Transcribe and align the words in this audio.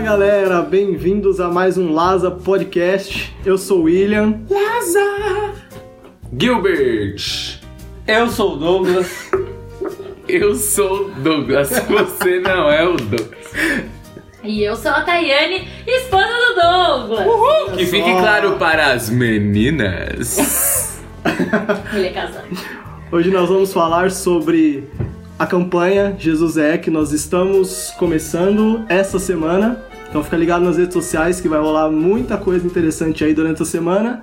Fala 0.00 0.12
galera, 0.12 0.62
bem-vindos 0.62 1.40
a 1.40 1.48
mais 1.48 1.76
um 1.76 1.92
Laza 1.92 2.30
Podcast. 2.30 3.36
Eu 3.44 3.58
sou 3.58 3.80
o 3.80 3.82
William. 3.82 4.40
Laza! 4.48 5.52
Gilbert! 6.40 7.60
Eu 8.06 8.30
sou 8.30 8.54
o 8.54 8.56
Douglas. 8.56 9.30
Eu 10.26 10.54
sou 10.54 11.04
o 11.04 11.10
Douglas, 11.10 11.68
você 11.86 12.40
não 12.40 12.70
é 12.70 12.88
o 12.88 12.96
Douglas. 12.96 13.52
E 14.42 14.62
eu 14.62 14.74
sou 14.74 14.90
a 14.90 15.02
Tayane, 15.02 15.68
esposa 15.86 16.28
do 16.28 16.54
Douglas. 16.62 17.26
Uhul! 17.26 17.76
Que 17.76 17.84
fique 17.84 18.10
claro 18.10 18.56
para 18.56 18.92
as 18.92 19.10
meninas. 19.10 20.98
Ele 21.92 22.06
é 22.06 22.12
casado. 22.12 22.48
Hoje 23.12 23.30
nós 23.30 23.50
vamos 23.50 23.70
falar 23.70 24.10
sobre 24.10 24.88
a 25.40 25.46
campanha 25.46 26.14
Jesus 26.18 26.58
é 26.58 26.76
que 26.76 26.90
nós 26.90 27.12
estamos 27.12 27.90
começando 27.98 28.84
essa 28.90 29.18
semana. 29.18 29.89
Então 30.10 30.24
fica 30.24 30.36
ligado 30.36 30.64
nas 30.64 30.76
redes 30.76 30.92
sociais 30.92 31.40
que 31.40 31.48
vai 31.48 31.60
rolar 31.60 31.88
muita 31.88 32.36
coisa 32.36 32.66
interessante 32.66 33.24
aí 33.24 33.32
durante 33.32 33.62
a 33.62 33.64
semana. 33.64 34.22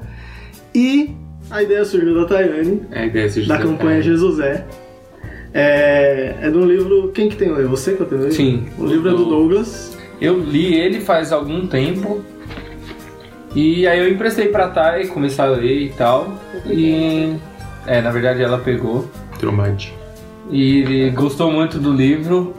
E 0.75 1.15
a 1.49 1.63
ideia 1.63 1.85
surgiu 1.85 2.13
da 2.13 2.25
Tayane, 2.25 2.81
É 2.91 3.03
a 3.03 3.05
ideia 3.05 3.29
surgiu 3.29 3.47
da 3.47 3.57
campanha 3.57 4.01
Jesus 4.01 4.39
é. 4.39 4.65
É, 5.53 6.35
é 6.41 6.51
do 6.51 6.65
livro. 6.65 7.09
Quem 7.13 7.29
que 7.29 7.37
tem 7.37 7.49
o 7.49 7.55
livro? 7.55 7.69
Você 7.69 7.93
que 7.93 8.01
eu 8.01 8.05
tenho 8.05 8.21
o 8.21 8.23
livro? 8.25 8.35
Sim. 8.35 8.67
O 8.77 8.85
livro 8.85 9.09
é 9.09 9.11
do 9.13 9.25
Douglas. 9.25 9.97
Eu 10.19 10.37
li 10.39 10.75
ele 10.75 10.99
faz 10.99 11.31
algum 11.31 11.65
tempo. 11.65 12.21
E 13.55 13.87
aí 13.87 13.97
eu 13.97 14.09
emprestei 14.09 14.49
pra 14.49 14.67
Thay 14.67 15.07
começar 15.07 15.45
a 15.45 15.51
ler 15.51 15.83
e 15.83 15.89
tal. 15.89 16.37
E. 16.65 17.37
É, 17.85 18.01
na 18.01 18.11
verdade 18.11 18.43
ela 18.43 18.57
pegou. 18.57 19.09
Tromade. 19.39 19.93
E 20.51 21.09
gostou 21.11 21.49
muito 21.49 21.79
do 21.79 21.93
livro. 21.93 22.53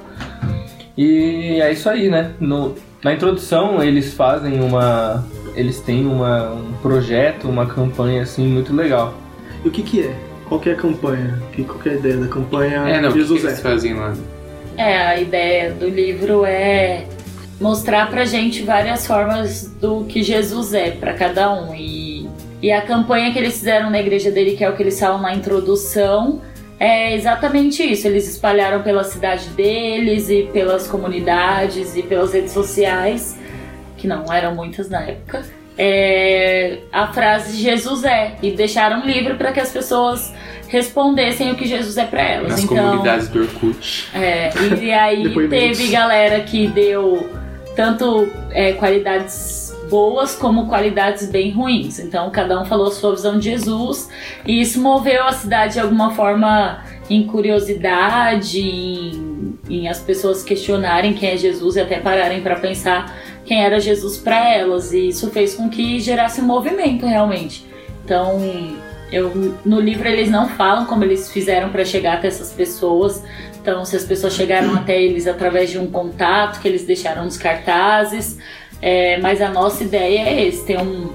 E 0.96 1.60
é 1.60 1.70
isso 1.70 1.88
aí, 1.88 2.08
né? 2.08 2.32
No, 2.40 2.74
na 3.02 3.12
introdução 3.12 3.82
eles 3.82 4.14
fazem 4.14 4.60
uma. 4.60 5.24
Eles 5.54 5.80
têm 5.80 6.06
uma, 6.06 6.52
um 6.52 6.72
projeto, 6.82 7.48
uma 7.48 7.66
campanha 7.66 8.22
assim 8.22 8.46
muito 8.46 8.74
legal. 8.74 9.14
E 9.64 9.68
o 9.68 9.70
que 9.70 9.82
que 9.82 10.02
é? 10.02 10.14
Qual 10.48 10.60
que 10.60 10.70
é 10.70 10.72
a 10.72 10.76
campanha? 10.76 11.42
Que, 11.52 11.64
qual 11.64 11.78
que 11.78 11.88
é 11.88 11.92
a 11.92 11.94
ideia 11.96 12.16
da 12.16 12.28
campanha 12.28 12.88
É, 12.88 13.00
não, 13.00 13.10
o 13.10 13.12
que, 13.12 13.18
que 13.18 13.24
Jesus 13.24 13.44
eles 13.44 13.58
é? 13.58 13.62
fazem 13.62 13.94
lá? 13.94 14.14
É, 14.76 14.96
a 14.96 15.20
ideia 15.20 15.72
do 15.72 15.88
livro 15.88 16.44
é 16.44 17.04
mostrar 17.60 18.08
pra 18.08 18.24
gente 18.24 18.62
várias 18.62 19.04
formas 19.06 19.66
do 19.80 20.04
que 20.04 20.22
Jesus 20.22 20.72
é 20.72 20.92
pra 20.92 21.14
cada 21.14 21.52
um. 21.52 21.74
E, 21.74 22.28
e 22.62 22.70
a 22.70 22.80
campanha 22.82 23.32
que 23.32 23.38
eles 23.38 23.54
fizeram 23.58 23.90
na 23.90 23.98
igreja 23.98 24.30
dele, 24.30 24.56
que 24.56 24.62
é 24.62 24.70
o 24.70 24.76
que 24.76 24.82
eles 24.82 24.98
falam 24.98 25.20
na 25.20 25.34
introdução, 25.34 26.40
é 26.78 27.14
exatamente 27.14 27.82
isso. 27.82 28.06
Eles 28.06 28.28
espalharam 28.28 28.82
pela 28.82 29.04
cidade 29.04 29.48
deles 29.50 30.30
e 30.30 30.48
pelas 30.52 30.86
comunidades 30.86 31.96
e 31.96 32.02
pelas 32.02 32.32
redes 32.32 32.52
sociais, 32.52 33.38
que 33.96 34.06
não 34.06 34.32
eram 34.32 34.54
muitas 34.54 34.88
na 34.88 35.02
época, 35.02 35.44
é, 35.78 36.78
a 36.92 37.06
frase 37.08 37.56
Jesus 37.56 38.02
é. 38.02 38.34
E 38.42 38.50
deixaram 38.50 39.06
livre 39.06 39.34
para 39.34 39.52
que 39.52 39.60
as 39.60 39.70
pessoas 39.70 40.34
respondessem 40.68 41.52
o 41.52 41.54
que 41.54 41.66
Jesus 41.66 41.96
é 41.96 42.04
pra 42.04 42.20
elas. 42.20 42.50
Nas 42.50 42.64
então, 42.64 42.76
comunidades 42.76 43.28
do 43.28 43.40
Orkut. 43.40 44.08
é, 44.14 44.50
e 44.82 44.92
aí 44.92 45.22
Depoimentos. 45.22 45.78
teve 45.78 45.90
galera 45.90 46.40
que 46.40 46.66
deu 46.66 47.30
tanto 47.76 48.28
é, 48.50 48.72
qualidades 48.72 49.67
boas 49.88 50.34
como 50.34 50.68
qualidades 50.68 51.28
bem 51.28 51.50
ruins. 51.50 51.98
Então 51.98 52.30
cada 52.30 52.60
um 52.60 52.64
falou 52.64 52.90
sua 52.90 53.14
visão 53.14 53.38
de 53.38 53.50
Jesus 53.50 54.08
e 54.46 54.60
isso 54.60 54.80
moveu 54.80 55.24
a 55.24 55.32
cidade 55.32 55.74
de 55.74 55.80
alguma 55.80 56.12
forma 56.12 56.82
em 57.10 57.26
curiosidade, 57.26 58.60
em, 58.60 59.58
em 59.68 59.88
as 59.88 60.00
pessoas 60.00 60.42
questionarem 60.42 61.14
quem 61.14 61.30
é 61.30 61.36
Jesus 61.36 61.76
e 61.76 61.80
até 61.80 61.98
pararem 61.98 62.42
para 62.42 62.56
pensar 62.56 63.16
quem 63.44 63.64
era 63.64 63.80
Jesus 63.80 64.18
para 64.18 64.52
elas. 64.52 64.92
E 64.92 65.08
isso 65.08 65.30
fez 65.30 65.54
com 65.54 65.68
que 65.68 65.98
gerasse 65.98 66.40
um 66.40 66.44
movimento 66.44 67.06
realmente. 67.06 67.66
Então 68.04 68.40
eu, 69.10 69.58
no 69.64 69.80
livro 69.80 70.06
eles 70.06 70.30
não 70.30 70.48
falam 70.48 70.84
como 70.84 71.02
eles 71.02 71.32
fizeram 71.32 71.70
para 71.70 71.84
chegar 71.84 72.14
até 72.14 72.28
essas 72.28 72.52
pessoas. 72.52 73.22
Então, 73.60 73.84
se 73.84 73.96
as 73.96 74.04
pessoas 74.04 74.34
chegaram 74.34 74.74
até 74.74 75.00
eles 75.00 75.26
através 75.26 75.70
de 75.70 75.78
um 75.78 75.90
contato 75.90 76.60
que 76.60 76.68
eles 76.68 76.84
deixaram 76.84 77.24
nos 77.24 77.36
cartazes. 77.36 78.38
É, 78.80 79.18
mas 79.20 79.40
a 79.40 79.48
nossa 79.48 79.84
ideia 79.84 80.20
é 80.20 80.46
esse, 80.46 80.64
ter 80.64 80.78
um 80.78 81.10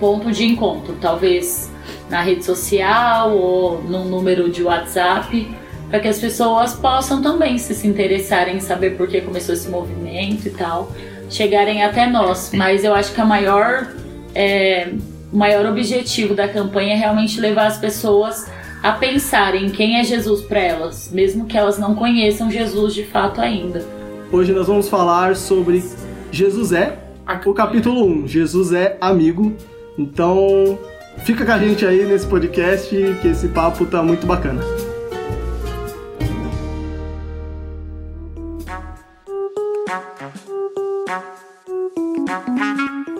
ponto 0.00 0.30
de 0.32 0.44
encontro, 0.44 0.96
talvez 1.00 1.70
na 2.08 2.22
rede 2.22 2.44
social 2.44 3.36
ou 3.36 3.82
no 3.82 4.04
número 4.04 4.48
de 4.48 4.62
WhatsApp, 4.62 5.48
para 5.88 6.00
que 6.00 6.08
as 6.08 6.18
pessoas 6.18 6.74
possam 6.74 7.22
também 7.22 7.58
se, 7.58 7.74
se 7.74 7.86
interessarem 7.86 8.56
em 8.56 8.60
saber 8.60 8.96
por 8.96 9.08
que 9.08 9.20
começou 9.20 9.54
esse 9.54 9.68
movimento 9.68 10.46
e 10.46 10.50
tal, 10.50 10.92
chegarem 11.30 11.82
até 11.82 12.06
nós. 12.06 12.50
Mas 12.54 12.84
eu 12.84 12.94
acho 12.94 13.12
que 13.12 13.20
a 13.20 13.24
maior 13.24 13.88
é, 14.34 14.92
o 15.32 15.36
maior 15.36 15.66
objetivo 15.66 16.34
da 16.34 16.48
campanha 16.48 16.94
é 16.94 16.96
realmente 16.96 17.40
levar 17.40 17.66
as 17.66 17.76
pessoas 17.76 18.50
a 18.82 18.92
pensarem 18.92 19.68
quem 19.68 19.98
é 19.98 20.04
Jesus 20.04 20.42
para 20.42 20.60
elas, 20.60 21.10
mesmo 21.12 21.46
que 21.46 21.56
elas 21.56 21.78
não 21.78 21.94
conheçam 21.94 22.50
Jesus 22.50 22.94
de 22.94 23.04
fato 23.04 23.40
ainda. 23.40 23.84
Hoje 24.30 24.52
nós 24.52 24.66
vamos 24.66 24.88
falar 24.88 25.34
sobre 25.36 25.82
Jesus 26.30 26.72
é, 26.72 26.98
o 27.44 27.54
capítulo 27.54 28.06
1, 28.06 28.28
Jesus 28.28 28.72
é 28.72 28.96
amigo. 29.00 29.56
Então, 29.96 30.78
fica 31.24 31.44
com 31.44 31.52
a 31.52 31.58
gente 31.58 31.84
aí 31.84 32.04
nesse 32.04 32.26
podcast 32.26 32.88
que 33.20 33.28
esse 33.28 33.48
papo 33.48 33.86
tá 33.86 34.02
muito 34.02 34.26
bacana. 34.26 34.62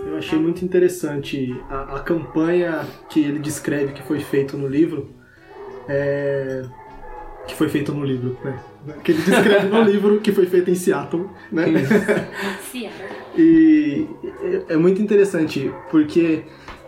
Eu 0.06 0.18
achei 0.18 0.38
muito 0.38 0.64
interessante 0.64 1.54
a, 1.68 1.97
a 1.97 2.00
campanha 2.00 2.86
que 3.08 3.20
ele 3.20 3.38
descreve 3.38 3.92
que 3.92 4.02
foi 4.02 4.20
feito 4.20 4.56
no 4.56 4.68
livro. 4.68 5.10
É, 5.88 6.64
que 7.47 7.54
foi 7.54 7.68
feito 7.68 7.92
no 7.92 8.04
livro, 8.04 8.36
né? 8.44 8.58
Que 9.05 9.12
ele 9.12 9.22
descreve 9.22 9.66
no 9.69 9.83
livro 9.89 10.21
que 10.21 10.33
foi 10.33 10.47
feito 10.47 10.71
em 10.71 10.75
Seattle, 10.75 11.28
né? 11.53 11.65
E 13.37 14.06
é- 14.69 14.75
é 14.75 14.77
muito 14.77 15.00
interessante, 15.03 15.71
porque 15.91 16.43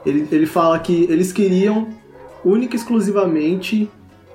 ele, 0.05 0.27
ele 0.33 0.47
fala 0.47 0.79
que 0.79 1.05
eles 1.11 1.33
queriam 1.33 1.89
única 2.45 2.75
e 2.75 2.79
exclusivamente 2.79 3.91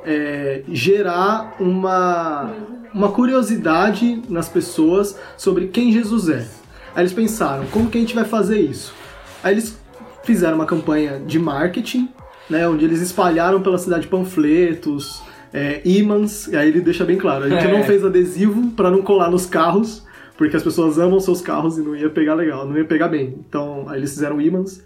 é, 0.05 0.61
gerar 0.67 1.55
uma, 1.59 2.51
uma 2.93 3.11
curiosidade 3.11 4.21
nas 4.29 4.47
pessoas 4.47 5.17
sobre 5.35 5.67
quem 5.67 5.91
Jesus 5.91 6.29
é. 6.29 6.45
Aí 6.95 7.01
eles 7.01 7.13
pensaram, 7.13 7.65
como 7.67 7.89
que 7.89 7.97
a 7.97 8.01
gente 8.01 8.13
vai 8.15 8.23
fazer 8.25 8.59
isso? 8.59 8.93
Aí 9.43 9.53
eles 9.53 9.77
fizeram 10.23 10.55
uma 10.55 10.65
campanha 10.65 11.19
de 11.25 11.39
marketing, 11.39 12.09
né, 12.49 12.67
onde 12.69 12.85
eles 12.85 13.01
espalharam 13.01 13.61
pela 13.61 13.77
cidade 13.79 14.07
panfletos, 14.07 15.21
é, 15.53 15.81
ímãs, 15.85 16.47
e 16.47 16.55
aí 16.55 16.67
ele 16.69 16.81
deixa 16.81 17.05
bem 17.05 17.17
claro, 17.17 17.45
a 17.45 17.49
gente 17.49 17.65
É. 17.65 17.71
não 17.71 17.83
fez 17.83 18.03
adesivo 18.03 18.71
para 18.71 18.89
não 18.91 19.01
colar 19.01 19.29
nos 19.31 19.45
carros, 19.45 20.03
porque 20.37 20.55
as 20.57 20.63
pessoas 20.63 20.99
amam 20.99 21.19
seus 21.19 21.41
carros 21.41 21.77
e 21.77 21.81
não 21.81 21.95
ia 21.95 22.09
pegar 22.09 22.33
legal, 22.35 22.67
não 22.67 22.77
ia 22.77 22.85
pegar 22.85 23.07
bem. 23.07 23.35
Então, 23.47 23.87
aí 23.87 23.99
eles 23.99 24.11
fizeram 24.13 24.39
ímãs, 24.41 24.83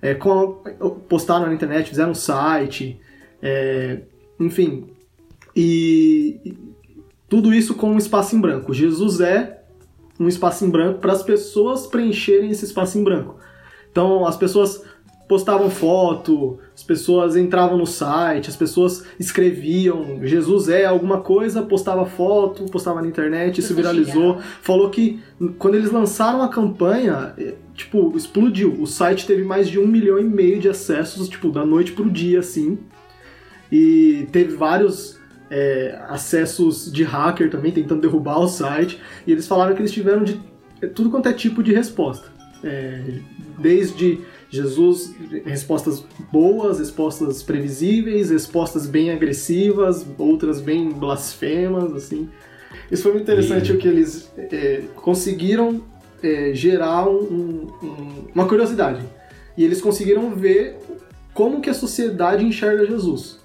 é, 0.00 0.14
com- 0.14 0.62
postaram 1.08 1.46
na 1.46 1.54
internet, 1.54 1.88
fizeram 1.88 2.10
um 2.12 2.14
site, 2.14 3.00
é, 3.42 4.00
enfim. 4.38 4.86
E 5.54 6.40
e 6.44 6.56
tudo 7.28 7.52
isso 7.54 7.74
com 7.74 7.90
um 7.92 7.98
espaço 7.98 8.36
em 8.36 8.40
branco. 8.40 8.72
Jesus 8.74 9.20
é 9.20 9.62
um 10.20 10.28
espaço 10.28 10.64
em 10.64 10.70
branco 10.70 10.98
para 11.00 11.12
as 11.12 11.22
pessoas 11.22 11.86
preencherem 11.86 12.50
esse 12.50 12.64
espaço 12.64 12.98
em 12.98 13.02
branco. 13.04 13.36
Então, 13.90 14.26
as 14.26 14.36
pessoas 14.36 14.82
postavam 15.32 15.70
foto, 15.70 16.58
as 16.76 16.82
pessoas 16.82 17.36
entravam 17.36 17.78
no 17.78 17.86
site, 17.86 18.50
as 18.50 18.56
pessoas 18.56 19.06
escreviam 19.18 20.20
Jesus 20.22 20.68
é 20.68 20.84
alguma 20.84 21.22
coisa, 21.22 21.62
postava 21.62 22.04
foto, 22.04 22.66
postava 22.66 23.00
na 23.00 23.08
internet, 23.08 23.60
isso 23.60 23.74
viralizou. 23.74 24.38
Falou 24.60 24.90
que 24.90 25.22
quando 25.58 25.76
eles 25.76 25.90
lançaram 25.90 26.42
a 26.42 26.48
campanha, 26.48 27.32
eh, 27.38 27.54
tipo, 27.74 28.14
explodiu. 28.14 28.74
O 28.78 28.86
site 28.86 29.26
teve 29.26 29.42
mais 29.42 29.70
de 29.70 29.78
um 29.78 29.86
milhão 29.86 30.18
e 30.18 30.24
meio 30.24 30.60
de 30.60 30.68
acessos, 30.68 31.30
tipo, 31.30 31.50
da 31.50 31.64
noite 31.64 31.92
pro 31.92 32.10
dia, 32.10 32.40
assim. 32.40 32.78
E 33.70 34.28
teve 34.30 34.54
vários 34.54 35.18
é, 35.50 35.98
acessos 36.10 36.92
de 36.92 37.04
hacker 37.04 37.50
também, 37.50 37.72
tentando 37.72 38.02
derrubar 38.02 38.38
o 38.38 38.48
site. 38.48 39.00
E 39.26 39.32
eles 39.32 39.46
falaram 39.46 39.74
que 39.74 39.80
eles 39.80 39.92
tiveram 39.92 40.24
de 40.24 40.38
tudo 40.94 41.08
quanto 41.08 41.26
é 41.30 41.32
tipo 41.32 41.62
de 41.62 41.72
resposta. 41.72 42.30
É, 42.62 43.14
desde 43.58 44.20
Jesus, 44.52 45.14
respostas 45.46 46.04
boas, 46.30 46.78
respostas 46.78 47.42
previsíveis, 47.42 48.28
respostas 48.28 48.86
bem 48.86 49.10
agressivas, 49.10 50.04
outras 50.18 50.60
bem 50.60 50.90
blasfemas, 50.90 51.94
assim. 51.94 52.28
Isso 52.90 53.02
foi 53.02 53.12
muito 53.12 53.22
interessante 53.24 53.72
E- 53.72 53.74
o 53.74 53.78
que 53.78 53.88
eles 53.88 54.30
é, 54.36 54.82
conseguiram 54.96 55.82
é, 56.22 56.52
gerar 56.54 57.08
um- 57.08 57.66
um- 57.82 58.24
uma 58.34 58.46
curiosidade. 58.46 59.02
E 59.56 59.64
eles 59.64 59.80
conseguiram 59.80 60.34
ver 60.34 60.76
como 61.34 61.60
que 61.62 61.70
a 61.70 61.74
sociedade 61.74 62.44
enxerga 62.44 62.86
Jesus. 62.86 63.38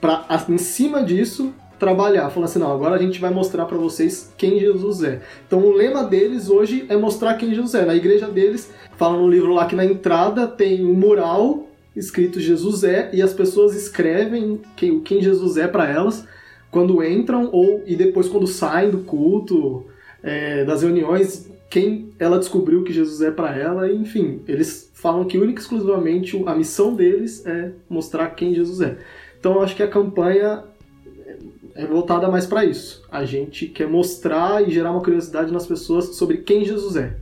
Para 0.00 0.26
em 0.48 0.58
cima 0.58 1.02
disso 1.04 1.52
trabalhar, 1.82 2.30
falando 2.30 2.48
assim, 2.48 2.60
não, 2.60 2.72
agora 2.72 2.94
a 2.94 2.98
gente 2.98 3.20
vai 3.20 3.32
mostrar 3.34 3.64
para 3.64 3.76
vocês 3.76 4.32
quem 4.38 4.60
Jesus 4.60 5.02
é. 5.02 5.20
Então 5.44 5.58
o 5.58 5.72
lema 5.72 6.04
deles 6.04 6.48
hoje 6.48 6.86
é 6.88 6.96
mostrar 6.96 7.34
quem 7.34 7.52
Jesus 7.52 7.74
é. 7.74 7.84
Na 7.84 7.96
igreja 7.96 8.28
deles, 8.28 8.72
fala 8.96 9.18
no 9.18 9.28
livro 9.28 9.52
lá 9.52 9.66
que 9.66 9.74
na 9.74 9.84
entrada 9.84 10.46
tem 10.46 10.86
um 10.86 10.94
mural 10.94 11.66
escrito 11.96 12.38
Jesus 12.38 12.84
é 12.84 13.10
e 13.12 13.20
as 13.20 13.34
pessoas 13.34 13.74
escrevem 13.74 14.60
quem, 14.76 15.00
quem 15.00 15.20
Jesus 15.20 15.56
é 15.56 15.66
para 15.66 15.90
elas 15.90 16.24
quando 16.70 17.02
entram 17.02 17.50
ou 17.50 17.82
e 17.84 17.96
depois 17.96 18.28
quando 18.28 18.46
saem 18.46 18.88
do 18.88 18.98
culto, 18.98 19.84
é, 20.22 20.64
das 20.64 20.82
reuniões, 20.82 21.50
quem 21.68 22.10
ela 22.16 22.38
descobriu 22.38 22.84
que 22.84 22.92
Jesus 22.92 23.20
é 23.22 23.32
para 23.32 23.58
ela, 23.58 23.90
enfim, 23.90 24.40
eles 24.46 24.88
falam 24.94 25.24
que 25.24 25.36
única 25.36 25.60
e 25.60 25.62
exclusivamente 25.62 26.40
a 26.46 26.54
missão 26.54 26.94
deles 26.94 27.44
é 27.44 27.72
mostrar 27.90 28.28
quem 28.30 28.54
Jesus 28.54 28.80
é. 28.80 28.98
Então 29.40 29.54
eu 29.54 29.62
acho 29.62 29.74
que 29.74 29.82
a 29.82 29.88
campanha 29.88 30.62
é 31.74 31.86
voltada 31.86 32.28
mais 32.28 32.46
para 32.46 32.64
isso. 32.64 33.02
A 33.10 33.24
gente 33.24 33.66
quer 33.66 33.88
mostrar 33.88 34.66
e 34.66 34.70
gerar 34.70 34.90
uma 34.92 35.02
curiosidade 35.02 35.52
nas 35.52 35.66
pessoas 35.66 36.16
sobre 36.16 36.38
quem 36.38 36.64
Jesus 36.64 36.96
é. 36.96 37.16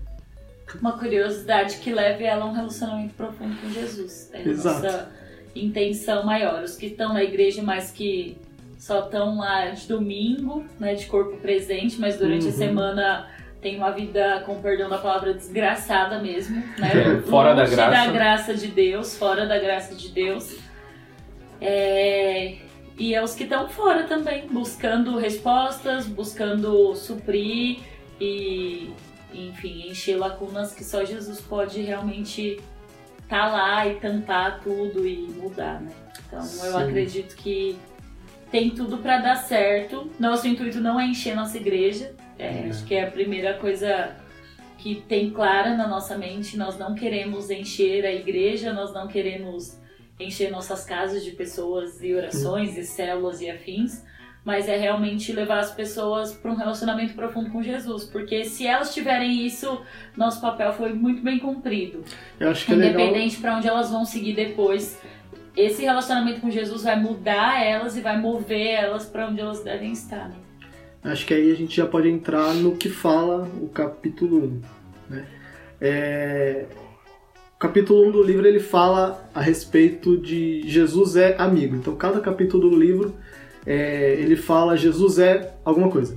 Uma 0.80 0.96
curiosidade 0.98 1.78
que 1.78 1.92
leve 1.92 2.24
ela 2.24 2.44
a 2.44 2.48
um 2.48 2.52
relacionamento 2.52 3.14
profundo 3.14 3.56
com 3.60 3.70
Jesus. 3.70 4.30
É 4.32 4.38
a 4.38 4.42
Exato. 4.48 4.82
nossa 4.84 5.10
intenção 5.54 6.24
maior. 6.24 6.62
Os 6.62 6.76
que 6.76 6.86
estão 6.86 7.12
na 7.12 7.24
igreja, 7.24 7.60
mas 7.62 7.90
que 7.90 8.36
só 8.78 9.00
estão 9.04 9.38
lá 9.38 9.66
de 9.70 9.86
domingo, 9.88 10.64
né, 10.78 10.94
de 10.94 11.06
corpo 11.06 11.36
presente, 11.38 12.00
mas 12.00 12.16
durante 12.16 12.44
a 12.46 12.50
Uhum. 12.50 12.56
semana 12.56 13.26
tem 13.60 13.76
uma 13.76 13.90
vida, 13.90 14.42
com 14.46 14.60
perdão 14.62 14.88
da 14.88 14.96
palavra, 14.98 15.34
desgraçada 15.34 16.18
mesmo, 16.20 16.56
né? 16.78 16.90
É, 17.18 17.20
fora 17.22 17.52
da 17.54 17.66
graça. 17.66 17.90
da 17.90 18.06
graça 18.12 18.54
de 18.54 18.68
Deus, 18.68 19.18
fora 19.18 19.46
da 19.46 19.58
graça 19.58 19.94
de 19.94 20.08
Deus. 20.08 20.56
É, 21.60 22.56
E 23.00 23.14
é 23.14 23.24
os 23.24 23.34
que 23.34 23.44
estão 23.44 23.66
fora 23.66 24.02
também, 24.02 24.46
buscando 24.46 25.16
respostas, 25.16 26.06
buscando 26.06 26.94
suprir 26.94 27.78
e, 28.20 28.90
enfim, 29.32 29.88
encher 29.88 30.18
lacunas 30.18 30.74
que 30.74 30.84
só 30.84 31.02
Jesus 31.02 31.40
pode 31.40 31.80
realmente 31.80 32.60
estar 33.22 33.50
lá 33.50 33.86
e 33.86 33.94
tampar 33.94 34.60
tudo 34.60 35.06
e 35.06 35.16
mudar, 35.16 35.80
né? 35.80 35.90
Então 36.26 36.40
eu 36.40 36.44
Sim. 36.44 36.82
acredito 36.82 37.36
que 37.36 37.74
tem 38.50 38.68
tudo 38.68 38.98
para 38.98 39.16
dar 39.16 39.36
certo. 39.36 40.10
Nosso 40.20 40.46
intuito 40.46 40.78
não 40.78 41.00
é 41.00 41.06
encher 41.06 41.34
nossa 41.34 41.56
igreja. 41.56 42.14
É, 42.38 42.66
Acho 42.68 42.84
que 42.84 42.94
é 42.94 43.04
a 43.04 43.10
primeira 43.10 43.54
coisa 43.54 44.14
que 44.76 44.96
tem 45.08 45.30
clara 45.30 45.74
na 45.74 45.88
nossa 45.88 46.18
mente. 46.18 46.54
Nós 46.54 46.76
não 46.76 46.94
queremos 46.94 47.48
encher 47.48 48.04
a 48.04 48.12
igreja, 48.12 48.74
nós 48.74 48.92
não 48.92 49.08
queremos 49.08 49.79
encher 50.24 50.50
nossas 50.50 50.84
casas 50.84 51.24
de 51.24 51.32
pessoas 51.32 52.02
e 52.02 52.14
orações 52.14 52.76
e 52.76 52.84
células 52.84 53.40
e 53.40 53.50
afins. 53.50 54.02
Mas 54.42 54.68
é 54.68 54.76
realmente 54.76 55.32
levar 55.32 55.58
as 55.58 55.70
pessoas 55.70 56.32
para 56.32 56.50
um 56.50 56.54
relacionamento 56.54 57.12
profundo 57.12 57.50
com 57.50 57.62
Jesus. 57.62 58.04
Porque 58.04 58.44
se 58.44 58.66
elas 58.66 58.94
tiverem 58.94 59.46
isso, 59.46 59.82
nosso 60.16 60.40
papel 60.40 60.72
foi 60.72 60.94
muito 60.94 61.22
bem 61.22 61.38
cumprido. 61.38 62.02
Eu 62.38 62.50
acho 62.50 62.64
que 62.64 62.72
é. 62.72 62.76
Independente 62.76 63.36
para 63.36 63.56
onde 63.56 63.68
elas 63.68 63.90
vão 63.90 64.06
seguir 64.06 64.32
depois, 64.32 64.98
esse 65.56 65.82
relacionamento 65.82 66.40
com 66.40 66.50
Jesus 66.50 66.84
vai 66.84 66.98
mudar 66.98 67.62
elas 67.62 67.96
e 67.96 68.00
vai 68.00 68.18
mover 68.18 68.66
elas 68.66 69.04
para 69.04 69.28
onde 69.28 69.40
elas 69.40 69.62
devem 69.62 69.92
estar. 69.92 70.28
Né? 70.28 70.36
Acho 71.02 71.26
que 71.26 71.34
aí 71.34 71.50
a 71.50 71.54
gente 71.54 71.76
já 71.76 71.86
pode 71.86 72.08
entrar 72.08 72.54
no 72.54 72.76
que 72.76 72.88
fala 72.88 73.48
o 73.60 73.68
capítulo 73.68 74.62
1. 75.10 75.14
Né? 75.14 75.26
É, 75.80 76.66
capítulo 77.60 78.08
1 78.08 78.10
do 78.10 78.22
livro 78.22 78.46
ele 78.46 78.58
fala 78.58 79.22
a 79.34 79.40
respeito 79.40 80.16
de 80.16 80.62
Jesus 80.66 81.14
é 81.14 81.36
amigo. 81.36 81.76
Então, 81.76 81.94
cada 81.94 82.18
capítulo 82.18 82.70
do 82.70 82.76
livro 82.76 83.14
é, 83.66 84.14
ele 84.14 84.34
fala 84.34 84.78
Jesus 84.78 85.18
é 85.18 85.52
alguma 85.62 85.90
coisa. 85.90 86.16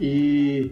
E, 0.00 0.70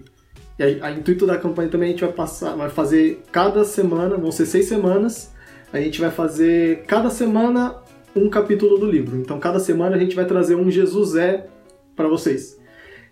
e 0.56 0.62
a, 0.62 0.86
a 0.86 0.92
intuito 0.92 1.26
da 1.26 1.36
campanha 1.36 1.68
também 1.68 1.88
a 1.88 1.90
gente 1.90 2.04
vai 2.04 2.12
passar, 2.12 2.54
vai 2.54 2.70
fazer 2.70 3.24
cada 3.32 3.64
semana, 3.64 4.16
vão 4.16 4.30
ser 4.30 4.46
seis 4.46 4.66
semanas. 4.66 5.34
A 5.72 5.80
gente 5.80 6.00
vai 6.00 6.12
fazer 6.12 6.84
cada 6.86 7.10
semana 7.10 7.74
um 8.14 8.30
capítulo 8.30 8.78
do 8.78 8.88
livro. 8.88 9.16
Então, 9.16 9.40
cada 9.40 9.58
semana 9.58 9.96
a 9.96 9.98
gente 9.98 10.14
vai 10.14 10.24
trazer 10.24 10.54
um 10.54 10.70
Jesus 10.70 11.16
é 11.16 11.48
para 11.96 12.06
vocês. 12.06 12.56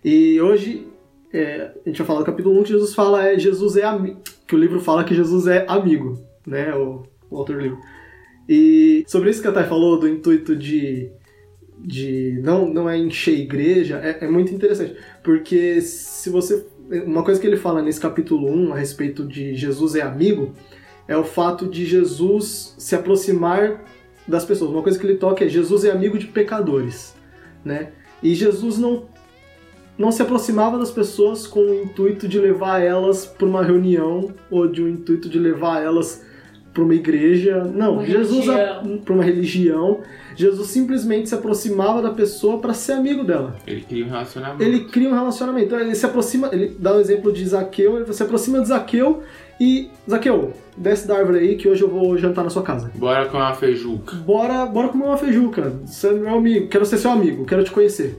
E 0.04 0.40
hoje 0.40 0.86
é, 1.32 1.72
a 1.84 1.88
gente 1.88 1.98
vai 1.98 2.06
falar 2.06 2.20
do 2.20 2.26
capítulo 2.26 2.60
1 2.60 2.62
que 2.62 2.68
Jesus 2.70 2.94
fala 2.94 3.26
é 3.26 3.36
Jesus 3.36 3.76
é 3.76 3.82
amigo. 3.82 4.20
Que 4.46 4.54
o 4.54 4.58
livro 4.58 4.78
fala 4.78 5.02
que 5.02 5.16
Jesus 5.16 5.48
é 5.48 5.64
amigo, 5.66 6.22
né? 6.46 6.74
O, 6.74 7.04
o 7.30 7.38
autor 7.38 7.56
do 7.56 7.62
livro. 7.62 7.78
E 8.48 9.04
sobre 9.06 9.30
isso 9.30 9.40
que 9.40 9.48
a 9.48 9.52
Thay 9.52 9.64
falou, 9.64 9.98
do 9.98 10.08
intuito 10.08 10.56
de, 10.56 11.10
de 11.78 12.40
não, 12.42 12.66
não 12.66 12.88
é 12.88 12.98
encher 12.98 13.38
igreja, 13.38 14.00
é, 14.02 14.24
é 14.24 14.28
muito 14.28 14.52
interessante. 14.52 14.96
Porque 15.22 15.80
se 15.80 16.30
você. 16.30 16.66
Uma 17.06 17.22
coisa 17.22 17.40
que 17.40 17.46
ele 17.46 17.56
fala 17.56 17.80
nesse 17.80 18.00
capítulo 18.00 18.50
1 18.50 18.72
a 18.74 18.76
respeito 18.76 19.26
de 19.26 19.54
Jesus 19.54 19.94
é 19.94 20.02
amigo 20.02 20.52
é 21.08 21.16
o 21.16 21.24
fato 21.24 21.66
de 21.66 21.86
Jesus 21.86 22.74
se 22.76 22.94
aproximar 22.94 23.84
das 24.26 24.44
pessoas. 24.44 24.70
Uma 24.70 24.82
coisa 24.82 24.98
que 24.98 25.06
ele 25.06 25.16
toca 25.16 25.44
é 25.44 25.48
Jesus 25.48 25.84
é 25.84 25.90
amigo 25.90 26.18
de 26.18 26.26
pecadores, 26.26 27.14
né? 27.64 27.92
E 28.22 28.34
Jesus 28.34 28.78
não 28.78 29.10
não 29.98 30.10
se 30.10 30.22
aproximava 30.22 30.78
das 30.78 30.90
pessoas 30.90 31.46
com 31.46 31.60
o 31.60 31.82
intuito 31.82 32.26
de 32.26 32.38
levar 32.38 32.80
elas 32.80 33.26
para 33.26 33.46
uma 33.46 33.62
reunião 33.62 34.34
ou 34.50 34.66
de 34.66 34.82
um 34.82 34.88
intuito 34.88 35.28
de 35.28 35.38
levar 35.38 35.82
elas 35.82 36.24
para 36.72 36.82
uma 36.82 36.94
igreja. 36.94 37.64
Não, 37.64 37.94
Uma 37.94 38.06
Jesus 38.06 38.46
para 39.04 39.14
uma 39.14 39.24
religião. 39.24 40.00
Jesus 40.34 40.68
simplesmente 40.68 41.28
se 41.28 41.34
aproximava 41.34 42.00
da 42.00 42.10
pessoa 42.10 42.58
para 42.58 42.72
ser 42.72 42.92
amigo 42.92 43.22
dela. 43.22 43.56
Ele 43.66 43.82
cria 43.82 44.04
um 44.04 44.08
relacionamento. 44.08 44.62
Ele 44.62 44.84
cria 44.84 45.08
um 45.08 45.14
relacionamento. 45.14 45.66
Então, 45.66 45.80
ele 45.80 45.94
se 45.94 46.06
aproxima, 46.06 46.48
ele 46.52 46.74
dá 46.78 46.96
o 46.96 47.00
exemplo 47.00 47.32
de 47.32 47.46
Zaqueu, 47.46 47.96
ele 47.96 48.12
se 48.12 48.22
aproxima 48.22 48.60
de 48.60 48.68
Zaqueu 48.68 49.22
e 49.60 49.90
Zaqueu, 50.08 50.52
desce 50.76 51.06
da 51.06 51.16
árvore 51.16 51.38
aí 51.38 51.56
que 51.56 51.68
hoje 51.68 51.82
eu 51.82 51.88
vou 51.88 52.16
jantar 52.16 52.42
na 52.42 52.50
sua 52.50 52.62
casa. 52.62 52.90
Bora 52.94 53.26
com 53.26 53.36
uma 53.36 53.54
feijuca. 53.54 54.16
Bora, 54.16 54.66
bora 54.66 54.88
comer 54.88 55.04
uma 55.04 55.18
feijuca. 55.18 55.72
Você 55.84 56.08
é 56.08 56.12
meu 56.12 56.34
amigo, 56.36 56.68
quero 56.68 56.86
ser 56.86 56.98
seu 56.98 57.10
amigo, 57.10 57.44
quero 57.44 57.62
te 57.62 57.70
conhecer. 57.70 58.18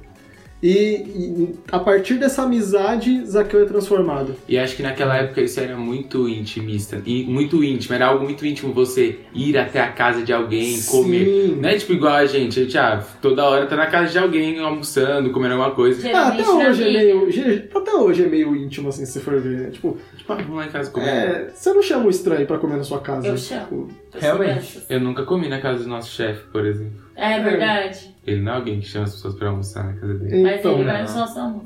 E, 0.63 0.69
e 1.13 1.55
a 1.69 1.77
partir 1.77 2.13
dessa 2.13 2.43
amizade, 2.43 3.25
Zaqueu 3.25 3.63
é 3.63 3.65
transformado. 3.65 4.33
E 4.47 4.57
acho 4.57 4.77
que 4.77 4.81
naquela 4.81 5.17
época 5.17 5.41
isso 5.41 5.59
era 5.59 5.75
muito 5.75 6.29
intimista. 6.29 7.01
E 7.05 7.25
muito 7.25 7.61
íntimo. 7.61 7.93
Era 7.93 8.07
algo 8.07 8.23
muito 8.23 8.45
íntimo 8.45 8.71
você 8.73 9.19
ir 9.33 9.57
até 9.57 9.81
a 9.81 9.91
casa 9.91 10.23
de 10.23 10.31
alguém, 10.31 10.81
comer. 10.83 11.25
Sim. 11.25 11.57
Não 11.59 11.67
é 11.67 11.77
tipo 11.77 11.91
igual 11.91 12.13
a 12.13 12.25
gente. 12.25 12.61
A 12.61 12.63
gente, 12.63 12.77
ah, 12.77 13.03
toda 13.21 13.43
hora 13.43 13.65
tá 13.65 13.75
na 13.75 13.87
casa 13.87 14.11
de 14.13 14.17
alguém 14.17 14.57
almoçando, 14.59 15.31
comendo 15.31 15.55
alguma 15.55 15.71
coisa. 15.75 16.09
Ah, 16.15 16.29
até 16.29 16.47
hoje 16.49 16.83
é 16.83 16.91
meio. 16.91 17.67
Até 17.75 17.91
hoje 17.93 18.23
é 18.23 18.27
meio 18.27 18.55
íntimo, 18.55 18.87
assim, 18.87 19.05
se 19.05 19.11
você 19.13 19.19
for 19.19 19.41
ver. 19.41 19.57
né? 19.59 19.69
Tipo, 19.71 19.97
Tipo, 20.15 20.31
ah, 20.31 20.35
vamos 20.37 20.55
lá 20.55 20.65
em 20.67 20.69
casa 20.69 20.89
comer. 20.89 21.07
é, 21.09 21.49
você 21.53 21.73
não 21.73 21.81
chama 21.81 22.05
o 22.05 22.09
estranho 22.09 22.47
pra 22.47 22.57
comer 22.57 22.77
na 22.77 22.83
sua 22.83 23.01
casa. 23.01 23.27
Eu 23.27 23.35
tipo, 23.35 23.47
chamo. 23.47 23.89
Sou 24.11 24.21
Realmente. 24.21 24.79
Eu 24.89 25.01
nunca 25.01 25.23
comi 25.23 25.49
na 25.49 25.59
casa 25.59 25.83
do 25.83 25.89
nosso 25.89 26.09
chefe, 26.11 26.43
por 26.49 26.65
exemplo. 26.65 26.93
É 27.15 27.39
verdade. 27.41 28.12
Ele 28.25 28.41
não 28.41 28.53
é 28.53 28.55
alguém 28.55 28.79
que 28.79 28.87
chama 28.87 29.03
as 29.05 29.13
pessoas 29.15 29.35
pra 29.35 29.49
almoçar 29.49 29.83
na 29.83 29.93
casa 29.93 30.13
dele. 30.13 30.43
Mas 30.43 30.59
Então, 30.59 30.73
ele 30.75 30.83
vai 30.85 31.03
não. 31.03 31.13
no 31.13 31.41
almoço. 31.41 31.65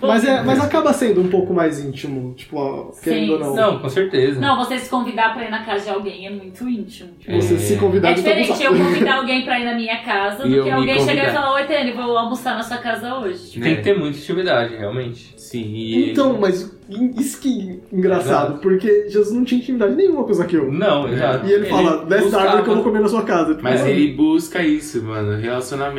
mas, 0.00 0.24
é, 0.24 0.42
mas 0.42 0.60
acaba 0.60 0.92
sendo 0.94 1.20
um 1.20 1.28
pouco 1.28 1.52
mais 1.52 1.78
íntimo, 1.84 2.32
tipo, 2.34 2.56
ó, 2.56 2.90
querendo 3.02 3.26
Sim, 3.26 3.32
ou 3.32 3.38
não. 3.38 3.54
Não, 3.54 3.78
com 3.80 3.88
certeza. 3.90 4.40
Não, 4.40 4.56
você 4.56 4.78
se 4.78 4.88
convidar 4.88 5.34
pra 5.34 5.44
ir 5.44 5.50
na 5.50 5.62
casa 5.62 5.84
de 5.84 5.90
alguém 5.90 6.26
é 6.26 6.30
muito 6.30 6.66
íntimo. 6.66 7.10
Você 7.28 7.54
É. 7.54 7.58
se 7.58 7.76
convidar 7.76 8.12
É 8.12 8.14
diferente 8.14 8.62
eu 8.62 8.74
convidar 8.74 9.16
alguém 9.16 9.44
pra 9.44 9.60
ir 9.60 9.64
na 9.64 9.74
minha 9.74 10.02
casa 10.02 10.46
E 10.46 10.54
do 10.56 10.62
que 10.62 10.70
alguém 10.70 11.00
chegar 11.00 11.28
e 11.28 11.32
falar: 11.32 11.52
Oi, 11.54 11.64
Tânia, 11.64 11.94
vou 11.94 12.16
almoçar 12.16 12.56
na 12.56 12.62
sua 12.62 12.78
casa 12.78 13.18
hoje. 13.18 13.60
Tem 13.60 13.76
que 13.76 13.82
ter 13.82 13.98
muita 13.98 14.16
intimidade, 14.16 14.76
realmente. 14.76 15.34
Sim, 15.36 15.64
e 15.74 16.12
Então, 16.12 16.38
mas 16.40 16.80
isso 17.18 17.40
que 17.40 17.78
é 17.92 17.96
engraçado, 17.96 18.58
porque 18.60 19.08
Jesus 19.08 19.32
não 19.34 19.44
tinha 19.44 19.60
intimidade 19.60 19.94
nenhuma 19.94 20.24
com 20.24 20.32
Zaqueu. 20.32 20.72
Não, 20.72 21.08
exato. 21.12 21.46
E 21.46 21.52
ele, 21.52 21.66
fala, 21.66 22.04
desce 22.06 22.30
da 22.30 22.40
árvore 22.40 22.62
que 22.64 22.70
eu 22.70 22.74
vou 22.76 22.84
comer 22.84 23.00
na 23.00 23.08
sua 23.08 23.22
casa. 23.22 23.50
Tipo, 23.50 23.62
Mas 23.62 23.80
mano, 23.80 23.92
ele 23.92 24.12
busca 24.14 24.62
isso, 24.62 25.02
mano. 25.02 25.38
Relacionamento. 25.40 25.89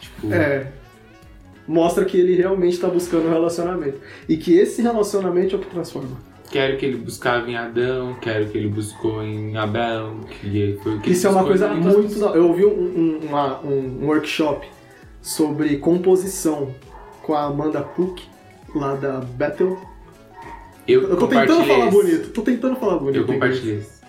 Tipo, 0.00 0.32
É. 0.32 0.66
Mostra 1.68 2.04
que 2.04 2.18
ele 2.18 2.34
realmente 2.34 2.78
tá 2.78 2.88
buscando 2.88 3.26
um 3.28 3.30
relacionamento. 3.30 3.98
E 4.28 4.36
que 4.36 4.54
esse 4.56 4.82
relacionamento 4.82 5.54
é 5.54 5.58
o 5.58 5.62
que 5.62 5.68
transforma. 5.70 6.16
quero 6.50 6.76
que 6.78 6.84
ele 6.84 6.96
buscava 6.96 7.48
em 7.48 7.56
Adão, 7.56 8.16
quero 8.20 8.48
que 8.48 8.58
ele 8.58 8.66
buscou 8.68 9.22
em 9.22 9.56
Abel, 9.56 10.16
que 10.40 10.76
foi 10.82 10.96
o 10.96 11.00
que 11.00 11.10
Isso 11.12 11.28
é 11.28 11.30
uma 11.30 11.44
coisa 11.44 11.68
muito. 11.68 12.18
Eu 12.34 12.48
ouvi 12.48 12.64
um, 12.64 12.70
um, 12.70 13.20
uma- 13.28 13.60
um- 13.60 14.04
workshop 14.04 14.66
sobre 15.22 15.76
composição 15.76 16.74
com 17.22 17.34
a 17.34 17.44
Amanda 17.44 17.80
Cook, 17.82 18.20
lá 18.74 18.96
da 18.96 19.20
Bethel. 19.20 19.78
Eu, 20.88 21.02
Eu 21.10 21.16
tô 21.16 21.28
tentando 21.28 21.62
falar 21.64 21.86
esse. 21.86 21.96
bonito, 21.96 22.28
tô 22.30 22.42
tentando 22.42 22.76
falar 22.76 22.98
bonito. 22.98 23.18
Eu 23.18 23.26
compartilhei 23.26 23.76
esse. 23.78 24.00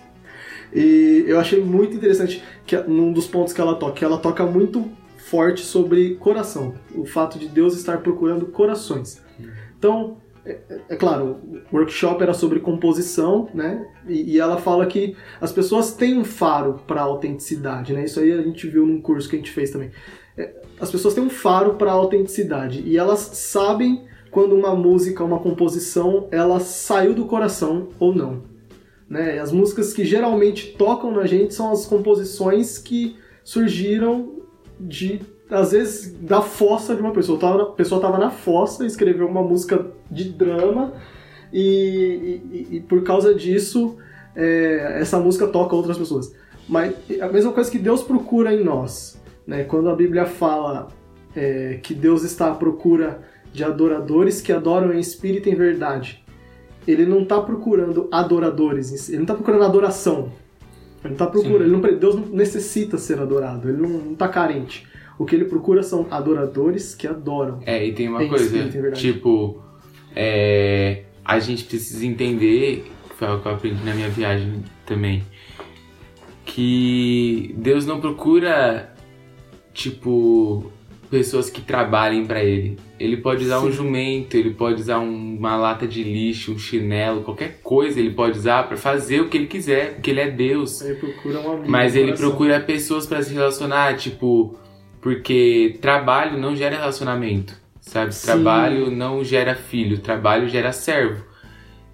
E 0.74 1.24
eu 1.28 1.38
achei 1.38 1.62
muito 1.62 1.94
interessante 1.94 2.42
que 2.66 2.76
num 2.76 3.12
dos 3.12 3.26
pontos 3.28 3.52
que 3.52 3.60
ela 3.60 3.76
toca, 3.76 3.92
que 3.92 4.04
ela 4.04 4.18
toca 4.18 4.44
muito 4.44 4.90
forte 5.32 5.62
sobre 5.62 6.16
coração, 6.16 6.74
o 6.94 7.06
fato 7.06 7.38
de 7.38 7.48
Deus 7.48 7.74
estar 7.74 8.02
procurando 8.02 8.44
corações. 8.44 9.22
Então, 9.78 10.18
é, 10.44 10.58
é 10.90 10.94
claro, 10.94 11.38
o 11.72 11.76
workshop 11.76 12.22
era 12.22 12.34
sobre 12.34 12.60
composição, 12.60 13.48
né? 13.54 13.88
E, 14.06 14.34
e 14.34 14.38
ela 14.38 14.58
fala 14.58 14.84
que 14.84 15.16
as 15.40 15.50
pessoas 15.50 15.94
têm 15.94 16.18
um 16.18 16.24
faro 16.24 16.82
para 16.86 17.00
autenticidade, 17.00 17.94
né? 17.94 18.04
Isso 18.04 18.20
aí 18.20 18.30
a 18.30 18.42
gente 18.42 18.68
viu 18.68 18.86
num 18.86 19.00
curso 19.00 19.26
que 19.26 19.36
a 19.36 19.38
gente 19.38 19.50
fez 19.50 19.70
também. 19.70 19.90
É, 20.36 20.52
as 20.78 20.90
pessoas 20.90 21.14
têm 21.14 21.24
um 21.24 21.30
faro 21.30 21.76
para 21.76 21.92
autenticidade 21.92 22.82
e 22.84 22.98
elas 22.98 23.20
sabem 23.20 24.04
quando 24.30 24.54
uma 24.54 24.74
música, 24.74 25.24
uma 25.24 25.38
composição, 25.38 26.28
ela 26.30 26.60
saiu 26.60 27.14
do 27.14 27.24
coração 27.24 27.88
ou 27.98 28.14
não. 28.14 28.42
Né? 29.08 29.38
As 29.38 29.50
músicas 29.50 29.94
que 29.94 30.04
geralmente 30.04 30.74
tocam 30.76 31.10
na 31.10 31.24
gente 31.24 31.54
são 31.54 31.72
as 31.72 31.86
composições 31.86 32.76
que 32.76 33.16
surgiram 33.42 34.41
de 34.82 35.20
às 35.50 35.72
vezes 35.72 36.12
da 36.14 36.40
fossa 36.40 36.94
de 36.94 37.00
uma 37.00 37.12
pessoa. 37.12 37.38
A 37.62 37.66
pessoa 37.66 37.98
estava 37.98 38.18
na 38.18 38.30
fossa, 38.30 38.86
escreveu 38.86 39.26
uma 39.26 39.42
música 39.42 39.86
de 40.10 40.30
drama 40.30 40.94
e, 41.52 42.40
e, 42.50 42.76
e 42.76 42.80
por 42.80 43.02
causa 43.02 43.34
disso 43.34 43.98
é, 44.34 44.98
essa 45.00 45.18
música 45.18 45.46
toca 45.46 45.76
outras 45.76 45.98
pessoas. 45.98 46.34
Mas 46.68 46.94
a 47.20 47.28
mesma 47.28 47.52
coisa 47.52 47.70
que 47.70 47.78
Deus 47.78 48.02
procura 48.02 48.52
em 48.54 48.64
nós. 48.64 49.20
Né? 49.46 49.64
Quando 49.64 49.90
a 49.90 49.94
Bíblia 49.96 50.24
fala 50.24 50.88
é, 51.34 51.78
que 51.82 51.94
Deus 51.94 52.22
está 52.22 52.50
à 52.50 52.54
procura 52.54 53.20
de 53.52 53.62
adoradores 53.62 54.40
que 54.40 54.52
adoram 54.52 54.94
em 54.94 55.00
espírito 55.00 55.48
e 55.48 55.52
em 55.52 55.54
verdade, 55.54 56.24
ele 56.86 57.04
não 57.04 57.22
está 57.22 57.40
procurando 57.40 58.08
adoradores, 58.10 59.08
ele 59.08 59.18
não 59.18 59.24
está 59.24 59.34
procurando 59.34 59.64
adoração. 59.64 60.32
Ele 61.04 61.08
não 61.08 61.12
está 61.12 61.26
procurando, 61.26 61.62
ele 61.62 61.72
não, 61.72 61.80
Deus 61.80 62.14
não 62.14 62.26
necessita 62.28 62.96
ser 62.96 63.18
adorado, 63.18 63.68
ele 63.68 63.78
não 63.78 64.12
está 64.12 64.28
carente. 64.28 64.86
O 65.18 65.24
que 65.24 65.34
ele 65.34 65.44
procura 65.44 65.82
são 65.82 66.06
adoradores 66.10 66.94
que 66.94 67.06
adoram. 67.06 67.60
É, 67.66 67.84
e 67.84 67.92
tem 67.92 68.08
uma 68.08 68.26
coisa, 68.26 68.68
tipo, 68.92 69.62
é, 70.14 71.04
a 71.24 71.38
gente 71.38 71.64
precisa 71.64 72.04
entender, 72.06 72.90
foi 73.16 73.28
o 73.28 73.40
que 73.40 73.46
eu 73.46 73.52
aprendi 73.52 73.84
na 73.84 73.94
minha 73.94 74.08
viagem 74.08 74.62
também, 74.86 75.22
que 76.44 77.54
Deus 77.58 77.86
não 77.86 78.00
procura, 78.00 78.94
tipo, 79.72 80.70
pessoas 81.12 81.50
que 81.50 81.60
trabalhem 81.60 82.24
para 82.24 82.42
ele. 82.42 82.78
Ele 82.98 83.18
pode 83.18 83.44
usar 83.44 83.60
Sim. 83.60 83.66
um 83.66 83.70
jumento, 83.70 84.34
ele 84.34 84.54
pode 84.54 84.80
usar 84.80 84.98
uma 84.98 85.56
lata 85.56 85.86
de 85.86 86.02
lixo, 86.02 86.54
um 86.54 86.58
chinelo, 86.58 87.20
qualquer 87.20 87.60
coisa 87.62 88.00
ele 88.00 88.12
pode 88.12 88.38
usar 88.38 88.66
para 88.66 88.78
fazer 88.78 89.20
o 89.20 89.28
que 89.28 89.36
ele 89.36 89.46
quiser, 89.46 89.92
porque 89.92 90.10
ele 90.10 90.20
é 90.20 90.30
Deus. 90.30 90.80
Ele 90.80 90.94
procura 90.94 91.40
um 91.40 91.52
amigo 91.52 91.70
Mas 91.70 91.94
ele 91.94 92.14
procura 92.14 92.58
pessoas 92.60 93.04
para 93.04 93.22
se 93.22 93.34
relacionar, 93.34 93.94
tipo, 93.98 94.56
porque 95.02 95.76
trabalho 95.82 96.38
não 96.38 96.56
gera 96.56 96.78
relacionamento, 96.78 97.54
sabe? 97.78 98.14
Sim. 98.14 98.28
Trabalho 98.28 98.90
não 98.90 99.22
gera 99.22 99.54
filho, 99.54 99.98
trabalho 99.98 100.48
gera 100.48 100.72
servo. 100.72 101.26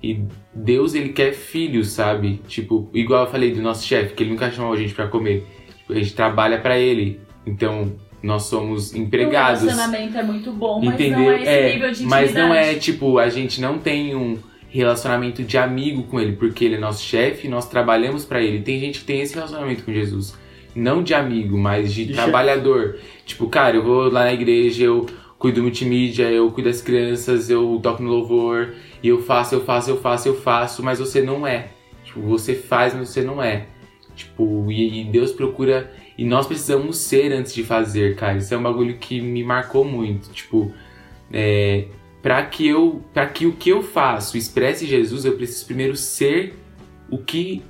E 0.00 0.22
Deus, 0.54 0.94
ele 0.94 1.08
quer 1.08 1.32
filho, 1.32 1.82
sabe? 1.82 2.40
Tipo, 2.46 2.88
igual 2.94 3.25
eu 3.25 3.30
falei 3.32 3.52
do 3.52 3.60
nosso 3.60 3.84
chefe, 3.84 4.14
que 4.14 4.22
ele 4.22 4.30
nunca 4.30 4.48
chamou 4.52 4.72
a 4.72 4.76
gente 4.76 4.94
para 4.94 5.08
comer. 5.08 5.44
Tipo, 5.76 5.92
a 5.92 5.96
gente 5.96 6.14
trabalha 6.14 6.60
para 6.60 6.78
ele. 6.78 7.18
Então, 7.44 7.96
nós 8.22 8.44
somos 8.44 8.94
empregados. 8.94 9.62
O 9.62 9.66
relacionamento 9.66 10.18
é 10.18 10.22
muito 10.22 10.52
bom, 10.52 10.80
mas 10.84 10.94
Entender? 10.94 11.16
não 11.16 11.30
é 11.30 11.37
esse 11.37 11.48
é, 11.48 11.72
nível 11.72 11.90
de 11.90 12.04
intimidade. 12.04 12.25
Mas 12.25 12.34
não 12.34 12.54
é, 12.54 12.75
tipo, 12.75 13.18
a 13.18 13.28
gente 13.28 13.60
não 13.60 13.78
tem 13.78 14.14
um 14.14 14.38
relacionamento 14.68 15.42
de 15.42 15.56
amigo 15.56 16.02
com 16.04 16.20
ele, 16.20 16.32
porque 16.32 16.64
ele 16.64 16.75
é 16.75 16.78
nosso 16.78 17.02
chefe, 17.02 17.48
nós 17.48 17.68
trabalhamos 17.68 18.25
para 18.25 18.42
ele. 18.42 18.60
Tem 18.60 18.78
gente 18.78 19.00
que 19.00 19.04
tem 19.04 19.20
esse 19.20 19.34
relacionamento 19.34 19.84
com 19.84 19.92
Jesus 19.92 20.34
não 20.78 21.02
de 21.02 21.14
amigo, 21.14 21.58
mas 21.58 21.92
de, 21.92 22.12
trabalhador. 22.12 22.98
Tipo, 23.26 23.48
cara, 23.48 23.76
eu 23.76 23.82
vou 23.82 24.10
lá 24.10 24.25
na 24.25 24.32
igreja, 24.32 24.84
eu 24.84 25.06
cuido 25.38 25.56
do 25.56 25.62
multimídia, 25.62 26.30
eu 26.30 26.50
cuido 26.50 26.68
das 26.68 26.80
crianças, 26.80 27.50
eu 27.50 27.78
toco 27.82 28.02
no 28.02 28.10
louvor, 28.10 28.75
e 29.02 29.08
eu 29.08 29.20
faço, 29.22 29.54
eu 29.54 29.64
faço, 29.64 29.90
eu 29.90 30.00
faço, 30.00 30.28
eu 30.28 30.34
faço, 30.34 30.82
mas 30.82 30.98
você 30.98 31.20
não 31.20 31.46
é. 31.46 31.68
Tipo, 32.04 32.20
você 32.22 32.54
faz, 32.54 32.94
mas 32.94 33.08
você 33.08 33.22
não 33.22 33.42
é. 33.42 33.66
Tipo, 34.14 34.70
e, 34.70 35.02
e 35.02 35.04
Deus 35.04 35.32
procura. 35.32 35.92
E 36.18 36.25
nós 36.25 36.48
precisamos 36.48 36.98
ser 36.98 37.32
antes 37.32 37.54
de 37.54 37.62
fazer, 37.62 38.16
cara. 38.16 38.37
Isso 38.37 38.52
é 38.52 38.58
um 38.58 38.62
bagulho 38.62 38.98
que 38.98 39.20
me 39.20 39.44
marcou 39.44 39.84
muito. 39.84 40.30
Tipo, 40.30 40.75
é, 41.32 41.87
para 42.20 42.44
que 42.44 42.66
eu, 42.66 43.04
para 43.14 43.26
que 43.26 43.46
o 43.46 43.52
que 43.52 43.70
eu 43.70 43.82
faço 43.82 44.37
expresse 44.37 44.84
Jesus, 44.84 45.25
eu 45.25 45.37
preciso 45.37 45.64
primeiro 45.66 45.96
ser 45.96 46.56
o 47.08 47.18
que 47.18 47.62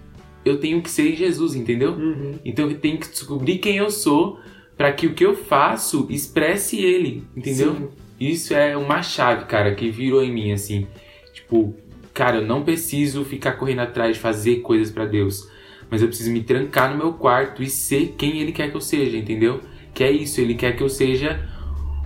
eu 0.45 0.59
tenho 0.59 0.81
que 0.81 0.91
ser 0.91 1.15
Jesus, 1.15 1.55
entendeu? 1.55 1.93
Uhum. 1.93 2.39
Então 2.43 2.71
eu 2.71 2.79
tenho 2.79 2.99
que 2.99 3.09
descobrir 3.09 3.59
quem 3.59 3.77
eu 3.77 3.91
sou 3.91 4.41
para 4.79 4.93
que 4.93 5.07
o 5.07 5.13
que 5.13 5.27
eu 5.27 5.37
faço 5.37 6.07
expresse 6.09 6.81
ele, 6.81 7.25
entendeu? 7.37 7.75
Sim. 7.75 7.89
Isso 8.19 8.55
é 8.55 8.77
uma 8.77 9.03
chave, 9.03 9.45
cara, 9.45 9.75
que 9.75 9.91
virou 9.91 10.23
em 10.23 10.33
mim 10.33 10.53
assim. 10.53 10.87
Tipo, 11.35 11.75
cara, 12.15 12.39
eu 12.39 12.47
não 12.47 12.65
preciso 12.65 13.25
ficar 13.25 13.53
correndo 13.53 13.81
atrás 13.81 14.17
de 14.17 14.23
fazer 14.23 14.57
coisas 14.57 14.91
para 14.91 15.05
Deus, 15.05 15.49
mas 15.91 16.03
eu 16.03 16.09
preciso 16.09 16.31
me 16.31 16.43
trancar 16.43 16.91
no 16.91 16.97
meu 16.97 17.13
quarto 17.13 17.63
e 17.63 17.69
ser 17.69 18.15
quem 18.17 18.41
ele 18.41 18.53
quer 18.53 18.71
que 18.71 18.77
eu 18.77 18.81
seja, 18.81 19.17
entendeu? 19.17 19.61
Que 19.95 20.05
é 20.05 20.11
isso, 20.11 20.41
ele 20.41 20.55
quer 20.55 20.77
que 20.77 20.83
eu 20.83 20.89
seja 20.89 21.41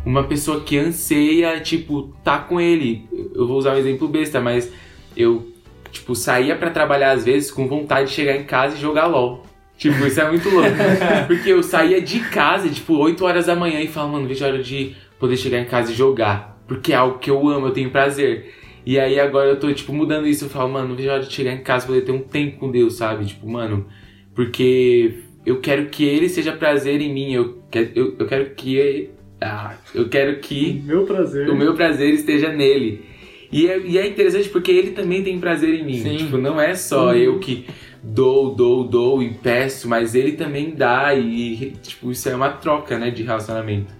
uma 0.04 0.24
pessoa 0.24 0.60
que 0.60 0.76
anseia, 0.76 1.60
tipo, 1.60 2.14
tá 2.24 2.38
com 2.38 2.60
ele. 2.60 3.06
Eu 3.34 3.46
vou 3.46 3.56
usar 3.58 3.74
um 3.74 3.78
exemplo 3.78 4.08
besta, 4.08 4.40
mas 4.40 4.72
eu 5.16 5.52
tipo, 5.92 6.14
saía 6.16 6.56
para 6.56 6.70
trabalhar 6.70 7.12
às 7.12 7.24
vezes 7.24 7.50
com 7.50 7.68
vontade 7.68 8.08
de 8.08 8.14
chegar 8.14 8.34
em 8.34 8.44
casa 8.44 8.76
e 8.76 8.80
jogar 8.80 9.06
LOL. 9.06 9.44
Tipo, 9.76 10.06
isso 10.06 10.20
é 10.20 10.28
muito 10.28 10.48
louco. 10.48 10.70
Porque 11.26 11.50
eu 11.50 11.62
saía 11.62 12.00
de 12.00 12.20
casa, 12.20 12.68
tipo, 12.68 12.94
8 12.96 13.24
horas 13.24 13.46
da 13.46 13.54
manhã 13.54 13.80
e 13.80 13.88
falava, 13.88 14.12
mano, 14.12 14.26
vejo 14.26 14.44
a 14.44 14.48
hora 14.48 14.62
de 14.62 14.96
poder 15.18 15.36
chegar 15.36 15.58
em 15.58 15.64
casa 15.64 15.92
e 15.92 15.94
jogar. 15.94 16.58
Porque 16.66 16.92
é 16.92 16.96
algo 16.96 17.18
que 17.18 17.30
eu 17.30 17.48
amo, 17.48 17.66
eu 17.66 17.72
tenho 17.72 17.90
prazer. 17.90 18.54
E 18.84 18.98
aí 18.98 19.18
agora 19.18 19.50
eu 19.50 19.58
tô, 19.58 19.72
tipo, 19.72 19.92
mudando 19.92 20.26
isso. 20.26 20.44
Eu 20.44 20.48
falo, 20.48 20.70
mano, 20.72 20.94
vejo 20.94 21.10
a 21.10 21.14
hora 21.14 21.22
de 21.22 21.32
chegar 21.32 21.52
em 21.52 21.62
casa 21.62 21.86
poder 21.86 22.02
ter 22.02 22.12
um 22.12 22.20
tempo 22.20 22.58
com 22.58 22.70
Deus, 22.70 22.94
sabe? 22.94 23.24
Tipo, 23.26 23.48
mano, 23.48 23.86
porque 24.34 25.14
eu 25.46 25.60
quero 25.60 25.86
que 25.86 26.04
Ele 26.04 26.28
seja 26.28 26.52
prazer 26.52 27.00
em 27.00 27.12
mim. 27.12 27.32
Eu 27.32 27.62
quero, 27.70 27.90
eu, 27.94 28.16
eu 28.18 28.26
quero 28.26 28.50
que. 28.54 29.10
Ah, 29.40 29.74
eu 29.94 30.08
quero 30.08 30.40
que. 30.40 30.82
O 30.84 30.86
meu 30.86 31.04
prazer. 31.04 31.48
O 31.48 31.56
meu 31.56 31.74
prazer 31.74 32.14
esteja 32.14 32.52
nele. 32.52 33.12
E 33.52 33.68
é, 33.68 33.78
e 33.78 33.98
é 33.98 34.06
interessante 34.06 34.48
porque 34.48 34.72
ele 34.72 34.92
também 34.92 35.22
tem 35.22 35.38
prazer 35.38 35.74
em 35.74 35.84
mim. 35.84 36.02
Sim. 36.02 36.16
Tipo, 36.16 36.38
não 36.38 36.58
é 36.58 36.74
só 36.74 37.08
uhum. 37.08 37.14
eu 37.14 37.38
que 37.38 37.66
dou, 38.02 38.54
dou, 38.54 38.82
dou 38.84 39.22
e 39.22 39.28
peço, 39.34 39.86
mas 39.86 40.14
ele 40.14 40.32
também 40.32 40.74
dá 40.74 41.14
e, 41.14 41.72
tipo, 41.82 42.10
isso 42.10 42.28
é 42.30 42.34
uma 42.34 42.48
troca, 42.48 42.98
né, 42.98 43.10
de 43.10 43.22
relacionamento. 43.22 43.92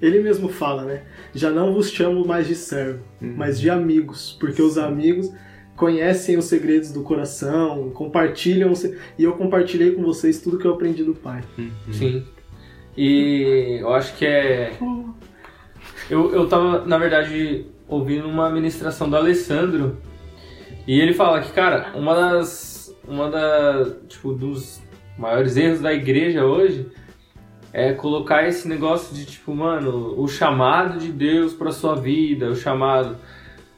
Ele 0.00 0.20
mesmo 0.20 0.48
fala, 0.48 0.84
né? 0.84 1.02
Já 1.34 1.50
não 1.50 1.72
vos 1.72 1.90
chamo 1.90 2.26
mais 2.26 2.46
de 2.46 2.54
servo, 2.54 3.00
uhum. 3.20 3.34
mas 3.36 3.60
de 3.60 3.68
amigos, 3.68 4.36
porque 4.38 4.62
os 4.62 4.78
amigos 4.78 5.32
conhecem 5.76 6.36
os 6.36 6.46
segredos 6.46 6.92
do 6.92 7.02
coração, 7.02 7.90
compartilham, 7.90 8.72
e 9.18 9.24
eu 9.24 9.32
compartilhei 9.34 9.92
com 9.92 10.02
vocês 10.02 10.40
tudo 10.40 10.58
que 10.58 10.66
eu 10.66 10.72
aprendi 10.72 11.04
do 11.04 11.14
Pai. 11.14 11.42
Uhum. 11.56 11.70
Sim. 11.92 12.24
E 12.96 13.78
eu 13.80 13.92
acho 13.94 14.16
que 14.16 14.26
é. 14.26 14.72
Eu, 16.10 16.32
eu 16.32 16.48
tava, 16.48 16.84
na 16.84 16.98
verdade, 16.98 17.66
ouvindo 17.86 18.26
uma 18.26 18.50
ministração 18.50 19.08
do 19.08 19.16
Alessandro 19.16 19.98
e 20.88 20.98
ele 20.98 21.12
fala 21.12 21.42
que, 21.42 21.52
cara, 21.52 21.92
uma 21.94 22.14
das. 22.14 22.96
Uma 23.06 23.30
da. 23.30 23.90
Tipo, 24.08 24.32
dos 24.32 24.82
maiores 25.18 25.56
erros 25.56 25.80
da 25.80 25.92
igreja 25.92 26.46
hoje 26.46 26.86
é 27.72 27.92
colocar 27.92 28.46
esse 28.46 28.66
negócio 28.66 29.14
de 29.14 29.26
tipo, 29.26 29.54
mano, 29.54 30.14
o 30.20 30.26
chamado 30.28 30.98
de 30.98 31.12
Deus 31.12 31.52
para 31.52 31.70
sua 31.70 31.94
vida, 31.94 32.48
o 32.48 32.56
chamado. 32.56 33.16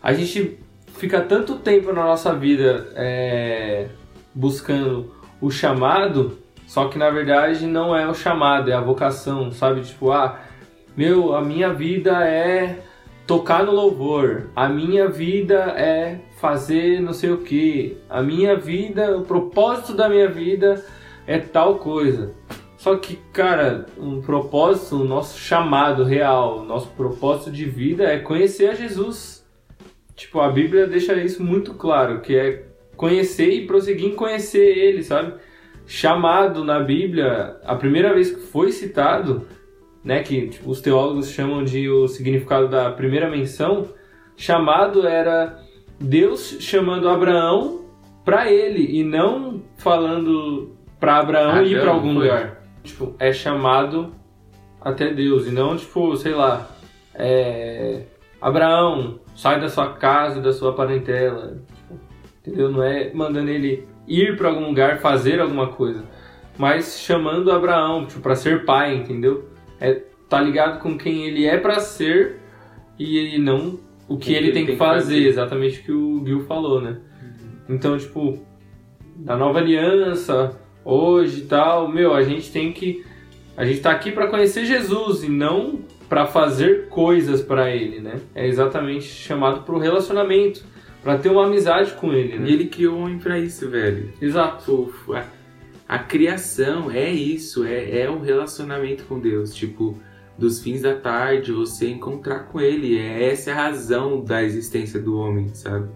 A 0.03 0.13
gente 0.13 0.59
fica 0.97 1.21
tanto 1.21 1.57
tempo 1.57 1.93
na 1.93 2.05
nossa 2.05 2.35
vida 2.35 2.93
é, 2.95 3.89
buscando 4.35 5.13
o 5.41 5.51
chamado, 5.51 6.39
só 6.67 6.89
que 6.89 6.99
na 6.99 7.11
verdade 7.11 7.67
não 7.67 7.97
é 7.97 8.07
o 8.07 8.15
chamado, 8.15 8.71
é 8.71 8.75
a 8.75 8.81
vocação, 8.81 9.51
sabe? 9.51 9.81
Tipo, 9.83 10.13
ah, 10.13 10.39
meu, 10.97 11.35
a 11.35 11.41
minha 11.41 11.73
vida 11.73 12.25
é 12.27 12.85
tocar 13.27 13.65
no 13.65 13.73
louvor. 13.73 14.49
A 14.57 14.69
minha 14.69 15.09
vida 15.09 15.75
é 15.77 16.19
fazer 16.41 17.01
não 17.01 17.13
sei 17.13 17.31
o 17.31 17.39
que. 17.39 17.97
A 18.09 18.23
minha 18.23 18.57
vida, 18.57 19.17
o 19.17 19.23
propósito 19.23 19.95
da 19.95 20.09
minha 20.09 20.29
vida 20.29 20.85
é 21.27 21.39
tal 21.39 21.77
coisa. 21.77 22.35
Só 22.81 22.97
que, 22.97 23.17
cara, 23.31 23.85
um 23.99 24.23
propósito, 24.23 24.97
o 24.97 25.05
nosso 25.05 25.39
chamado 25.39 26.03
real, 26.03 26.65
nosso 26.65 26.89
propósito 26.93 27.51
de 27.51 27.67
vida 27.67 28.05
é 28.05 28.19
conhecer 28.21 28.71
a 28.71 28.75
Jesus. 28.75 29.47
Tipo, 30.17 30.41
a 30.41 30.51
Bíblia 30.51 30.87
deixa 30.87 31.13
isso 31.23 31.45
muito 31.45 31.75
claro, 31.75 32.23
que 32.23 32.35
é 32.35 32.65
conhecer 32.97 33.51
e 33.51 33.67
prosseguir 33.67 34.07
em 34.07 34.15
conhecer 34.15 34.79
ele, 34.79 35.03
sabe? 35.03 35.35
Chamado 35.87 36.65
na 36.65 36.81
Bíblia, 36.81 37.59
a 37.65 37.75
primeira 37.75 38.15
vez 38.15 38.31
que 38.31 38.41
foi 38.41 38.73
citado 38.73 39.47
né, 40.03 40.23
que 40.23 40.49
tipo, 40.49 40.71
os 40.71 40.81
teólogos 40.81 41.31
chamam 41.31 41.63
de 41.63 41.87
o 41.91 42.09
significado 42.09 42.67
da 42.67 42.91
primeira 42.91 43.29
menção, 43.29 43.89
chamado 44.39 45.07
era 45.07 45.61
Deus 46.01 46.57
chamando 46.61 47.11
Abraão 47.11 47.85
para 48.25 48.51
ele 48.51 48.99
e 48.99 49.05
não 49.05 49.63
falando 49.77 50.75
para 50.99 51.19
Abraão 51.19 51.57
ah, 51.57 51.63
ir 51.63 51.79
para 51.79 51.91
algum 51.91 52.15
foi. 52.15 52.23
lugar. 52.25 52.60
Tipo, 52.83 53.15
é 53.19 53.33
chamado 53.33 54.15
até 54.81 55.13
Deus 55.13 55.47
e 55.47 55.51
não 55.51 55.77
tipo, 55.77 56.17
sei 56.17 56.33
lá, 56.33 56.69
é 57.15 58.05
Abraão, 58.41 59.21
sai 59.37 59.61
da 59.61 59.69
sua 59.69 59.93
casa, 59.93 60.41
da 60.41 60.53
sua 60.53 60.73
parentela. 60.73 61.61
Tipo, 61.75 62.01
entendeu? 62.41 62.71
Não 62.71 62.83
é 62.83 63.13
mandando 63.13 63.51
ele 63.51 63.87
ir 64.09 64.37
para 64.37 64.49
algum 64.49 64.67
lugar, 64.67 64.99
fazer 64.99 65.41
alguma 65.41 65.69
coisa, 65.69 66.05
mas 66.57 67.01
chamando 67.01 67.53
Abraão 67.53 68.07
tipo, 68.07 68.21
para 68.21 68.35
ser 68.35 68.65
pai, 68.65 68.97
entendeu? 68.97 69.49
É 69.81 70.03
tá 70.29 70.41
ligado 70.41 70.81
com 70.81 70.97
quem 70.97 71.27
ele 71.27 71.45
é 71.45 71.59
para 71.59 71.81
ser 71.81 72.39
e 72.97 73.37
não 73.39 73.81
o 74.09 74.17
que, 74.17 74.33
ele, 74.33 74.53
tem 74.53 74.67
que 74.67 74.77
fazer, 74.77 75.15
fazer, 75.15 75.27
exatamente 75.29 75.81
o 75.81 75.83
que 75.85 75.93
o 75.93 76.27
Gil 76.27 76.41
falou, 76.41 76.81
né? 76.81 76.99
Uhum. 77.23 77.77
Então, 77.77 77.97
tipo, 77.97 78.45
da 79.17 79.37
nova 79.37 79.59
aliança, 79.59 80.59
hoje 80.85 81.41
e 81.41 81.45
tal, 81.45 81.89
meu, 81.89 82.15
a 82.15 82.23
gente 82.23 82.51
tem 82.51 82.73
que 82.73 83.05
a 83.57 83.65
gente 83.65 83.81
tá 83.81 83.91
aqui 83.91 84.11
para 84.11 84.29
conhecer 84.29 84.65
Jesus 84.65 85.23
e 85.23 85.29
não 85.29 85.81
para 86.09 86.27
fazer 86.27 86.89
coisas 86.89 87.43
para 87.43 87.71
ele, 87.71 88.01
né? 88.01 88.19
É 88.35 88.47
exatamente 88.47 89.05
chamado 89.05 89.65
para 89.65 89.75
o 89.75 89.79
relacionamento, 89.79 90.65
para 91.03 91.19
ter 91.19 91.29
uma 91.29 91.47
amizade 91.47 91.93
com 91.93 92.13
ele, 92.13 92.39
né? 92.39 92.49
E 92.49 92.53
ele 92.55 92.67
criou 92.67 92.97
o 92.97 93.01
homem 93.03 93.19
para 93.19 93.39
isso, 93.39 93.69
velho. 93.69 94.13
Exato. 94.21 94.93
A, 95.11 95.25
a, 95.87 95.99
criação 95.99 96.91
é 96.91 97.11
isso, 97.11 97.65
é, 97.65 98.01
é 98.01 98.11
um 98.11 98.21
relacionamento 98.21 99.05
com 99.05 99.21
Deus, 99.21 99.55
tipo, 99.55 99.95
dos 100.39 100.63
fins 100.63 100.81
da 100.81 100.95
tarde, 100.95 101.53
você 101.53 101.91
encontrar 101.91 102.47
com 102.47 102.61
ele, 102.61 102.99
é 102.99 103.31
essa 103.31 103.51
é 103.51 103.53
a 103.53 103.57
razão 103.57 104.25
da 104.25 104.43
existência 104.43 104.99
do 104.99 105.19
homem, 105.19 105.55
sabe? 105.55 105.89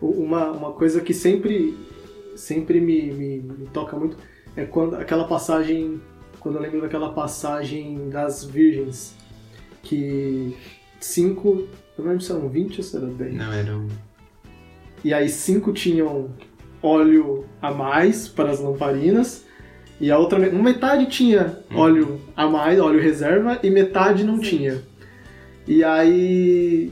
Uma, 0.00 0.50
uma 0.50 0.72
coisa 0.72 1.00
que 1.00 1.14
sempre 1.14 1.78
sempre 2.36 2.80
me, 2.80 3.12
me, 3.12 3.38
me 3.40 3.66
toca 3.72 3.96
muito 3.96 4.16
é 4.56 4.64
quando 4.64 4.96
aquela 4.96 5.24
passagem 5.24 6.00
quando 6.40 6.56
eu 6.56 6.62
lembro 6.62 6.80
daquela 6.80 7.12
passagem 7.12 8.08
das 8.08 8.44
virgens, 8.44 9.14
que 9.82 10.56
cinco, 10.98 11.68
eu 11.96 12.04
não 12.04 12.06
lembro 12.06 12.24
se 12.24 12.32
eram 12.32 12.48
20 12.48 12.78
ou 12.78 12.84
se 12.84 12.96
eram 12.96 13.08
10. 13.10 13.34
Não, 13.34 13.52
eram. 13.52 13.86
E 15.04 15.14
aí 15.14 15.28
cinco 15.28 15.72
tinham 15.72 16.30
óleo 16.82 17.44
a 17.60 17.70
mais 17.70 18.26
para 18.26 18.50
as 18.50 18.58
lamparinas, 18.58 19.44
e 20.00 20.10
a 20.10 20.18
outra 20.18 20.38
metade 20.38 21.06
tinha 21.06 21.58
hum. 21.70 21.76
óleo 21.76 22.20
a 22.34 22.48
mais, 22.48 22.80
óleo 22.80 23.00
reserva, 23.00 23.60
e 23.62 23.70
metade 23.70 24.24
não 24.24 24.36
Sim. 24.36 24.42
tinha. 24.42 24.82
E 25.68 25.84
aí. 25.84 26.90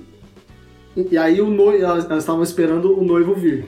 E 1.11 1.17
aí 1.17 1.41
o 1.41 1.49
noivo, 1.49 1.85
elas 1.85 2.07
estavam 2.19 2.43
esperando 2.43 2.99
o 2.99 3.05
noivo 3.05 3.35
vir. 3.35 3.67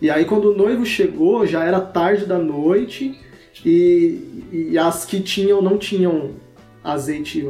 E 0.00 0.10
aí 0.10 0.24
quando 0.24 0.52
o 0.52 0.56
noivo 0.56 0.86
chegou, 0.86 1.46
já 1.46 1.64
era 1.64 1.80
tarde 1.80 2.24
da 2.24 2.38
noite 2.38 3.18
e, 3.64 4.70
e 4.70 4.78
as 4.78 5.04
que 5.04 5.20
tinham 5.20 5.60
não 5.60 5.76
tinham 5.76 6.32
azeite 6.82 7.46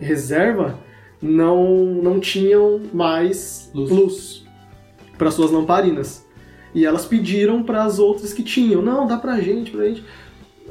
reserva 0.00 0.78
não 1.20 1.76
não 2.02 2.18
tinham 2.18 2.80
mais 2.92 3.70
luz, 3.74 3.90
luz 3.90 4.44
para 5.16 5.30
suas 5.30 5.50
lamparinas. 5.50 6.26
E 6.74 6.86
elas 6.86 7.04
pediram 7.04 7.62
para 7.62 7.84
as 7.84 7.98
outras 7.98 8.32
que 8.32 8.42
tinham, 8.42 8.80
não, 8.80 9.06
dá 9.06 9.18
pra 9.18 9.38
gente, 9.40 9.70
pra 9.70 9.84
gente. 9.84 10.02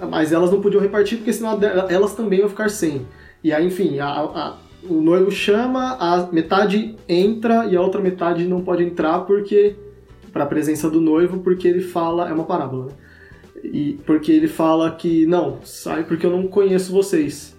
Mas 0.09 0.31
elas 0.31 0.51
não 0.51 0.59
podiam 0.59 0.81
repartir 0.81 1.19
porque 1.19 1.31
senão 1.31 1.59
elas 1.89 2.15
também 2.15 2.39
iam 2.39 2.49
ficar 2.49 2.69
sem. 2.69 3.05
E 3.43 3.53
aí, 3.53 3.65
enfim, 3.65 3.99
a, 3.99 4.07
a, 4.07 4.57
o 4.83 4.95
noivo 4.95 5.31
chama, 5.31 5.95
a 5.99 6.27
metade 6.31 6.95
entra 7.07 7.65
e 7.65 7.77
a 7.77 7.81
outra 7.81 8.01
metade 8.01 8.45
não 8.45 8.61
pode 8.61 8.83
entrar 8.83 9.19
porque 9.19 9.75
para 10.31 10.43
a 10.43 10.47
presença 10.47 10.89
do 10.89 11.01
noivo, 11.01 11.39
porque 11.39 11.67
ele 11.67 11.81
fala, 11.81 12.29
é 12.29 12.33
uma 12.33 12.45
parábola, 12.45 12.87
né? 12.87 12.93
E 13.63 13.99
porque 14.05 14.31
ele 14.31 14.47
fala 14.47 14.91
que 14.91 15.25
não, 15.27 15.59
sai 15.63 16.03
porque 16.03 16.25
eu 16.25 16.31
não 16.31 16.47
conheço 16.47 16.91
vocês. 16.91 17.55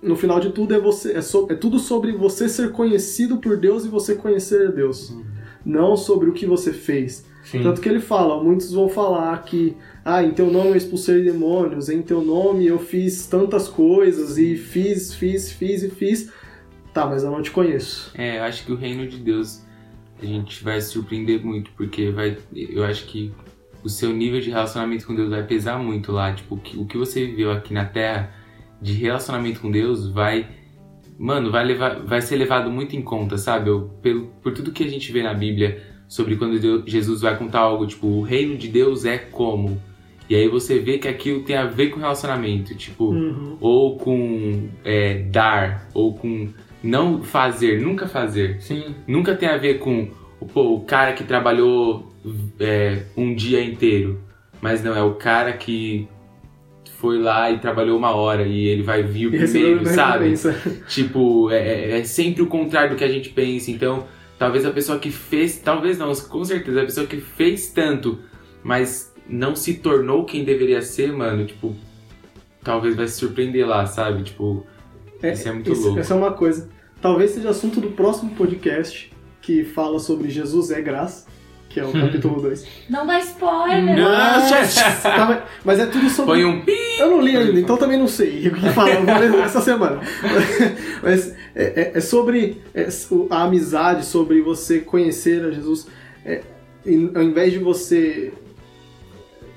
No 0.00 0.16
final 0.16 0.38
de 0.38 0.50
tudo 0.50 0.74
é 0.74 0.78
você 0.78 1.12
é, 1.12 1.20
so, 1.20 1.46
é 1.50 1.54
tudo 1.54 1.78
sobre 1.78 2.12
você 2.12 2.48
ser 2.48 2.70
conhecido 2.72 3.38
por 3.38 3.56
Deus 3.56 3.84
e 3.84 3.88
você 3.88 4.14
conhecer 4.14 4.72
Deus, 4.72 5.10
uhum. 5.10 5.24
não 5.64 5.96
sobre 5.96 6.30
o 6.30 6.32
que 6.32 6.46
você 6.46 6.72
fez. 6.72 7.28
Sim. 7.42 7.62
Tanto 7.62 7.80
que 7.80 7.88
ele 7.88 8.00
fala, 8.00 8.42
muitos 8.42 8.72
vão 8.72 8.88
falar 8.88 9.42
que 9.42 9.76
ah, 10.04 10.22
em 10.22 10.30
teu 10.30 10.50
nome 10.50 10.70
eu 10.70 10.76
expulsei 10.76 11.22
demônios, 11.22 11.88
em 11.88 12.00
teu 12.00 12.22
nome 12.22 12.66
eu 12.66 12.78
fiz 12.78 13.26
tantas 13.26 13.66
coisas 13.66 14.38
e 14.38 14.56
fiz, 14.56 15.14
fiz, 15.14 15.50
fiz 15.50 15.82
e 15.82 15.90
fiz. 15.90 16.30
Tá, 16.92 17.06
mas 17.06 17.22
eu 17.22 17.30
não 17.30 17.42
te 17.42 17.50
conheço. 17.50 18.12
É, 18.14 18.38
eu 18.38 18.42
acho 18.42 18.64
que 18.64 18.72
o 18.72 18.76
reino 18.76 19.06
de 19.06 19.18
Deus 19.18 19.62
a 20.22 20.26
gente 20.26 20.62
vai 20.62 20.80
se 20.80 20.92
surpreender 20.92 21.44
muito, 21.44 21.70
porque 21.76 22.10
vai, 22.10 22.36
eu 22.54 22.84
acho 22.84 23.06
que 23.06 23.32
o 23.82 23.88
seu 23.88 24.12
nível 24.12 24.40
de 24.40 24.50
relacionamento 24.50 25.06
com 25.06 25.14
Deus 25.14 25.30
vai 25.30 25.42
pesar 25.42 25.78
muito 25.78 26.12
lá. 26.12 26.32
Tipo, 26.32 26.54
o 26.54 26.58
que, 26.58 26.78
o 26.78 26.84
que 26.84 26.96
você 26.96 27.26
viveu 27.26 27.50
aqui 27.50 27.72
na 27.72 27.84
Terra 27.84 28.32
de 28.80 28.92
relacionamento 28.94 29.60
com 29.60 29.70
Deus 29.70 30.08
vai. 30.08 30.48
Mano, 31.18 31.50
vai, 31.50 31.64
levar, 31.64 32.00
vai 32.00 32.22
ser 32.22 32.36
levado 32.36 32.70
muito 32.70 32.96
em 32.96 33.02
conta, 33.02 33.36
sabe? 33.36 33.68
Eu, 33.68 33.90
pelo, 34.00 34.28
por 34.42 34.54
tudo 34.54 34.72
que 34.72 34.82
a 34.82 34.88
gente 34.88 35.12
vê 35.12 35.22
na 35.22 35.34
Bíblia 35.34 35.82
sobre 36.08 36.36
quando 36.36 36.58
Deus, 36.58 36.82
Jesus 36.86 37.20
vai 37.20 37.36
contar 37.36 37.60
algo, 37.60 37.86
tipo, 37.86 38.06
o 38.06 38.22
reino 38.22 38.56
de 38.56 38.68
Deus 38.68 39.04
é 39.04 39.18
como. 39.18 39.80
E 40.30 40.34
aí 40.34 40.48
você 40.48 40.78
vê 40.78 40.96
que 40.96 41.08
aquilo 41.08 41.42
tem 41.42 41.56
a 41.56 41.66
ver 41.66 41.90
com 41.90 42.00
relacionamento, 42.00 42.74
tipo, 42.74 43.10
uhum. 43.10 43.56
ou 43.60 43.96
com 43.98 44.68
é, 44.84 45.22
dar, 45.24 45.88
ou 45.92 46.14
com 46.14 46.48
não 46.82 47.22
fazer, 47.22 47.80
nunca 47.80 48.06
fazer. 48.08 48.60
Sim. 48.60 48.94
Nunca 49.06 49.34
tem 49.34 49.48
a 49.48 49.56
ver 49.56 49.78
com 49.78 50.08
pô, 50.52 50.74
o 50.74 50.80
cara 50.80 51.12
que 51.12 51.24
trabalhou 51.24 52.12
é, 52.58 53.02
um 53.16 53.34
dia 53.34 53.62
inteiro. 53.62 54.20
Mas 54.60 54.82
não, 54.82 54.94
é 54.94 55.02
o 55.02 55.14
cara 55.14 55.52
que 55.54 56.08
foi 56.98 57.18
lá 57.18 57.50
e 57.50 57.58
trabalhou 57.58 57.96
uma 57.96 58.10
hora 58.10 58.42
e 58.42 58.66
ele 58.66 58.82
vai 58.82 59.02
vir 59.02 59.28
o 59.28 59.30
primeiro, 59.30 59.86
sabe? 59.86 60.34
tipo, 60.86 61.50
é, 61.50 61.56
é, 61.56 61.98
é, 61.98 62.04
sempre 62.04 62.42
o 62.42 62.46
contrário 62.46 62.90
do 62.90 62.96
que 62.96 63.04
a 63.04 63.08
gente 63.08 63.30
pensa. 63.30 63.70
Então, 63.70 64.06
talvez 64.38 64.66
a 64.66 64.70
pessoa 64.70 64.98
que 64.98 65.10
fez, 65.10 65.58
talvez 65.58 65.98
não, 65.98 66.12
com 66.14 66.44
certeza, 66.44 66.82
a 66.82 66.84
pessoa 66.84 67.06
que 67.06 67.16
fez 67.16 67.70
tanto, 67.70 68.18
mas 68.62 69.14
não 69.26 69.56
se 69.56 69.74
tornou 69.74 70.26
quem 70.26 70.44
deveria 70.44 70.82
ser, 70.82 71.10
mano, 71.10 71.46
tipo, 71.46 71.74
talvez 72.62 72.94
vai 72.94 73.08
se 73.08 73.18
surpreender 73.18 73.66
lá, 73.66 73.86
sabe? 73.86 74.22
Tipo, 74.24 74.66
é, 75.22 75.32
isso 75.32 75.48
é 75.48 75.52
muito 75.52 75.72
esse, 75.72 75.82
louco. 75.82 75.98
Essa 75.98 76.14
é 76.14 76.16
uma 76.16 76.32
coisa. 76.32 76.68
Talvez 77.00 77.30
seja 77.32 77.50
assunto 77.50 77.80
do 77.80 77.90
próximo 77.92 78.30
podcast, 78.34 79.12
que 79.40 79.64
fala 79.64 79.98
sobre 79.98 80.28
Jesus 80.28 80.70
é 80.70 80.80
graça 80.80 81.30
que 81.70 81.78
é 81.78 81.84
o 81.84 81.92
capítulo 81.94 82.42
2. 82.42 82.66
Não 82.90 83.06
dá 83.06 83.18
spoiler! 83.20 83.96
Não, 83.96 84.04
tá, 85.02 85.46
mas 85.64 85.78
é 85.78 85.86
tudo 85.86 86.10
sobre. 86.10 86.32
Põe 86.32 86.44
um 86.44 86.60
pi! 86.62 86.76
Eu 86.98 87.10
não 87.10 87.20
li 87.22 87.36
ainda, 87.36 87.58
então 87.58 87.76
também 87.76 87.98
não 87.98 88.08
sei 88.08 88.48
o 88.48 88.54
que 88.54 88.68
fala, 88.70 88.90
eu 88.90 89.06
vou 89.06 89.18
ler 89.18 89.34
essa 89.40 89.60
semana. 89.60 90.00
Mas 91.02 91.34
é, 91.54 91.64
é, 91.64 91.92
é 91.94 92.00
sobre 92.00 92.60
é, 92.74 92.88
a 93.30 93.44
amizade, 93.44 94.04
sobre 94.04 94.42
você 94.42 94.80
conhecer 94.80 95.44
a 95.46 95.50
Jesus. 95.50 95.86
É, 96.26 96.42
ao 97.14 97.22
invés 97.22 97.52
de 97.52 97.58
você. 97.58 98.32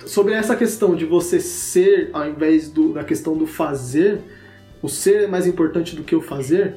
Sobre 0.06 0.34
essa 0.34 0.56
questão 0.56 0.96
de 0.96 1.06
você 1.06 1.40
ser, 1.40 2.10
ao 2.12 2.28
invés 2.28 2.70
do, 2.70 2.94
da 2.94 3.06
questão 3.06 3.38
do 3.38 3.48
fazer, 3.48 4.20
o 4.84 4.90
ser 4.90 5.24
é 5.24 5.28
mais 5.28 5.48
importante 5.48 5.96
do 5.96 6.04
que 6.04 6.14
o 6.14 6.22
fazer, 6.22 6.76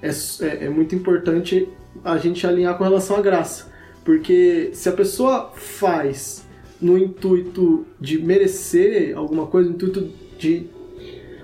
é, 0.00 0.08
é, 0.08 0.64
é 0.66 0.68
muito 0.70 0.94
importante 0.94 1.68
a 2.04 2.16
gente 2.16 2.46
alinhar 2.46 2.78
com 2.78 2.84
relação 2.84 3.16
à 3.16 3.20
graça. 3.20 3.66
Porque 4.04 4.70
se 4.72 4.88
a 4.88 4.92
pessoa 4.92 5.52
faz 5.54 6.46
no 6.80 6.96
intuito 6.96 7.84
de 8.00 8.22
merecer 8.22 9.12
alguma 9.16 9.46
coisa, 9.46 9.68
no 9.68 9.74
intuito 9.74 10.08
de. 10.38 10.66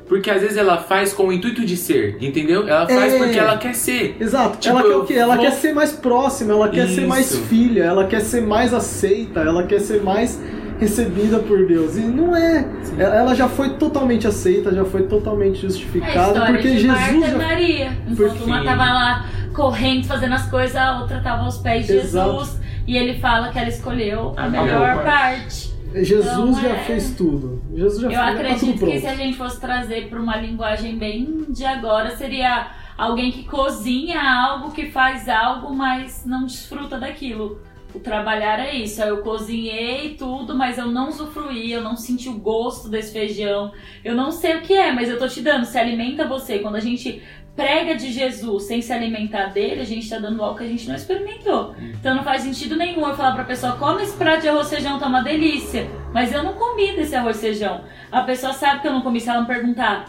Porque 0.07 0.31
às 0.31 0.41
vezes 0.41 0.57
ela 0.57 0.79
faz 0.79 1.13
com 1.13 1.29
o 1.29 1.33
intuito 1.33 1.65
de 1.65 1.77
ser, 1.77 2.17
entendeu? 2.23 2.69
Ela 2.69 2.87
faz 2.87 3.15
é... 3.15 3.19
porque 3.19 3.39
ela 3.39 3.59
quer 3.59 3.75
ser. 3.75 4.17
Exato. 4.21 4.59
Tipo, 4.59 4.79
ela 4.79 4.89
quer 4.89 4.97
o 4.97 5.05
quê? 5.05 5.15
Ela 5.15 5.35
vou... 5.35 5.45
quer 5.45 5.51
ser 5.53 5.75
mais 5.75 5.93
próxima, 5.93 6.53
ela 6.53 6.69
quer 6.69 6.87
Isso. 6.87 6.95
ser 6.95 7.07
mais 7.07 7.37
filha, 7.37 7.83
ela 7.83 8.07
quer 8.07 8.21
ser 8.21 8.43
mais 8.43 8.73
aceita, 8.73 9.41
ela 9.41 9.67
quer 9.67 9.81
ser 9.81 10.03
mais 10.03 10.39
recebida 10.79 11.39
por 11.39 11.67
Deus. 11.67 11.97
E 11.97 12.01
não 12.01 12.35
é. 12.35 12.67
Sim. 12.83 13.01
Ela 13.01 13.35
já 13.35 13.49
foi 13.49 13.71
totalmente 13.71 14.27
aceita, 14.27 14.75
já 14.75 14.85
foi 14.85 15.05
totalmente 15.05 15.61
justificada. 15.63 16.45
É 16.45 16.47
porque 16.47 16.71
de 16.71 16.79
Jesus. 16.81 17.13
Marta 17.13 17.31
já... 17.31 17.39
Maria. 17.39 17.93
Enquanto 18.07 18.31
porque... 18.31 18.45
uma 18.45 18.65
tava 18.65 18.85
lá 18.85 19.27
correndo, 19.53 20.07
fazendo 20.07 20.35
as 20.35 20.49
coisas, 20.51 20.77
a 20.77 21.01
outra 21.01 21.21
tava 21.21 21.45
aos 21.45 21.59
pés 21.59 21.87
de 21.87 21.93
Exato. 21.97 22.31
Jesus. 22.31 22.61
E 22.87 22.97
ele 22.97 23.19
fala 23.19 23.49
que 23.49 23.59
ela 23.59 23.69
escolheu 23.69 24.35
a, 24.37 24.45
a 24.45 24.49
melhor 24.49 25.03
parte. 25.05 25.73
Jesus 25.95 26.27
então, 26.27 26.61
já 26.61 26.71
é... 26.71 26.85
fez 26.85 27.15
tudo. 27.17 27.63
Jesus 27.73 28.01
já 28.03 28.09
Eu 28.09 28.15
tá 28.15 28.29
acredito 28.29 28.85
que 28.85 29.01
se 29.01 29.07
a 29.07 29.15
gente 29.15 29.37
fosse 29.37 29.61
trazer 29.61 30.09
para 30.09 30.21
uma 30.21 30.37
linguagem 30.37 30.99
bem 30.99 31.47
de 31.49 31.65
agora, 31.65 32.17
seria 32.17 32.67
alguém 32.99 33.31
que 33.31 33.45
cozinha 33.45 34.21
algo, 34.21 34.73
que 34.73 34.91
faz 34.91 35.29
algo, 35.29 35.75
mas 35.75 36.25
não 36.27 36.47
desfruta 36.47 36.99
daquilo. 36.99 37.61
O 37.95 38.01
trabalhar 38.01 38.59
é 38.59 38.75
isso. 38.75 39.01
Eu 39.01 39.19
cozinhei 39.23 40.17
tudo, 40.19 40.57
mas 40.57 40.79
eu 40.79 40.87
não 40.87 41.09
usufruí, 41.09 41.71
eu 41.71 41.81
não 41.81 41.97
senti 41.97 42.29
o 42.29 42.39
gosto 42.39 42.89
desse 42.89 43.13
feijão. 43.13 43.73
Eu 44.05 44.17
não 44.17 44.33
sei 44.33 44.57
o 44.57 44.63
que 44.63 44.75
é, 44.75 44.91
mas 44.91 45.09
eu 45.09 45.19
tô 45.19 45.29
te 45.29 45.41
dando. 45.41 45.65
Se 45.65 45.79
alimenta 45.79 46.27
você. 46.27 46.59
Quando 46.59 46.75
a 46.75 46.81
gente 46.81 47.23
prega 47.55 47.95
de 47.95 48.13
Jesus 48.13 48.65
sem 48.65 48.83
se 48.83 48.93
alimentar 48.93 49.47
dele, 49.47 49.81
a 49.81 49.85
gente 49.85 50.03
está 50.03 50.19
dando 50.19 50.43
algo 50.43 50.59
que 50.59 50.65
a 50.65 50.69
gente 50.69 50.89
não 50.89 50.95
experimentou. 50.95 51.75
Então 51.79 52.15
não 52.15 52.25
faz 52.25 52.43
sentido 52.43 52.77
nenhum 52.77 53.07
eu 53.07 53.15
falar 53.15 53.33
pra 53.33 53.45
pessoa, 53.45 53.77
come 53.77 54.03
esse 54.03 54.17
prato 54.17 54.43
de 54.43 54.49
arroz 54.49 54.69
feijão, 54.69 54.99
tá 54.99 55.07
uma 55.07 55.23
delícia. 55.23 55.89
Mas 56.13 56.33
eu 56.33 56.43
não 56.43 56.55
comi 56.55 56.97
desse 56.97 57.15
arroz 57.15 57.41
feijão. 57.41 57.85
A 58.11 58.23
pessoa 58.23 58.53
sabe 58.53 58.81
que 58.81 58.89
eu 58.89 58.93
não 58.93 59.03
comi 59.03 59.21
se 59.21 59.29
ela 59.29 59.43
me 59.43 59.47
perguntar, 59.47 60.09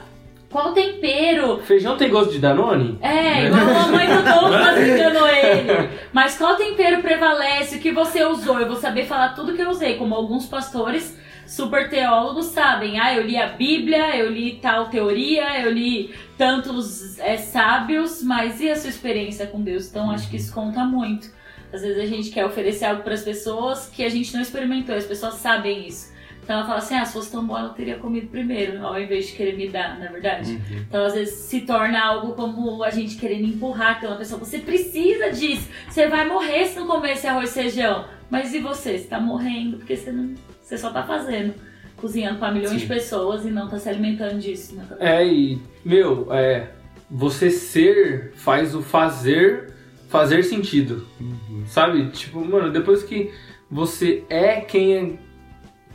Qual 0.56 0.72
tempero? 0.72 1.60
Feijão 1.64 1.98
tem 1.98 2.10
gosto 2.10 2.32
de 2.32 2.40
Danone? 2.40 2.98
É, 3.02 3.48
igual 3.48 3.62
a 3.62 3.88
mãe 3.88 4.08
do 4.08 4.24
Douglas 4.24 4.88
enganou 4.88 5.28
ele. 5.28 5.90
Mas 6.14 6.38
qual 6.38 6.56
tempero 6.56 7.02
prevalece? 7.02 7.76
O 7.76 7.80
que 7.82 7.92
você 7.92 8.24
usou? 8.24 8.58
Eu 8.58 8.66
vou 8.66 8.78
saber 8.78 9.06
falar 9.06 9.34
tudo 9.36 9.54
que 9.54 9.62
eu 9.62 9.70
usei, 9.70 9.98
como 9.98 10.16
alguns 10.16 10.46
pastores 10.46 11.20
super 11.46 11.90
teólogos 11.90 12.46
sabem. 12.46 12.98
Ah, 13.02 13.14
eu 13.14 13.24
li 13.24 13.36
a 13.36 13.48
Bíblia, 13.48 14.16
eu 14.16 14.32
li 14.32 14.58
tal 14.62 14.86
teoria, 14.86 15.62
eu 15.62 15.74
li 15.74 16.16
tantos 16.38 17.20
é, 17.20 17.36
sábios, 17.36 18.24
mas 18.24 18.62
e 18.62 18.70
a 18.70 18.78
sua 18.78 18.92
experiência 18.92 19.48
com 19.48 19.62
Deus? 19.62 19.90
Então 19.90 20.10
acho 20.10 20.30
que 20.30 20.38
isso 20.38 20.54
conta 20.54 20.86
muito. 20.86 21.28
Às 21.74 21.82
vezes 21.82 22.02
a 22.02 22.06
gente 22.06 22.30
quer 22.30 22.46
oferecer 22.46 22.86
algo 22.86 23.04
para 23.04 23.14
as 23.14 23.24
pessoas 23.24 23.90
que 23.94 24.06
a 24.06 24.10
gente 24.10 24.34
não 24.34 24.42
experimentou, 24.42 24.96
as 24.96 25.04
pessoas 25.04 25.34
sabem 25.34 25.86
isso. 25.86 26.15
Então 26.46 26.58
ela 26.58 26.66
fala 26.66 26.78
assim, 26.78 26.96
ah, 26.96 27.04
se 27.04 27.14
fosse 27.14 27.32
tão 27.32 27.44
bom 27.44 27.58
ela 27.58 27.70
teria 27.70 27.98
comido 27.98 28.28
primeiro, 28.28 28.86
ao 28.86 29.02
invés 29.02 29.28
de 29.28 29.34
querer 29.34 29.58
me 29.58 29.68
dar, 29.68 29.98
na 29.98 30.06
é 30.06 30.10
verdade. 30.10 30.52
Uhum. 30.52 30.78
Então 30.88 31.04
às 31.04 31.16
vezes 31.16 31.34
se 31.34 31.62
torna 31.62 32.00
algo 32.00 32.34
como 32.34 32.84
a 32.84 32.92
gente 32.92 33.16
querendo 33.16 33.48
empurrar 33.48 33.94
aquela 33.94 34.16
pessoa. 34.16 34.40
Você 34.40 34.60
precisa 34.60 35.32
disso, 35.32 35.68
você 35.90 36.08
vai 36.08 36.28
morrer 36.28 36.68
se 36.68 36.80
não 36.80 36.86
comer 36.86 37.14
esse 37.14 37.26
arroz 37.26 37.50
e 37.50 37.54
feijão. 37.54 38.06
Mas 38.30 38.54
e 38.54 38.60
você? 38.60 39.00
Você 39.00 39.08
tá 39.08 39.20
morrendo 39.20 39.78
porque 39.78 39.98
você 39.98 40.12
não. 40.12 40.36
Você 40.62 40.78
só 40.78 40.92
tá 40.92 41.02
fazendo. 41.04 41.56
Cozinhando 41.98 42.38
para 42.38 42.52
milhões 42.52 42.74
Sim. 42.74 42.78
de 42.78 42.86
pessoas 42.88 43.46
e 43.46 43.50
não 43.50 43.68
tá 43.68 43.80
se 43.80 43.90
alimentando 43.90 44.38
disso. 44.38 44.76
Né? 44.76 44.86
É, 45.00 45.26
e, 45.26 45.60
meu, 45.84 46.32
é. 46.32 46.70
Você 47.10 47.50
ser 47.50 48.34
faz 48.36 48.76
o 48.76 48.82
fazer 48.82 49.74
fazer 50.10 50.44
sentido. 50.44 51.08
Uhum. 51.20 51.64
Sabe? 51.66 52.10
Tipo, 52.10 52.44
mano, 52.44 52.72
depois 52.72 53.04
que 53.04 53.32
você 53.70 54.24
é 54.30 54.62
quem 54.62 55.20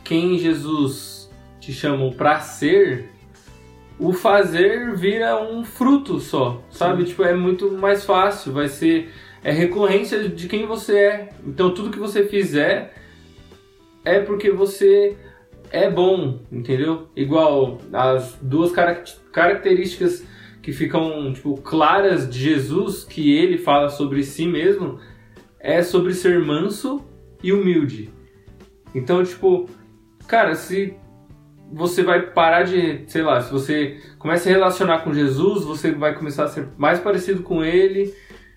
quem 0.03 0.37
Jesus 0.37 1.29
te 1.59 1.71
chamou 1.71 2.11
para 2.11 2.39
ser, 2.39 3.09
o 3.99 4.13
fazer 4.13 4.95
vira 4.95 5.41
um 5.41 5.63
fruto 5.63 6.19
só, 6.19 6.61
sabe? 6.69 7.03
Sim. 7.03 7.09
Tipo, 7.09 7.23
é 7.23 7.35
muito 7.35 7.71
mais 7.71 8.03
fácil, 8.03 8.51
vai 8.51 8.67
ser 8.67 9.09
é 9.43 9.51
recorrência 9.51 10.29
de 10.29 10.47
quem 10.47 10.65
você 10.65 10.97
é. 10.97 11.29
Então 11.45 11.73
tudo 11.73 11.91
que 11.91 11.99
você 11.99 12.27
fizer 12.27 12.93
é 14.03 14.19
porque 14.19 14.51
você 14.51 15.17
é 15.71 15.89
bom, 15.89 16.39
entendeu? 16.51 17.07
Igual 17.15 17.79
as 17.93 18.37
duas 18.41 18.71
características 19.31 20.25
que 20.61 20.71
ficam 20.71 21.33
tipo 21.33 21.55
claras 21.57 22.29
de 22.29 22.39
Jesus 22.39 23.03
que 23.03 23.35
ele 23.35 23.57
fala 23.57 23.89
sobre 23.89 24.23
si 24.23 24.45
mesmo 24.45 24.99
é 25.59 25.81
sobre 25.81 26.13
ser 26.13 26.39
manso 26.39 27.03
e 27.43 27.51
humilde. 27.51 28.09
Então, 28.93 29.23
tipo, 29.23 29.69
cara, 30.31 30.55
se 30.55 30.93
você 31.73 32.03
vai 32.03 32.21
parar 32.21 32.63
de, 32.63 33.03
sei 33.07 33.21
lá, 33.21 33.41
se 33.41 33.51
você 33.51 33.97
começa 34.17 34.47
a 34.47 34.51
relacionar 34.51 34.99
com 34.99 35.13
Jesus, 35.13 35.65
você 35.65 35.91
vai 35.91 36.15
começar 36.15 36.45
a 36.45 36.47
ser 36.47 36.69
mais 36.77 37.01
parecido 37.01 37.43
com 37.43 37.61
ele, 37.61 38.13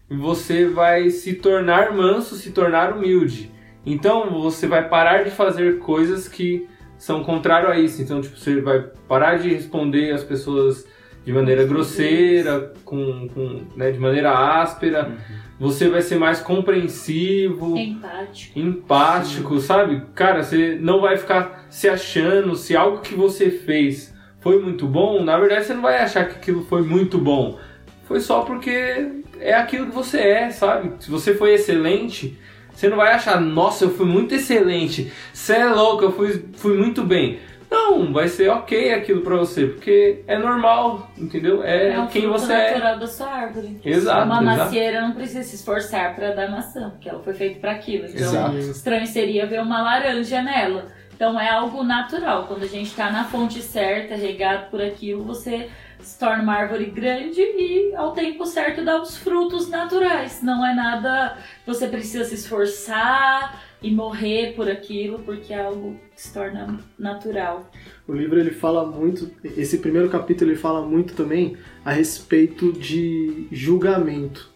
você 0.08 0.66
vai 0.66 1.10
se 1.10 1.34
tornar 1.34 1.92
manso, 1.92 2.36
se 2.36 2.52
tornar 2.52 2.92
humilde. 2.92 3.50
Então 3.84 4.40
você 4.40 4.68
vai 4.68 4.88
parar 4.88 5.24
de 5.24 5.32
fazer 5.32 5.80
coisas 5.80 6.28
que 6.28 6.68
são 6.96 7.24
contrário 7.24 7.68
a 7.68 7.76
isso. 7.76 8.00
Então, 8.00 8.20
tipo, 8.20 8.36
você 8.38 8.60
vai 8.60 8.80
parar 9.08 9.38
de 9.38 9.52
responder 9.52 10.12
as 10.12 10.22
pessoas 10.22 10.86
de 11.24 11.32
maneira 11.32 11.64
grosseira, 11.64 12.72
com, 12.84 13.28
com 13.28 13.62
né, 13.76 13.90
de 13.90 13.98
maneira 13.98 14.60
áspera. 14.60 15.08
Uhum. 15.08 15.44
Você 15.60 15.88
vai 15.88 16.02
ser 16.02 16.18
mais 16.18 16.40
compreensivo, 16.40 17.76
empático, 17.78 18.58
empático 18.58 19.60
sabe? 19.60 20.02
Cara, 20.14 20.42
você 20.42 20.76
não 20.80 21.00
vai 21.00 21.16
ficar 21.16 21.66
se 21.70 21.88
achando 21.88 22.56
se 22.56 22.76
algo 22.76 23.00
que 23.00 23.14
você 23.14 23.50
fez 23.50 24.12
foi 24.40 24.60
muito 24.60 24.86
bom. 24.86 25.22
Na 25.22 25.38
verdade, 25.38 25.64
você 25.64 25.74
não 25.74 25.82
vai 25.82 25.98
achar 25.98 26.28
que 26.28 26.36
aquilo 26.36 26.64
foi 26.64 26.82
muito 26.82 27.18
bom. 27.18 27.58
Foi 28.06 28.20
só 28.20 28.42
porque 28.42 29.22
é 29.40 29.54
aquilo 29.54 29.86
que 29.86 29.94
você 29.94 30.18
é, 30.18 30.50
sabe? 30.50 30.92
Se 31.00 31.10
você 31.10 31.34
foi 31.34 31.54
excelente, 31.54 32.38
você 32.74 32.88
não 32.88 32.96
vai 32.96 33.12
achar, 33.12 33.40
nossa, 33.40 33.84
eu 33.84 33.90
fui 33.90 34.04
muito 34.04 34.34
excelente, 34.34 35.12
você 35.32 35.54
é 35.54 35.66
louco, 35.66 36.04
eu 36.04 36.12
fui, 36.12 36.44
fui 36.56 36.76
muito 36.76 37.04
bem. 37.04 37.38
Não, 37.74 38.12
vai 38.12 38.28
ser 38.28 38.48
ok 38.48 38.92
aquilo 38.92 39.22
pra 39.22 39.36
você, 39.36 39.66
porque 39.66 40.22
é 40.26 40.38
normal, 40.38 41.10
entendeu? 41.18 41.62
É, 41.64 41.90
é 41.90 42.00
um 42.00 42.06
quem 42.06 42.26
você 42.26 42.52
é. 42.52 42.70
natural 42.70 42.98
da 42.98 43.06
sua 43.06 43.28
árvore. 43.28 43.80
Exato. 43.84 44.26
Uma 44.26 44.40
macieira 44.40 45.00
não 45.00 45.12
precisa 45.12 45.42
se 45.42 45.56
esforçar 45.56 46.14
para 46.14 46.32
dar 46.32 46.50
maçã, 46.50 46.90
porque 46.90 47.08
ela 47.08 47.22
foi 47.22 47.34
feita 47.34 47.58
para 47.58 47.72
aquilo. 47.72 48.06
Então, 48.06 48.20
Exato. 48.20 48.56
estranho 48.58 49.06
seria 49.06 49.46
ver 49.46 49.60
uma 49.60 49.82
laranja 49.82 50.40
nela. 50.42 50.86
Então 51.14 51.38
é 51.40 51.48
algo 51.48 51.82
natural. 51.84 52.46
Quando 52.46 52.64
a 52.64 52.68
gente 52.68 52.88
está 52.88 53.10
na 53.10 53.24
fonte 53.24 53.60
certa, 53.62 54.16
regado 54.16 54.70
por 54.70 54.82
aquilo, 54.82 55.22
você 55.22 55.70
se 56.00 56.18
torna 56.18 56.42
uma 56.42 56.54
árvore 56.54 56.86
grande 56.86 57.40
e 57.40 57.94
ao 57.96 58.12
tempo 58.12 58.44
certo 58.44 58.84
dá 58.84 59.00
os 59.00 59.16
frutos 59.16 59.68
naturais. 59.68 60.42
Não 60.42 60.66
é 60.66 60.74
nada 60.74 61.36
você 61.66 61.86
precisa 61.86 62.24
se 62.24 62.34
esforçar 62.34 63.62
e 63.84 63.90
morrer 63.90 64.54
por 64.56 64.66
aquilo, 64.66 65.18
porque 65.18 65.52
é 65.52 65.62
algo 65.62 65.94
que 66.14 66.22
se 66.22 66.32
torna 66.32 66.80
natural. 66.98 67.70
O 68.08 68.14
livro 68.14 68.40
ele 68.40 68.50
fala 68.50 68.86
muito, 68.86 69.30
esse 69.44 69.76
primeiro 69.76 70.08
capítulo 70.08 70.50
ele 70.50 70.58
fala 70.58 70.80
muito 70.86 71.12
também 71.12 71.54
a 71.84 71.92
respeito 71.92 72.72
de 72.72 73.46
julgamento, 73.52 74.50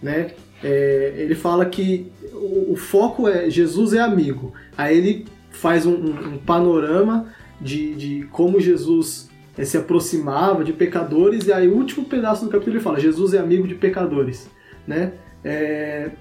né? 0.00 0.30
É, 0.62 1.12
ele 1.16 1.34
fala 1.34 1.66
que 1.66 2.06
o, 2.32 2.72
o, 2.72 2.76
foco 2.76 3.28
é 3.28 3.50
Jesus 3.50 3.94
é 3.94 4.00
amigo. 4.00 4.52
Aí 4.76 4.96
ele 4.96 5.26
faz 5.50 5.84
um, 5.84 5.94
um, 5.94 6.34
um 6.34 6.38
panorama 6.38 7.34
de, 7.60 7.96
de 7.96 8.28
como 8.30 8.60
Jesus 8.60 9.28
é, 9.56 9.64
se 9.64 9.76
aproximava 9.76 10.62
de 10.62 10.72
pecadores, 10.72 11.48
e 11.48 11.52
aí 11.52 11.66
o 11.66 11.74
último 11.74 12.04
pedaço 12.04 12.44
do 12.44 12.50
capítulo 12.50 12.76
ele 12.76 12.82
fala: 12.84 13.00
Jesus 13.00 13.34
é 13.34 13.38
amigo 13.38 13.66
de 13.66 13.74
pecadores, 13.74 14.48
né? 14.86 15.14
É, 15.44 16.12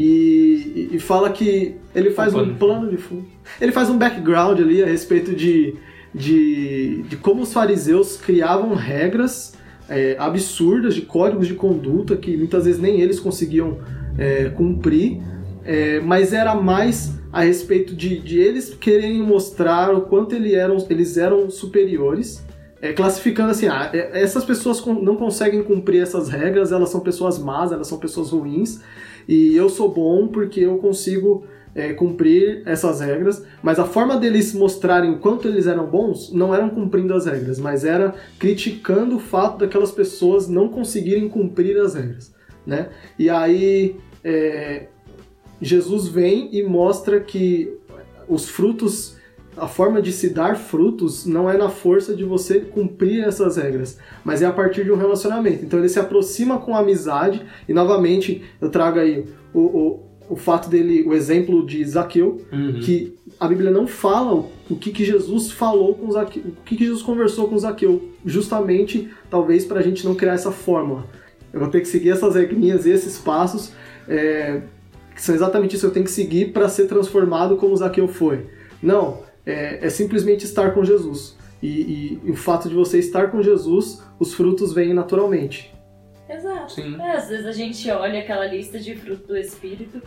e, 0.00 0.90
e, 0.92 0.98
fala 1.00 1.28
que 1.28 1.74
ele 1.92 2.12
faz 2.12 2.32
um 2.32 2.54
plano 2.54 2.88
de 2.88 2.96
fundo. 2.96 3.26
Ele 3.60 3.72
faz 3.72 3.90
um 3.90 3.98
background 3.98 4.60
ali 4.60 4.80
a 4.80 4.86
respeito 4.86 5.34
de, 5.34 5.74
de, 6.14 7.02
de 7.02 7.16
como 7.16 7.42
os 7.42 7.52
fariseus 7.52 8.16
criavam 8.16 8.74
regras 8.74 9.54
é, 9.88 10.14
absurdas 10.16 10.94
de 10.94 11.02
códigos 11.02 11.48
de 11.48 11.54
conduta 11.54 12.16
que 12.16 12.36
muitas 12.36 12.66
vezes 12.66 12.80
nem 12.80 13.00
eles 13.00 13.18
conseguiam 13.18 13.78
é, 14.16 14.48
cumprir, 14.50 15.20
é, 15.64 15.98
mas 15.98 16.32
era 16.32 16.54
mais 16.54 17.18
a 17.32 17.40
respeito 17.40 17.96
de, 17.96 18.20
de 18.20 18.38
eles 18.38 18.72
quererem 18.72 19.20
mostrar 19.20 19.92
o 19.92 20.02
quanto 20.02 20.32
eles 20.32 20.54
eram, 20.54 20.76
eles 20.88 21.16
eram 21.16 21.50
superiores 21.50 22.46
é, 22.80 22.92
classificando 22.92 23.50
assim, 23.50 23.66
ah, 23.66 23.90
é, 23.92 24.22
essas 24.22 24.44
pessoas 24.44 24.84
não 24.86 25.16
conseguem 25.16 25.62
cumprir 25.62 26.00
essas 26.00 26.28
regras, 26.28 26.70
elas 26.70 26.90
são 26.90 27.00
pessoas 27.00 27.38
más, 27.38 27.72
elas 27.72 27.88
são 27.88 27.98
pessoas 27.98 28.30
ruins, 28.30 28.80
e 29.28 29.54
eu 29.54 29.68
sou 29.68 29.92
bom 29.92 30.26
porque 30.26 30.60
eu 30.60 30.78
consigo 30.78 31.44
é, 31.74 31.92
cumprir 31.92 32.62
essas 32.64 33.00
regras, 33.00 33.44
mas 33.62 33.78
a 33.78 33.84
forma 33.84 34.16
deles 34.16 34.54
mostrarem 34.54 35.12
o 35.12 35.18
quanto 35.18 35.46
eles 35.46 35.66
eram 35.66 35.86
bons 35.86 36.32
não 36.32 36.54
eram 36.54 36.70
cumprindo 36.70 37.12
as 37.12 37.26
regras, 37.26 37.58
mas 37.58 37.84
era 37.84 38.14
criticando 38.38 39.16
o 39.16 39.20
fato 39.20 39.58
daquelas 39.58 39.92
pessoas 39.92 40.48
não 40.48 40.68
conseguirem 40.68 41.28
cumprir 41.28 41.78
as 41.78 41.94
regras, 41.94 42.34
né? 42.66 42.88
E 43.18 43.28
aí 43.28 43.96
é, 44.24 44.88
Jesus 45.60 46.08
vem 46.08 46.48
e 46.52 46.62
mostra 46.62 47.20
que 47.20 47.76
os 48.26 48.48
frutos 48.48 49.17
a 49.60 49.68
forma 49.68 50.00
de 50.00 50.12
se 50.12 50.30
dar 50.30 50.56
frutos 50.56 51.26
não 51.26 51.48
é 51.50 51.56
na 51.56 51.68
força 51.68 52.14
de 52.14 52.24
você 52.24 52.60
cumprir 52.60 53.24
essas 53.24 53.56
regras, 53.56 53.98
mas 54.24 54.42
é 54.42 54.46
a 54.46 54.52
partir 54.52 54.84
de 54.84 54.92
um 54.92 54.96
relacionamento. 54.96 55.64
Então 55.64 55.78
ele 55.78 55.88
se 55.88 55.98
aproxima 55.98 56.58
com 56.58 56.74
a 56.74 56.80
amizade, 56.80 57.42
e 57.68 57.72
novamente 57.72 58.42
eu 58.60 58.70
trago 58.70 58.98
aí 58.98 59.24
o, 59.52 59.60
o, 59.60 60.00
o 60.30 60.36
fato 60.36 60.68
dele, 60.68 61.04
o 61.06 61.14
exemplo 61.14 61.64
de 61.64 61.84
Zaqueu, 61.84 62.40
uhum. 62.52 62.80
que 62.80 63.16
a 63.38 63.46
Bíblia 63.46 63.70
não 63.70 63.86
fala 63.86 64.44
o 64.68 64.76
que, 64.76 64.90
que 64.90 65.04
Jesus 65.04 65.50
falou 65.50 65.94
com 65.94 66.10
Zaqueu, 66.10 66.42
o 66.46 66.64
que, 66.64 66.76
que 66.76 66.84
Jesus 66.84 67.02
conversou 67.02 67.48
com 67.48 67.58
Zaqueu, 67.58 68.10
justamente 68.24 69.08
talvez 69.30 69.64
para 69.64 69.80
a 69.80 69.82
gente 69.82 70.04
não 70.04 70.14
criar 70.14 70.34
essa 70.34 70.52
fórmula. 70.52 71.04
Eu 71.52 71.60
vou 71.60 71.68
ter 71.68 71.80
que 71.80 71.88
seguir 71.88 72.10
essas 72.10 72.34
regrinhas 72.34 72.84
e 72.84 72.90
esses 72.90 73.18
passos, 73.18 73.72
é, 74.06 74.62
que 75.14 75.22
são 75.22 75.34
exatamente 75.34 75.76
isso, 75.76 75.86
eu 75.86 75.90
tenho 75.90 76.04
que 76.04 76.10
seguir 76.10 76.52
para 76.52 76.68
ser 76.68 76.86
transformado 76.86 77.56
como 77.56 77.76
Zaqueu 77.76 78.06
foi. 78.06 78.46
Não, 78.82 79.27
é, 79.48 79.86
é 79.86 79.88
simplesmente 79.88 80.44
estar 80.44 80.72
com 80.72 80.84
Jesus. 80.84 81.36
E, 81.62 81.66
e, 81.66 82.20
e, 82.24 82.30
o 82.30 82.36
fato 82.36 82.68
de 82.68 82.74
você 82.74 82.98
estar 82.98 83.30
com 83.30 83.42
Jesus, 83.42 84.04
os 84.18 84.34
frutos 84.34 84.72
vêm 84.72 84.92
naturalmente. 84.92 85.74
Exato. 86.28 86.80
É, 87.00 87.12
às 87.12 87.28
vezes 87.28 87.46
a 87.46 87.52
gente 87.52 87.90
olha 87.90 88.20
aquela 88.20 88.46
lista 88.46 88.78
de 88.78 88.94
frutos 88.94 89.26
do 89.26 89.36
Espírito 89.36 90.02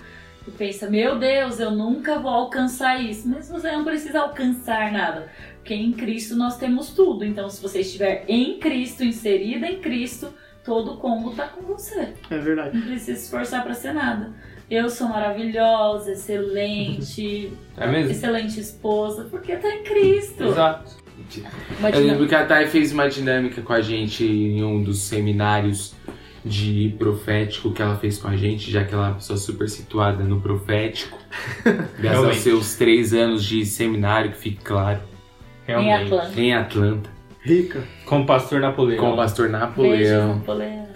e 0.47 0.51
pensa, 0.51 0.89
meu 0.89 1.17
Deus, 1.17 1.59
eu 1.59 1.71
nunca 1.71 2.19
vou 2.19 2.31
alcançar 2.31 3.01
isso. 3.01 3.27
Mas 3.27 3.49
você 3.49 3.71
não 3.71 3.83
precisa 3.83 4.21
alcançar 4.21 4.91
nada. 4.91 5.29
Porque 5.57 5.73
em 5.73 5.91
Cristo 5.91 6.35
nós 6.35 6.57
temos 6.57 6.93
tudo. 6.93 7.25
Então, 7.25 7.49
se 7.49 7.61
você 7.61 7.81
estiver 7.81 8.23
em 8.27 8.59
Cristo, 8.59 9.03
inserida 9.03 9.65
em 9.65 9.81
Cristo, 9.81 10.33
todo 10.63 10.93
o 10.93 10.97
combo 10.97 11.31
está 11.31 11.47
com 11.47 11.63
você. 11.63 12.13
É 12.29 12.37
verdade. 12.37 12.77
Não 12.77 12.85
precisa 12.85 13.17
se 13.17 13.25
esforçar 13.25 13.63
para 13.63 13.73
ser 13.73 13.93
nada 13.93 14.31
eu 14.71 14.89
sou 14.89 15.07
maravilhosa, 15.09 16.13
excelente, 16.13 17.51
é 17.77 17.87
mesmo? 17.87 18.11
excelente 18.11 18.59
esposa, 18.59 19.27
porque 19.29 19.55
tá 19.57 19.69
em 19.75 19.83
Cristo. 19.83 20.43
Exato. 20.43 21.01
Uma 21.79 21.89
Eu 21.91 22.01
lembro 22.05 22.27
que 22.27 22.33
a 22.35 22.45
Thay 22.45 22.67
fez 22.67 22.91
uma 22.91 23.07
dinâmica 23.09 23.61
com 23.61 23.73
a 23.73 23.81
gente 23.81 24.25
em 24.25 24.63
um 24.63 24.81
dos 24.83 24.99
seminários 24.99 25.93
de 26.43 26.95
profético 26.97 27.71
que 27.71 27.81
ela 27.81 27.95
fez 27.97 28.17
com 28.17 28.27
a 28.27 28.35
gente, 28.35 28.71
já 28.71 28.83
que 28.83 28.93
ela 28.93 29.05
é 29.05 29.09
uma 29.09 29.15
pessoa 29.15 29.37
super 29.37 29.69
situada 29.69 30.23
no 30.23 30.41
profético. 30.41 31.17
Graças 31.99 32.25
aos 32.25 32.37
seus 32.37 32.75
três 32.75 33.13
anos 33.13 33.43
de 33.45 33.63
seminário, 33.65 34.31
que 34.31 34.37
fique 34.37 34.63
claro, 34.63 34.99
Em 35.67 35.71
Realmente. 35.71 36.05
Atlanta. 36.13 36.41
em 36.41 36.53
Atlanta, 36.55 37.09
Rica. 37.41 37.83
Com 38.05 38.21
o 38.21 38.25
pastor 38.25 38.59
Napoleão. 38.59 38.99
com 38.99 39.13
o 39.13 39.15
pastor 39.15 39.47
Beijo, 39.49 39.59
Napoleão. 39.61 40.35
Napoleão. 40.35 40.87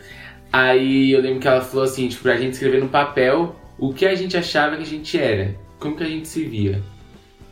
Aí 0.51 1.11
eu 1.11 1.21
lembro 1.21 1.39
que 1.39 1.47
ela 1.47 1.61
falou 1.61 1.83
assim, 1.85 2.07
tipo, 2.07 2.23
pra 2.23 2.35
gente 2.37 2.53
escrever 2.53 2.81
no 2.81 2.89
papel 2.89 3.55
o 3.77 3.93
que 3.93 4.05
a 4.05 4.15
gente 4.15 4.37
achava 4.37 4.77
que 4.77 4.83
a 4.83 4.85
gente 4.85 5.17
era, 5.17 5.55
como 5.79 5.95
que 5.95 6.03
a 6.03 6.07
gente 6.07 6.27
se 6.27 6.43
via. 6.45 6.81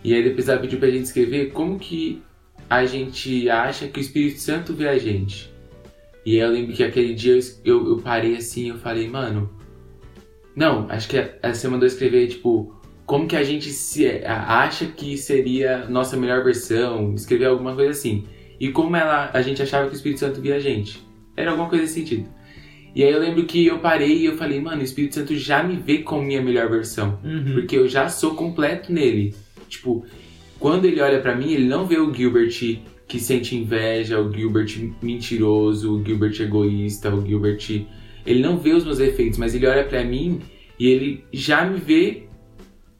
E 0.03 0.13
aí 0.13 0.23
depois 0.23 0.49
ela 0.49 0.59
pediu 0.59 0.79
pra 0.79 0.89
gente 0.89 1.05
escrever 1.05 1.51
como 1.51 1.79
que 1.79 2.21
a 2.69 2.85
gente 2.85 3.49
acha 3.49 3.87
que 3.87 3.99
o 3.99 4.01
Espírito 4.01 4.39
Santo 4.39 4.73
vê 4.73 4.87
a 4.87 4.97
gente. 4.97 5.53
E 6.25 6.35
aí 6.35 6.39
eu 6.39 6.51
lembro 6.51 6.73
que 6.73 6.83
aquele 6.83 7.13
dia 7.13 7.37
eu, 7.63 7.87
eu, 7.87 7.97
parei 7.97 8.35
assim 8.35 8.69
eu 8.69 8.77
falei, 8.77 9.07
mano. 9.07 9.49
Não, 10.55 10.87
acho 10.89 11.07
que 11.07 11.17
você 11.41 11.67
mandou 11.67 11.87
escrever, 11.87 12.27
tipo, 12.27 12.75
como 13.05 13.27
que 13.27 13.35
a 13.35 13.43
gente 13.43 13.69
se 13.71 14.07
acha 14.25 14.85
que 14.85 15.17
seria 15.17 15.85
nossa 15.89 16.15
melhor 16.15 16.43
versão, 16.43 17.13
escrever 17.15 17.45
alguma 17.45 17.75
coisa 17.75 17.91
assim. 17.91 18.25
E 18.59 18.71
como 18.71 18.95
ela, 18.95 19.29
a 19.33 19.41
gente 19.41 19.61
achava 19.61 19.87
que 19.87 19.93
o 19.93 19.97
Espírito 19.97 20.19
Santo 20.19 20.41
via 20.41 20.55
a 20.55 20.59
gente. 20.59 21.03
Era 21.35 21.51
alguma 21.51 21.67
coisa 21.67 21.83
nesse 21.83 21.95
sentido. 21.95 22.29
E 22.95 23.03
aí 23.03 23.11
eu 23.11 23.19
lembro 23.19 23.43
que 23.45 23.65
eu 23.65 23.79
parei 23.79 24.17
e 24.19 24.25
eu 24.25 24.37
falei, 24.37 24.59
mano, 24.61 24.81
o 24.81 24.83
Espírito 24.83 25.15
Santo 25.15 25.35
já 25.35 25.63
me 25.63 25.75
vê 25.77 25.99
como 25.99 26.23
minha 26.23 26.41
melhor 26.41 26.69
versão. 26.69 27.19
Uhum. 27.23 27.53
Porque 27.53 27.75
eu 27.75 27.87
já 27.87 28.07
sou 28.07 28.35
completo 28.35 28.91
nele. 28.93 29.33
Tipo, 29.67 30.05
quando 30.59 30.85
ele 30.85 31.01
olha 31.01 31.19
pra 31.19 31.35
mim, 31.35 31.51
ele 31.51 31.65
não 31.67 31.85
vê 31.87 31.97
o 31.97 32.13
Gilbert 32.13 32.51
que 33.07 33.19
sente 33.19 33.55
inveja, 33.55 34.19
o 34.21 34.31
Gilbert 34.31 34.67
mentiroso, 35.01 35.93
o 35.95 36.05
Gilbert 36.05 36.39
egoísta, 36.39 37.13
o 37.13 37.25
Gilbert. 37.25 37.85
Ele 38.25 38.41
não 38.41 38.57
vê 38.57 38.73
os 38.73 38.83
meus 38.85 38.99
defeitos, 38.99 39.37
mas 39.39 39.53
ele 39.55 39.67
olha 39.67 39.83
pra 39.83 40.03
mim 40.03 40.39
e 40.79 40.87
ele 40.87 41.23
já 41.33 41.65
me 41.65 41.79
vê 41.79 42.23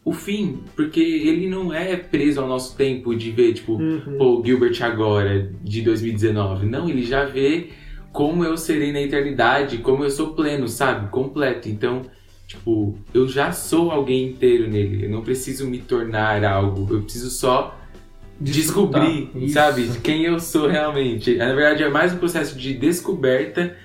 o 0.03 0.11
fim. 0.11 0.59
Porque 0.75 0.99
ele 0.99 1.47
não 1.47 1.71
é 1.71 1.95
preso 1.95 2.41
ao 2.41 2.47
nosso 2.47 2.75
tempo 2.75 3.15
de 3.15 3.31
ver, 3.31 3.53
tipo, 3.53 3.73
Uhum. 3.73 4.17
pô, 4.17 4.39
o 4.39 4.45
Gilbert 4.45 4.77
agora, 4.83 5.51
de 5.63 5.81
2019. 5.83 6.65
Não, 6.65 6.89
ele 6.89 7.03
já 7.03 7.25
vê 7.25 7.69
como 8.13 8.45
eu 8.45 8.55
serei 8.55 8.93
na 8.93 9.01
eternidade, 9.01 9.79
como 9.79 10.03
eu 10.05 10.09
sou 10.09 10.33
pleno, 10.33 10.67
sabe? 10.69 11.09
Completo. 11.09 11.67
Então, 11.67 12.03
tipo, 12.47 12.95
eu 13.13 13.27
já 13.27 13.51
sou 13.51 13.91
alguém 13.91 14.29
inteiro 14.29 14.69
nele. 14.69 15.05
Eu 15.05 15.09
não 15.09 15.21
preciso 15.23 15.67
me 15.67 15.79
tornar 15.79 16.43
algo. 16.45 16.87
Eu 16.93 17.01
preciso 17.01 17.29
só 17.31 17.75
descobrir, 18.39 19.29
Isso. 19.35 19.53
sabe? 19.53 19.87
Quem 20.03 20.23
eu 20.25 20.39
sou 20.39 20.67
realmente. 20.67 21.35
Na 21.35 21.53
verdade, 21.53 21.83
é 21.83 21.89
mais 21.89 22.13
um 22.13 22.17
processo 22.17 22.57
de 22.57 22.73
descoberta 22.73 23.75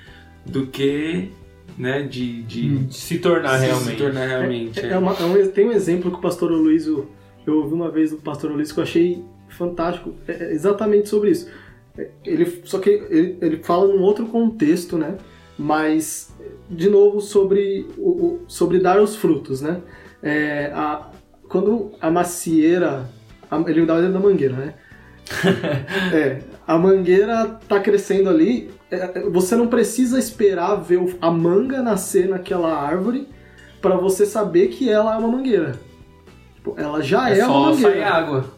do 0.45 0.67
que, 0.67 1.31
né, 1.77 2.03
de, 2.03 2.43
de 2.43 2.79
De 2.79 2.95
se 2.95 3.19
tornar 3.19 3.59
se 3.59 3.67
realmente. 3.67 3.97
tornar 3.99 4.27
realmente. 4.27 4.81
É 4.85 4.97
uma- 4.99 5.13
é 5.15 5.25
um- 5.25 5.51
tem 5.51 5.67
um 5.69 5.73
exemplo 5.73 6.11
que 6.11 6.17
o 6.19 6.21
pastor 6.21 6.51
Luiz, 6.51 6.87
eu 6.87 7.09
ouvi 7.47 7.75
uma 7.75 7.91
vez 7.91 8.11
do 8.11 8.17
pastor 8.19 8.51
Luiz 8.51 8.73
que 8.73 8.79
eu 8.81 8.85
achei 8.85 9.23
fantástico, 9.49 10.15
é 10.27 10.33
é 10.33 10.53
exatamente 10.53 11.09
sobre 11.09 11.31
isso. 11.31 11.49
Ele, 12.25 12.63
só 12.65 12.79
que 12.79 12.91
ele, 12.91 13.39
ele 13.41 13.57
fala 13.63 13.87
num 13.89 14.03
outro 14.03 14.27
contexto, 14.27 14.97
né? 14.97 15.17
Mas, 15.59 16.33
de 16.71 16.89
novo, 16.89 17.21
sobre, 17.21 17.87
o, 17.99 18.41
sobre 18.47 18.79
dar 18.79 19.01
os 19.01 19.17
frutos, 19.17 19.61
né? 19.61 19.81
É, 20.23 20.71
a, 20.75 21.11
quando 21.49 21.93
a 22.01 22.11
macieira, 22.11 23.09
a- 23.51 23.65
ele 23.67 23.85
dá 23.85 23.95
o 23.95 23.99
exemplo 23.99 24.15
da 24.15 24.21
mangueira, 24.29 24.55
né? 24.55 24.75
é, 26.15 26.39
a 26.67 26.79
mangueira 26.79 27.59
tá 27.69 27.81
crescendo 27.81 28.31
ali, 28.31 28.71
é, 28.91 29.21
você 29.29 29.57
não 29.57 29.67
precisa 29.67 30.19
esperar 30.19 30.77
ver 30.77 31.17
a 31.21 31.31
manga 31.31 31.83
nascer 31.83 32.29
naquela 32.29 32.73
árvore 32.73 33.29
para 33.83 33.97
você 33.97 34.25
saber 34.25 34.69
que 34.69 34.89
ela 34.89 35.15
é 35.15 35.19
uma 35.19 35.29
mangueira. 35.29 35.73
Tipo, 36.55 36.75
Ela 36.79 37.03
já 37.03 37.31
é, 37.31 37.39
É 37.41 37.47
uma 37.47 37.53
só 37.53 37.71
mangueira. 37.71 37.91
sair 37.93 38.03
água. 38.05 38.58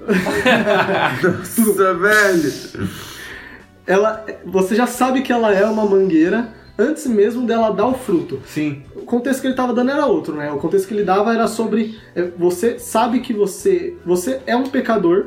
Nossa, 1.22 1.94
velho! 1.94 2.52
Ela, 3.86 4.24
você 4.44 4.74
já 4.74 4.86
sabe 4.86 5.22
que 5.22 5.32
ela 5.32 5.52
é 5.52 5.64
uma 5.64 5.84
mangueira 5.84 6.52
antes 6.78 7.06
mesmo 7.06 7.46
dela 7.46 7.70
dar 7.70 7.86
o 7.86 7.94
fruto. 7.94 8.40
Sim. 8.46 8.82
O 8.94 9.00
contexto 9.00 9.40
que 9.40 9.46
ele 9.48 9.54
estava 9.54 9.72
dando 9.74 9.90
era 9.90 10.06
outro, 10.06 10.34
né? 10.34 10.50
O 10.52 10.58
contexto 10.58 10.86
que 10.88 10.94
ele 10.94 11.04
dava 11.04 11.34
era 11.34 11.46
sobre 11.48 11.98
é, 12.14 12.22
você 12.38 12.78
sabe 12.78 13.20
que 13.20 13.32
você 13.32 13.96
você 14.04 14.40
é 14.46 14.56
um 14.56 14.64
pecador 14.64 15.26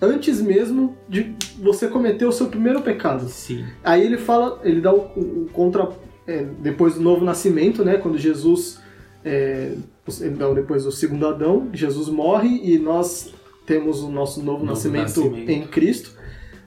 antes 0.00 0.40
mesmo 0.40 0.96
de 1.08 1.34
você 1.58 1.88
cometer 1.88 2.26
o 2.26 2.32
seu 2.32 2.46
primeiro 2.48 2.82
pecado. 2.82 3.28
Sim. 3.28 3.64
Aí 3.82 4.04
ele 4.04 4.18
fala, 4.18 4.60
ele 4.62 4.80
dá 4.80 4.92
o, 4.92 4.98
o- 5.16 5.48
contra 5.52 5.88
é, 6.26 6.44
depois 6.60 6.94
do 6.94 7.00
novo 7.00 7.24
nascimento, 7.24 7.84
né? 7.84 7.96
Quando 7.96 8.18
Jesus 8.18 8.78
é, 9.24 9.72
ele 10.20 10.34
dá 10.36 10.48
o- 10.48 10.54
depois 10.54 10.84
do 10.84 10.92
segundo 10.92 11.26
Adão, 11.26 11.68
Jesus 11.72 12.08
morre 12.08 12.60
e 12.62 12.78
nós 12.78 13.32
temos 13.66 14.02
o 14.02 14.08
nosso 14.08 14.40
novo, 14.40 14.60
Novo 14.60 14.66
nascimento, 14.66 15.02
nascimento. 15.02 15.50
em 15.50 15.66
Cristo. 15.66 16.12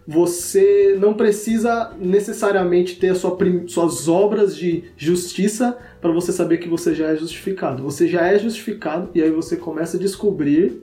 Você 0.05 0.97
não 0.99 1.13
precisa 1.13 1.93
necessariamente 1.99 2.95
ter 2.95 3.15
sua 3.15 3.37
suas 3.67 4.07
obras 4.07 4.55
de 4.55 4.85
justiça 4.97 5.77
para 6.01 6.11
você 6.11 6.31
saber 6.31 6.57
que 6.57 6.67
você 6.67 6.95
já 6.95 7.09
é 7.09 7.15
justificado. 7.15 7.83
Você 7.83 8.07
já 8.07 8.27
é 8.27 8.39
justificado 8.39 9.09
e 9.13 9.21
aí 9.21 9.29
você 9.29 9.55
começa 9.55 9.97
a 9.97 9.99
descobrir 9.99 10.81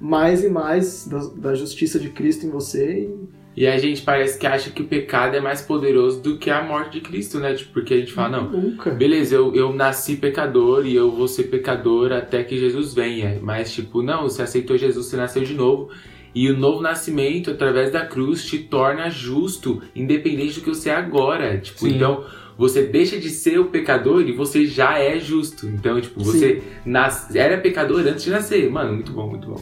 mais 0.00 0.44
e 0.44 0.48
mais 0.48 1.06
da, 1.06 1.18
da 1.36 1.54
justiça 1.54 1.98
de 1.98 2.10
Cristo 2.10 2.46
em 2.46 2.50
você 2.50 3.02
e 3.02 3.39
E 3.56 3.66
a 3.66 3.76
gente 3.78 4.02
parece 4.02 4.38
que 4.38 4.46
acha 4.46 4.70
que 4.70 4.80
o 4.80 4.86
pecado 4.86 5.36
é 5.36 5.40
mais 5.40 5.60
poderoso 5.60 6.22
do 6.22 6.38
que 6.38 6.50
a 6.50 6.62
morte 6.62 6.92
de 6.92 7.00
Cristo, 7.00 7.38
né? 7.38 7.52
Tipo, 7.54 7.72
porque 7.72 7.94
a 7.94 7.96
gente 7.96 8.12
fala, 8.12 8.40
não, 8.40 8.50
nunca. 8.50 8.90
beleza, 8.90 9.34
eu, 9.34 9.54
eu 9.54 9.72
nasci 9.72 10.16
pecador 10.16 10.86
e 10.86 10.94
eu 10.94 11.10
vou 11.10 11.26
ser 11.26 11.44
pecador 11.44 12.12
até 12.12 12.44
que 12.44 12.56
Jesus 12.56 12.94
venha. 12.94 13.38
Mas, 13.42 13.72
tipo, 13.72 14.02
não, 14.02 14.22
você 14.22 14.42
aceitou 14.42 14.78
Jesus, 14.78 15.06
você 15.06 15.16
nasceu 15.16 15.42
de 15.42 15.54
novo. 15.54 15.90
E 16.32 16.48
o 16.48 16.56
novo 16.56 16.80
nascimento, 16.80 17.50
através 17.50 17.90
da 17.90 18.06
cruz, 18.06 18.44
te 18.44 18.58
torna 18.58 19.10
justo, 19.10 19.82
independente 19.96 20.60
do 20.60 20.64
que 20.64 20.68
você 20.68 20.90
é 20.90 20.94
agora. 20.94 21.58
Tipo, 21.58 21.80
Sim. 21.80 21.96
então, 21.96 22.24
você 22.56 22.82
deixa 22.82 23.18
de 23.18 23.30
ser 23.30 23.58
o 23.58 23.64
pecador 23.66 24.22
e 24.22 24.32
você 24.32 24.64
já 24.64 24.98
é 24.98 25.18
justo. 25.18 25.66
Então, 25.66 26.00
tipo, 26.00 26.22
você 26.22 26.62
nas... 26.84 27.34
era 27.34 27.58
pecador 27.58 28.00
antes 28.06 28.22
de 28.22 28.30
nascer. 28.30 28.70
Mano, 28.70 28.94
muito 28.94 29.12
bom, 29.12 29.28
muito 29.28 29.48
bom. 29.48 29.60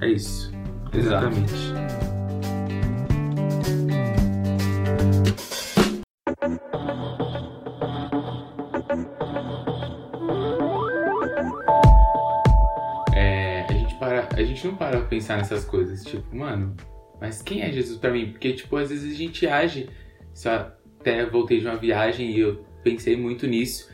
É 0.00 0.08
isso. 0.08 0.52
Exato. 0.92 1.34
É, 13.14 13.66
a 13.68 13.72
gente 13.72 13.94
para, 13.96 14.28
a 14.32 14.42
gente 14.42 14.66
não 14.66 14.74
para 14.76 14.98
pra 14.98 15.06
pensar 15.08 15.36
nessas 15.36 15.64
coisas, 15.64 16.04
tipo, 16.04 16.34
mano, 16.34 16.74
mas 17.20 17.42
quem 17.42 17.62
é 17.62 17.70
Jesus 17.70 17.98
pra 17.98 18.10
mim? 18.10 18.30
Porque 18.32 18.52
tipo, 18.52 18.76
às 18.76 18.90
vezes 18.90 19.14
a 19.14 19.16
gente 19.16 19.46
age, 19.46 19.88
só 20.32 20.72
até 21.00 21.26
voltei 21.26 21.60
de 21.60 21.66
uma 21.66 21.76
viagem 21.76 22.30
e 22.30 22.40
eu 22.40 22.64
pensei 22.82 23.16
muito 23.16 23.46
nisso. 23.46 23.92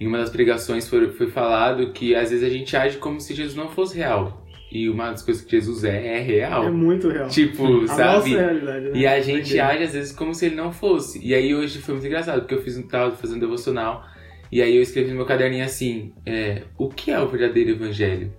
Em 0.00 0.06
uma 0.06 0.18
das 0.18 0.30
pregações 0.30 0.88
foi, 0.88 1.08
foi 1.12 1.30
falado 1.30 1.92
que 1.92 2.14
às 2.14 2.30
vezes 2.30 2.44
a 2.44 2.48
gente 2.48 2.76
age 2.76 2.98
como 2.98 3.20
se 3.20 3.34
Jesus 3.34 3.54
não 3.54 3.68
fosse 3.68 3.96
real. 3.96 4.41
E 4.74 4.88
uma 4.88 5.10
das 5.10 5.22
coisas 5.22 5.44
que 5.44 5.50
Jesus 5.50 5.84
é, 5.84 6.16
é 6.16 6.20
real. 6.20 6.64
É 6.64 6.70
muito 6.70 7.08
real. 7.10 7.28
Tipo, 7.28 7.82
a 7.82 7.86
sabe? 7.88 8.30
nossa 8.30 8.42
realidade, 8.42 8.84
né? 8.86 8.90
E 8.94 9.06
a 9.06 9.20
gente 9.20 9.42
Doideira. 9.42 9.66
age 9.66 9.82
às 9.84 9.92
vezes 9.92 10.12
como 10.12 10.34
se 10.34 10.46
ele 10.46 10.54
não 10.54 10.72
fosse. 10.72 11.20
E 11.22 11.34
aí 11.34 11.54
hoje 11.54 11.78
foi 11.78 11.94
muito 11.94 12.06
engraçado, 12.06 12.40
porque 12.40 12.54
eu 12.54 12.62
fiz 12.62 12.78
um 12.78 12.82
tava 12.82 13.14
fazendo 13.14 13.36
um 13.36 13.40
devocional. 13.40 14.02
E 14.50 14.62
aí 14.62 14.74
eu 14.74 14.82
escrevi 14.82 15.10
no 15.10 15.16
meu 15.16 15.26
caderninho 15.26 15.64
assim: 15.64 16.14
é, 16.24 16.62
o 16.78 16.88
que 16.88 17.10
é 17.10 17.20
o 17.20 17.28
verdadeiro 17.28 17.70
evangelho? 17.70 18.32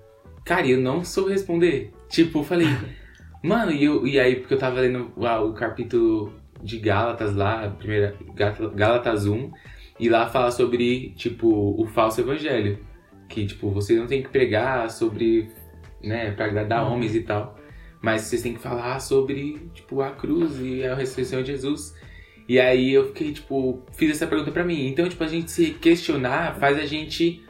Cara, 0.43 0.65
e 0.65 0.71
eu 0.71 0.79
não 0.79 1.03
sou 1.03 1.27
responder. 1.27 1.91
Tipo, 2.09 2.39
eu 2.39 2.43
falei, 2.43 2.67
mano, 3.43 3.71
e, 3.71 3.83
eu, 3.83 4.05
e 4.07 4.19
aí, 4.19 4.35
porque 4.37 4.55
eu 4.55 4.59
tava 4.59 4.81
lendo 4.81 5.11
ah, 5.23 5.39
o 5.41 5.53
capítulo 5.53 6.33
de 6.63 6.79
Gálatas 6.79 7.35
lá, 7.35 7.65
a 7.65 7.69
primeira, 7.69 8.15
Gá- 8.35 8.55
Gálatas 8.73 9.25
1, 9.27 9.51
e 9.99 10.09
lá 10.09 10.27
fala 10.27 10.49
sobre, 10.51 11.11
tipo, 11.15 11.47
o 11.79 11.85
falso 11.85 12.21
evangelho. 12.21 12.79
Que, 13.29 13.45
tipo, 13.45 13.69
você 13.69 13.95
não 13.95 14.05
tem 14.07 14.21
que 14.21 14.29
pregar 14.29 14.89
sobre, 14.89 15.49
né, 16.03 16.31
pra 16.31 16.45
agradar 16.45 16.85
homens 16.91 17.15
e 17.15 17.21
tal. 17.21 17.57
Mas 18.01 18.23
vocês 18.23 18.41
têm 18.41 18.53
que 18.53 18.59
falar 18.59 18.99
sobre, 18.99 19.69
tipo, 19.73 20.01
a 20.01 20.11
cruz 20.11 20.59
e 20.59 20.83
a 20.85 20.93
ressurreição 20.93 21.41
de 21.41 21.51
Jesus. 21.53 21.95
E 22.49 22.59
aí 22.59 22.91
eu 22.91 23.07
fiquei, 23.07 23.31
tipo, 23.31 23.81
fiz 23.93 24.11
essa 24.11 24.27
pergunta 24.27 24.51
pra 24.51 24.63
mim. 24.65 24.87
Então, 24.87 25.07
tipo, 25.07 25.23
a 25.23 25.27
gente 25.27 25.49
se 25.49 25.71
questionar 25.71 26.55
faz 26.59 26.77
a 26.77 26.85
gente 26.85 27.41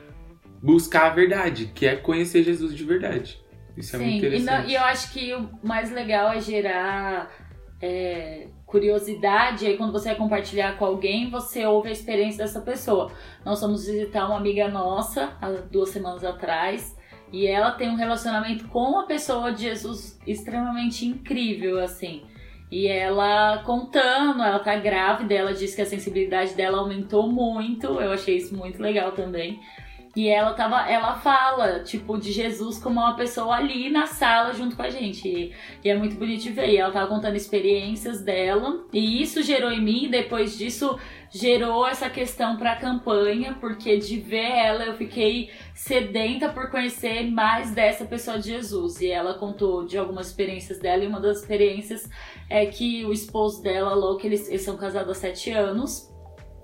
buscar 0.62 1.08
a 1.08 1.10
verdade, 1.10 1.72
que 1.74 1.88
é 1.88 1.96
conhecer 1.96 2.44
Jesus 2.44 2.76
de 2.76 2.84
verdade. 2.84 3.42
Isso 3.76 3.96
é 3.96 4.00
muito 4.00 4.10
Sim, 4.12 4.16
e, 4.16 4.18
interessante. 4.20 4.63
não- 4.63 4.70
e 4.70 4.76
eu 4.76 4.82
acho 4.84 5.12
que 5.12 5.34
o 5.34 5.50
mais 5.63 5.92
legal 5.92 6.32
é 6.32 6.39
gerar 6.39 7.32
é, 7.82 8.48
curiosidade. 8.66 9.66
Aí 9.66 9.76
quando 9.76 9.92
você 9.92 10.10
vai 10.10 10.16
compartilhar 10.18 10.78
com 10.78 10.86
alguém, 10.86 11.30
você 11.30 11.66
ouve 11.66 11.89
a 11.89 11.92
experiência 11.92 12.46
dessa 12.46 12.62
pessoa. 12.62 13.12
Nós 13.44 13.60
fomos 13.60 13.86
visitar 13.86 14.26
uma 14.26 14.38
amiga 14.38 14.70
nossa 14.70 15.36
há 15.42 15.50
duas 15.50 15.89
semanas 15.89 16.24
atrás. 16.24 16.96
E 17.34 17.48
ela 17.48 17.72
tem 17.72 17.89
um 17.89 17.96
relacionamento 17.96 18.67
com 18.67 19.00
a 19.00 19.08
pessoa 19.08 19.52
de 19.52 19.63
Jesus 19.63 20.19
extremamente 20.26 21.04
incrível, 21.04 21.80
assim. 21.80 22.22
E 22.72 22.88
ela 22.88 23.63
contando, 23.65 24.43
ela 24.43 24.60
tá 24.60 24.76
grávida, 24.76 25.34
ela 25.34 25.54
diz 25.54 25.74
que 25.74 25.82
a 25.82 25.86
sensibilidade 25.86 26.54
dela 26.54 26.78
aumentou 26.78 27.28
muito. 27.28 27.88
Eu 28.00 28.12
achei 28.12 28.38
isso 28.38 28.56
muito 28.56 28.80
legal 28.80 29.13
também. 29.13 29.60
E 30.15 30.28
ela 30.28 30.54
tava, 30.54 30.88
ela 30.88 31.15
fala, 31.15 31.80
tipo, 31.80 32.19
de 32.19 32.32
Jesus 32.32 32.78
como 32.78 33.00
uma 33.00 33.15
pessoa 33.15 33.56
ali 33.56 33.89
na 33.89 34.06
sala 34.06 34.54
junto 34.54 34.76
com 34.76 34.84
a 34.84 34.89
gente. 34.89 35.28
E, 35.28 35.54
e 35.84 35.89
é 35.89 35.96
muito 35.96 36.15
bonito 36.15 36.54
ver. 36.54 36.69
E 36.69 36.78
ela 36.78 36.91
tava 36.91 37.08
contando 37.08 37.36
experiências 37.36 38.22
dela. 38.22 38.86
E 38.93 39.24
isso 39.24 39.41
gerou 39.41 39.72
em 39.72 39.82
mim, 39.82 40.10
depois 40.12 40.56
disso, 40.56 41.00
gerou 41.34 41.88
essa 41.88 42.10
questão 42.10 42.58
para 42.58 42.74
a 42.74 42.76
campanha, 42.76 43.58
porque 43.60 43.98
de 43.98 44.19
ver 44.19 44.52
ela 44.52 44.86
eu 44.86 44.93
fiquei 44.93 45.50
sedenta 45.74 46.50
por 46.50 46.69
conhecer 46.69 47.24
mais 47.32 47.72
dessa 47.72 48.06
pessoa 48.06 48.38
de 48.38 48.52
Jesus. 48.52 49.02
E 49.02 49.10
ela 49.10 49.34
contou 49.34 49.84
de 49.84 49.98
algumas 49.98 50.28
experiências 50.28 50.78
dela, 50.78 51.04
e 51.04 51.08
uma 51.08 51.19
das 51.19 51.39
experiências 51.39 52.08
é 52.50 52.65
que 52.67 53.04
o 53.06 53.12
esposo 53.12 53.63
dela, 53.63 53.96
logo 53.96 54.19
que 54.19 54.28
eles, 54.28 54.48
eles 54.48 54.62
são 54.62 54.78
casados 54.78 55.17
há 55.17 55.19
sete 55.19 55.50
anos, 55.50 56.12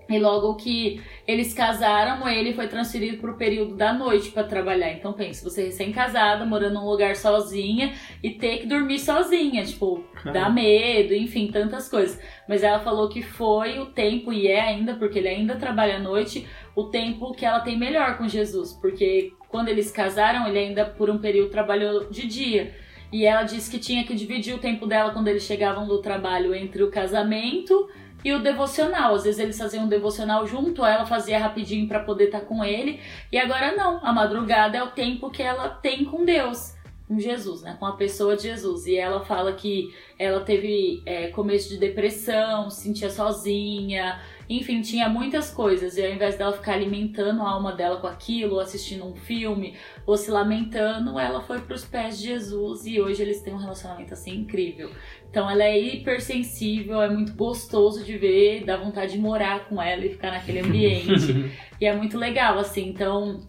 e 0.10 0.18
logo 0.18 0.56
que 0.56 1.02
eles 1.28 1.54
casaram, 1.54 2.28
ele 2.28 2.54
foi 2.54 2.68
transferido 2.68 3.18
para 3.18 3.30
o 3.30 3.38
período 3.38 3.76
da 3.76 3.94
noite 3.94 4.32
para 4.32 4.44
trabalhar. 4.44 4.92
Então 4.92 5.14
pense, 5.14 5.44
você 5.44 5.66
recém-casada, 5.66 6.44
morando 6.46 6.74
num 6.74 6.90
lugar 6.90 7.16
sozinha 7.16 7.94
e 8.24 8.32
ter 8.32 8.58
que 8.58 8.66
dormir 8.66 8.98
sozinha, 8.98 9.64
tipo, 9.64 10.04
Caramba. 10.16 10.40
dá 10.40 10.50
medo, 10.50 11.14
enfim, 11.14 11.52
tantas 11.52 11.88
coisas. 11.88 12.20
Mas 12.48 12.64
ela 12.64 12.80
falou 12.80 13.08
que 13.08 13.22
foi 13.22 13.78
o 13.78 13.86
tempo, 13.86 14.34
e 14.34 14.48
é 14.48 14.60
ainda, 14.60 14.96
porque 14.96 15.20
ele 15.20 15.28
ainda 15.28 15.56
trabalha 15.56 15.98
à 15.98 16.00
noite, 16.00 16.48
o 16.76 16.86
tempo 16.86 17.32
que 17.34 17.46
ela 17.46 17.60
tem 17.60 17.78
melhor 17.78 18.18
com 18.18 18.28
Jesus. 18.28 18.74
Porque 18.74 19.34
quando 19.48 19.68
eles 19.68 19.92
casaram, 19.92 20.48
ele 20.48 20.58
ainda 20.58 20.86
por 20.86 21.12
um 21.12 21.20
período 21.20 21.52
trabalhou 21.52 22.10
de 22.10 22.26
dia. 22.26 22.74
E 23.12 23.26
ela 23.26 23.44
disse 23.44 23.70
que 23.70 23.78
tinha 23.78 24.04
que 24.04 24.16
dividir 24.16 24.56
o 24.56 24.60
tempo 24.60 24.88
dela 24.88 25.12
quando 25.12 25.28
eles 25.28 25.44
chegavam 25.44 25.88
do 25.88 26.00
trabalho 26.00 26.54
entre 26.54 26.82
o 26.84 26.92
casamento 26.92 27.88
e 28.24 28.34
o 28.34 28.42
devocional. 28.42 29.16
Às 29.16 29.24
vezes 29.24 29.40
eles 29.40 29.58
faziam 29.58 29.86
um 29.86 29.88
devocional 29.88 30.46
junto, 30.46 30.86
ela 30.86 31.06
fazia 31.06 31.40
rapidinho 31.40 31.88
para 31.88 32.00
poder 32.02 32.26
estar 32.26 32.42
tá 32.42 32.46
com 32.46 32.64
ele. 32.64 33.00
E 33.32 33.38
agora 33.38 33.76
não, 33.76 34.04
a 34.04 34.12
madrugada 34.12 34.78
é 34.78 34.84
o 34.84 34.92
tempo 34.92 35.30
que 35.30 35.42
ela 35.42 35.70
tem 35.70 36.06
com 36.06 36.26
Deus, 36.26 36.76
com 37.08 37.20
Jesus, 37.20 37.62
né? 37.62 37.76
Com 37.80 37.86
a 37.86 37.96
pessoa 37.96 38.36
de 38.36 38.44
Jesus. 38.44 38.86
E 38.86 38.96
ela 38.96 39.24
fala 39.24 39.54
que 39.54 39.94
ela 40.18 40.42
teve 40.42 41.02
é, 41.06 41.28
começo 41.28 41.70
de 41.70 41.78
depressão, 41.78 42.70
se 42.70 42.84
sentia 42.84 43.10
sozinha, 43.10 44.20
enfim, 44.50 44.82
tinha 44.82 45.08
muitas 45.08 45.52
coisas. 45.52 45.96
E 45.96 46.04
ao 46.04 46.12
invés 46.12 46.36
dela 46.36 46.52
ficar 46.52 46.74
alimentando 46.74 47.42
a 47.44 47.50
alma 47.50 47.72
dela 47.72 47.98
com 48.02 48.08
aquilo, 48.08 48.60
assistindo 48.60 49.06
um 49.06 49.16
filme, 49.16 49.76
ou 50.08 50.18
se 50.18 50.32
lamentando, 50.32 51.20
ela 51.20 51.40
foi 51.42 51.62
para 51.62 51.76
os 51.76 51.86
pés 51.86 52.18
de 52.18 52.26
Jesus 52.26 52.86
e 52.86 53.00
hoje 53.00 53.22
eles 53.22 53.42
têm 53.42 53.54
um 53.54 53.58
relacionamento 53.58 54.14
assim 54.14 54.32
incrível. 54.32 54.90
Então 55.30 55.50
ela 55.50 55.64
é 55.64 55.80
hipersensível, 55.80 57.02
é 57.02 57.10
muito 57.10 57.34
gostoso 57.34 58.04
de 58.04 58.18
ver, 58.18 58.66
dá 58.66 58.78
vontade 58.78 59.12
de 59.12 59.20
morar 59.20 59.66
com 59.66 59.82
ela 59.82 60.04
e 60.04 60.10
ficar 60.10 60.32
naquele 60.32 60.60
ambiente. 60.60 61.52
e 61.80 61.86
é 61.86 61.96
muito 61.96 62.18
legal, 62.18 62.58
assim. 62.58 62.90
Então 62.90 63.40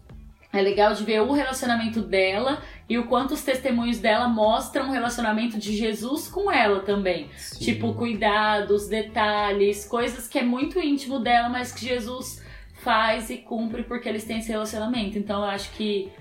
é 0.53 0.61
legal 0.61 0.93
de 0.93 1.03
ver 1.03 1.21
o 1.21 1.31
relacionamento 1.31 2.01
dela 2.01 2.61
e 2.87 2.97
o 2.97 3.07
quanto 3.07 3.33
os 3.33 3.41
testemunhos 3.41 3.99
dela 3.99 4.27
mostram 4.27 4.89
o 4.89 4.91
relacionamento 4.91 5.57
de 5.57 5.75
Jesus 5.75 6.27
com 6.27 6.51
ela 6.51 6.81
também. 6.81 7.29
Sim. 7.37 7.65
Tipo, 7.65 7.93
cuidados, 7.93 8.87
detalhes, 8.87 9.85
coisas 9.87 10.27
que 10.27 10.37
é 10.37 10.43
muito 10.43 10.79
íntimo 10.79 11.19
dela, 11.19 11.49
mas 11.49 11.71
que 11.71 11.85
Jesus 11.85 12.43
faz 12.83 13.29
e 13.29 13.37
cumpre 13.37 13.83
porque 13.83 14.07
eles 14.07 14.23
têm 14.23 14.39
esse 14.39 14.49
relacionamento. 14.49 15.17
Então 15.17 15.39
eu 15.39 15.49
acho 15.49 15.71
que 15.71 16.11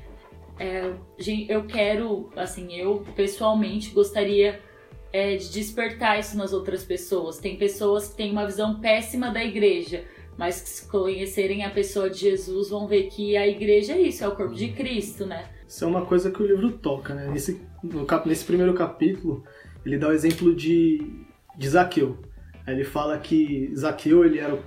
é, 0.59 0.93
eu 1.49 1.65
quero, 1.65 2.31
assim, 2.37 2.75
eu 2.77 3.05
pessoalmente 3.17 3.91
gostaria 3.91 4.61
é, 5.13 5.37
de 5.37 5.51
despertar 5.51 6.19
isso 6.19 6.37
nas 6.37 6.53
outras 6.53 6.85
pessoas. 6.85 7.39
Tem 7.39 7.57
pessoas 7.57 8.09
que 8.09 8.17
têm 8.17 8.33
uma 8.33 8.47
visão 8.47 8.81
péssima 8.81 9.31
da 9.31 9.45
igreja 9.45 10.05
mas 10.41 10.55
se 10.55 10.89
conhecerem 10.89 11.67
a 11.67 11.71
pessoa 11.71 12.09
de 12.09 12.21
Jesus 12.21 12.71
vão 12.71 12.87
ver 12.87 13.09
que 13.09 13.37
a 13.37 13.47
igreja 13.47 13.93
é 13.93 14.01
isso, 14.01 14.25
é 14.25 14.29
o 14.29 14.35
corpo 14.35 14.55
de 14.55 14.69
Cristo, 14.69 15.27
né? 15.27 15.45
Isso 15.69 15.85
é 15.85 15.87
uma 15.87 16.07
coisa 16.07 16.31
que 16.31 16.43
o 16.43 16.47
livro 16.47 16.73
toca, 16.73 17.15
né? 17.15 17.29
Nesse, 17.31 17.61
no, 17.83 18.07
nesse 18.25 18.47
primeiro 18.47 18.73
capítulo, 18.73 19.45
ele 19.85 19.99
dá 19.99 20.09
o 20.09 20.13
exemplo 20.13 20.55
de, 20.55 21.27
de 21.59 21.69
Zaqueu. 21.69 22.17
Ele 22.67 22.85
fala 22.85 23.19
que 23.19 23.71
Zaqueu 23.77 24.25
ele 24.25 24.39
era 24.39 24.55
o 24.55 24.63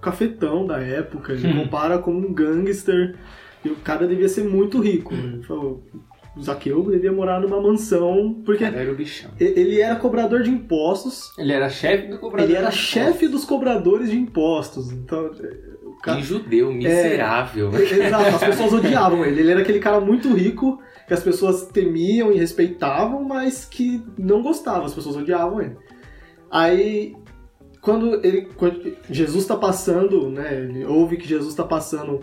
cafetão 0.00 0.66
da 0.66 0.80
época, 0.80 1.34
ele 1.34 1.46
hum. 1.46 1.60
compara 1.64 1.98
como 1.98 2.26
um 2.26 2.32
gangster, 2.32 3.14
e 3.62 3.68
o 3.68 3.76
cara 3.76 4.06
devia 4.06 4.30
ser 4.30 4.44
muito 4.44 4.80
rico. 4.80 5.12
Ele 5.12 5.42
falou, 5.42 5.84
Zaqueu 6.40 6.90
devia 6.90 7.12
morar 7.12 7.40
numa 7.40 7.60
mansão, 7.60 8.40
porque 8.44 8.64
era 8.64 8.90
o 8.90 8.94
bichão. 8.94 9.30
ele 9.38 9.80
era 9.80 9.96
cobrador 9.96 10.42
de 10.42 10.50
impostos. 10.50 11.32
Ele 11.36 11.52
era 11.52 11.68
chefe 11.68 12.08
do 12.08 12.18
cobrador. 12.18 12.48
Ele 12.48 12.56
era 12.56 12.70
chefe 12.70 13.28
dos 13.28 13.44
cobradores 13.44 14.10
de 14.10 14.18
impostos. 14.18 14.90
Então, 14.92 15.30
o 15.84 15.98
cara, 15.98 16.20
e 16.20 16.22
judeu, 16.22 16.72
miserável. 16.72 17.70
É, 17.76 17.82
exato, 17.82 18.36
as 18.36 18.44
pessoas 18.44 18.72
odiavam 18.72 19.24
ele. 19.24 19.40
Ele 19.40 19.50
era 19.50 19.60
aquele 19.60 19.78
cara 19.78 20.00
muito 20.00 20.32
rico 20.32 20.80
que 21.06 21.12
as 21.12 21.22
pessoas 21.22 21.66
temiam 21.66 22.32
e 22.32 22.38
respeitavam, 22.38 23.22
mas 23.22 23.66
que 23.66 24.02
não 24.16 24.42
gostavam, 24.42 24.86
as 24.86 24.94
pessoas 24.94 25.16
odiavam 25.16 25.60
ele. 25.60 25.76
Aí, 26.50 27.14
quando 27.82 28.24
ele 28.24 28.48
quando 28.56 28.96
Jesus 29.10 29.42
está 29.42 29.56
passando, 29.56 30.30
né, 30.30 30.54
ele 30.54 30.84
ouve 30.86 31.18
que 31.18 31.28
Jesus 31.28 31.50
está 31.50 31.64
passando 31.64 32.20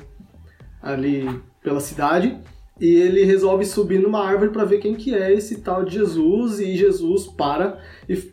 ali 0.81 1.29
pela 1.61 1.79
cidade, 1.79 2.39
e 2.79 2.95
ele 2.95 3.23
resolve 3.23 3.65
subir 3.65 3.99
numa 3.99 4.23
árvore 4.25 4.51
para 4.51 4.65
ver 4.65 4.79
quem 4.79 4.95
que 4.95 5.13
é 5.13 5.33
esse 5.33 5.61
tal 5.61 5.83
de 5.83 5.95
Jesus 5.95 6.59
e 6.59 6.75
Jesus 6.75 7.27
para 7.27 7.79
e 8.07 8.31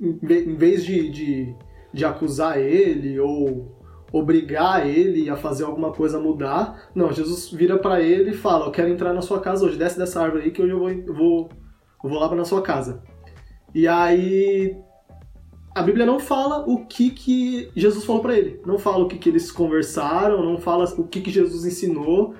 em 0.00 0.54
vez 0.54 0.84
de, 0.84 1.10
de, 1.10 1.54
de 1.92 2.04
acusar 2.04 2.58
ele 2.58 3.18
ou 3.20 3.78
obrigar 4.12 4.86
ele 4.86 5.28
a 5.28 5.36
fazer 5.36 5.64
alguma 5.64 5.92
coisa 5.92 6.18
mudar, 6.18 6.90
não, 6.94 7.12
Jesus 7.12 7.50
vira 7.50 7.78
para 7.78 8.00
ele 8.00 8.30
e 8.30 8.36
fala, 8.36 8.66
eu 8.66 8.70
quero 8.70 8.88
entrar 8.88 9.12
na 9.12 9.22
sua 9.22 9.40
casa 9.40 9.64
hoje, 9.64 9.76
desce 9.76 9.98
dessa 9.98 10.20
árvore 10.20 10.44
aí 10.44 10.50
que 10.50 10.62
hoje 10.62 10.72
eu 10.72 10.78
vou, 10.78 11.14
vou, 11.14 11.48
vou 12.02 12.18
lá 12.18 12.34
na 12.34 12.44
sua 12.44 12.62
casa. 12.62 13.02
E 13.74 13.86
aí 13.86 14.76
a 15.74 15.82
Bíblia 15.82 16.04
não 16.04 16.18
fala 16.18 16.64
o 16.66 16.84
que, 16.86 17.10
que 17.10 17.70
Jesus 17.76 18.04
falou 18.04 18.20
para 18.20 18.36
ele, 18.36 18.60
não 18.66 18.78
fala 18.78 19.04
o 19.04 19.08
que, 19.08 19.16
que 19.16 19.28
eles 19.28 19.52
conversaram, 19.52 20.44
não 20.44 20.58
fala 20.58 20.84
o 20.98 21.06
que, 21.06 21.20
que 21.20 21.30
Jesus 21.30 21.64
ensinou, 21.64 22.34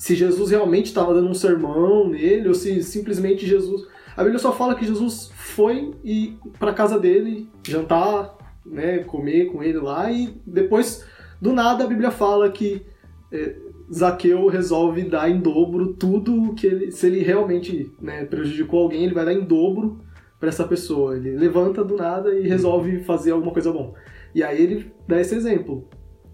se 0.00 0.14
Jesus 0.14 0.50
realmente 0.50 0.86
estava 0.86 1.12
dando 1.12 1.28
um 1.28 1.34
sermão 1.34 2.08
nele 2.08 2.48
ou 2.48 2.54
se 2.54 2.82
simplesmente 2.82 3.46
Jesus. 3.46 3.86
A 4.16 4.22
Bíblia 4.22 4.38
só 4.38 4.50
fala 4.50 4.74
que 4.74 4.86
Jesus 4.86 5.30
foi 5.34 5.92
e 6.02 6.38
para 6.58 6.72
casa 6.72 6.98
dele 6.98 7.50
jantar, 7.68 8.34
né, 8.64 9.00
comer 9.00 9.52
com 9.52 9.62
ele 9.62 9.76
lá 9.76 10.10
e 10.10 10.40
depois 10.46 11.04
do 11.38 11.52
nada 11.52 11.84
a 11.84 11.86
Bíblia 11.86 12.10
fala 12.10 12.50
que 12.50 12.80
é, 13.30 13.56
Zaqueu 13.92 14.46
resolve 14.46 15.02
dar 15.02 15.30
em 15.30 15.38
dobro 15.38 15.92
tudo 15.92 16.54
que 16.54 16.66
ele, 16.66 16.90
se 16.90 17.06
ele 17.06 17.20
realmente 17.20 17.92
né, 18.00 18.24
prejudicou 18.24 18.84
alguém, 18.84 19.04
ele 19.04 19.12
vai 19.12 19.26
dar 19.26 19.34
em 19.34 19.44
dobro 19.44 20.00
para 20.38 20.48
essa 20.48 20.64
pessoa. 20.64 21.14
Ele 21.14 21.36
levanta 21.36 21.84
do 21.84 21.96
nada 21.96 22.34
e 22.34 22.48
resolve 22.48 23.00
fazer 23.00 23.32
alguma 23.32 23.52
coisa 23.52 23.70
bom. 23.70 23.94
E 24.34 24.42
aí 24.42 24.62
ele 24.62 24.90
dá 25.06 25.20
esse 25.20 25.34
exemplo 25.34 25.86